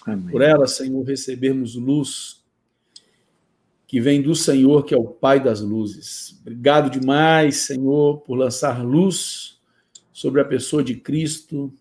Amém. 0.07 0.31
Por 0.31 0.41
ela, 0.41 0.67
Senhor, 0.67 1.05
recebermos 1.05 1.75
luz 1.75 2.45
que 3.87 4.01
vem 4.01 4.21
do 4.21 4.35
Senhor, 4.35 4.85
que 4.85 4.95
é 4.95 4.99
o 4.99 5.05
Pai 5.05 5.39
das 5.43 5.61
luzes. 5.61 6.39
Obrigado 6.41 6.91
demais, 6.91 7.59
Senhor, 7.59 8.19
por 8.19 8.37
lançar 8.37 8.85
luz 8.85 9.61
sobre 10.13 10.41
a 10.41 10.45
pessoa 10.45 10.83
de 10.83 10.97
Cristo, 10.97 11.73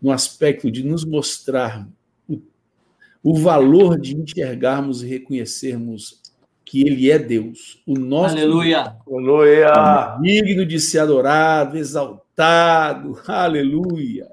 no 0.00 0.10
aspecto 0.10 0.70
de 0.70 0.82
nos 0.82 1.04
mostrar 1.04 1.86
o 3.22 3.34
valor 3.34 4.00
de 4.00 4.16
enxergarmos 4.16 5.02
e 5.02 5.06
reconhecermos 5.06 6.20
que 6.64 6.86
Ele 6.86 7.10
é 7.10 7.18
Deus, 7.18 7.80
o 7.86 7.94
nosso 7.94 8.34
Aleluia. 8.34 8.96
Aleluia. 9.06 10.18
digno 10.20 10.66
de 10.66 10.80
ser 10.80 11.00
adorado, 11.00 11.76
exaltado, 11.76 13.20
aleluia, 13.28 14.28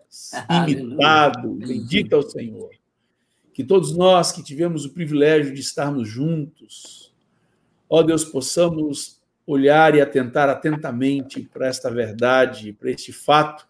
imitado, 0.67 1.53
bendito 1.55 2.15
é 2.15 2.17
o 2.17 2.23
Senhor. 2.23 2.78
Que 3.59 3.63
todos 3.65 3.93
nós 3.93 4.31
que 4.31 4.41
tivemos 4.41 4.85
o 4.85 4.93
privilégio 4.93 5.53
de 5.53 5.59
estarmos 5.59 6.07
juntos, 6.07 7.13
ó 7.89 8.01
Deus, 8.01 8.23
possamos 8.23 9.19
olhar 9.45 9.93
e 9.93 9.99
atentar 9.99 10.47
atentamente 10.47 11.41
para 11.41 11.67
esta 11.67 11.91
verdade, 11.91 12.71
para 12.71 12.89
este 12.89 13.11
fato, 13.11 13.67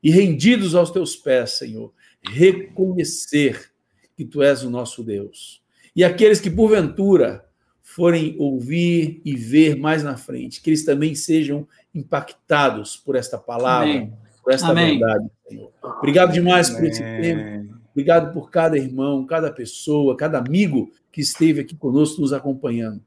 e 0.00 0.08
rendidos 0.08 0.76
aos 0.76 0.92
teus 0.92 1.16
pés, 1.16 1.50
Senhor, 1.50 1.92
reconhecer 2.22 3.72
que 4.16 4.24
tu 4.24 4.40
és 4.40 4.62
o 4.62 4.70
nosso 4.70 5.02
Deus. 5.02 5.60
E 5.96 6.04
aqueles 6.04 6.40
que, 6.40 6.48
porventura, 6.48 7.44
forem 7.82 8.36
ouvir 8.38 9.20
e 9.24 9.34
ver 9.34 9.74
mais 9.74 10.04
na 10.04 10.16
frente, 10.16 10.62
que 10.62 10.70
eles 10.70 10.84
também 10.84 11.12
sejam 11.16 11.66
impactados 11.92 12.96
por 12.96 13.16
esta 13.16 13.36
palavra, 13.36 13.90
Amém. 13.90 14.12
por 14.44 14.52
esta 14.52 14.68
Amém. 14.68 14.96
verdade, 14.96 15.28
Senhor. 15.48 15.72
Obrigado 15.82 16.32
demais 16.32 16.68
Amém. 16.68 16.80
por 16.80 16.88
esse 16.88 17.02
tempo. 17.02 17.53
Obrigado 17.94 18.32
por 18.32 18.50
cada 18.50 18.76
irmão, 18.76 19.24
cada 19.24 19.52
pessoa, 19.52 20.16
cada 20.16 20.38
amigo 20.38 20.90
que 21.12 21.20
esteve 21.20 21.60
aqui 21.60 21.76
conosco 21.76 22.20
nos 22.20 22.32
acompanhando. 22.32 23.00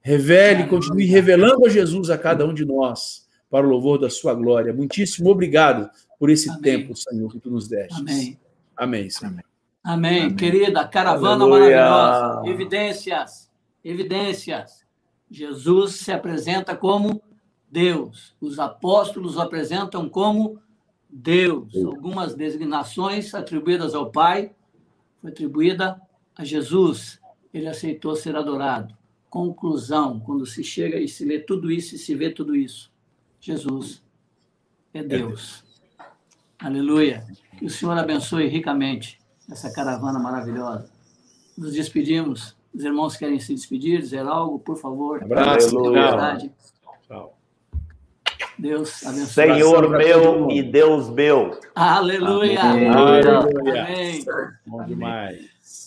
Revele, 0.00 0.68
continue 0.68 1.06
revelando 1.06 1.66
a 1.66 1.68
Jesus 1.68 2.08
a 2.08 2.16
cada 2.16 2.46
um 2.46 2.54
de 2.54 2.64
nós, 2.64 3.26
para 3.50 3.66
o 3.66 3.68
louvor 3.68 3.98
da 3.98 4.08
sua 4.08 4.32
glória. 4.34 4.72
Muitíssimo 4.72 5.28
obrigado 5.28 5.90
por 6.20 6.30
esse 6.30 6.56
tempo, 6.60 6.94
Senhor, 6.96 7.32
que 7.32 7.40
tu 7.40 7.50
nos 7.50 7.66
deste. 7.66 8.00
Amém. 8.00 8.38
Amém, 8.76 9.10
Senhor. 9.10 9.32
Amém. 9.32 9.44
Amém. 9.82 10.36
Querida, 10.36 10.86
caravana 10.86 11.44
Aleluia. 11.44 11.80
maravilhosa. 11.80 12.48
Evidências, 12.48 13.50
evidências. 13.84 14.86
Jesus 15.28 15.96
se 15.96 16.12
apresenta 16.12 16.76
como 16.76 17.20
Deus. 17.68 18.36
Os 18.40 18.60
apóstolos 18.60 19.36
o 19.36 19.40
apresentam 19.40 20.08
como 20.08 20.60
Deus. 21.08 21.74
Algumas 21.76 22.34
designações 22.34 23.34
atribuídas 23.34 23.94
ao 23.94 24.10
Pai 24.10 24.52
foi 25.20 25.30
atribuída 25.30 26.00
a 26.36 26.44
Jesus. 26.44 27.20
Ele 27.52 27.66
aceitou 27.68 28.14
ser 28.14 28.36
adorado. 28.36 28.96
Conclusão, 29.30 30.20
quando 30.20 30.46
se 30.46 30.62
chega 30.62 30.98
e 30.98 31.08
se 31.08 31.24
lê 31.24 31.38
tudo 31.38 31.70
isso 31.70 31.94
e 31.94 31.98
se 31.98 32.14
vê 32.14 32.30
tudo 32.30 32.54
isso, 32.56 32.90
Jesus 33.40 34.02
é 34.92 35.02
Deus. 35.02 35.20
É 35.20 35.28
Deus. 35.28 35.64
Aleluia. 36.58 37.26
Que 37.58 37.66
o 37.66 37.70
Senhor 37.70 37.96
abençoe 37.96 38.48
ricamente 38.48 39.18
essa 39.50 39.72
caravana 39.72 40.18
maravilhosa. 40.18 40.90
Nos 41.56 41.72
despedimos. 41.72 42.56
Os 42.72 42.84
irmãos 42.84 43.16
querem 43.16 43.40
se 43.40 43.54
despedir, 43.54 44.00
dizer 44.00 44.26
algo, 44.26 44.58
por 44.58 44.76
favor. 44.76 45.22
Abraço, 45.22 45.76
Tchau. 47.06 47.37
Deus 48.58 49.06
abençoe. 49.06 49.26
Senhor 49.26 49.88
meu 49.88 50.50
e 50.50 50.62
Deus 50.62 51.08
meu. 51.10 51.58
Aleluia. 51.74 52.60
Aleluia. 52.60 53.38
Amém. 53.84 54.24
Bom 54.66 54.84
demais. 54.84 55.57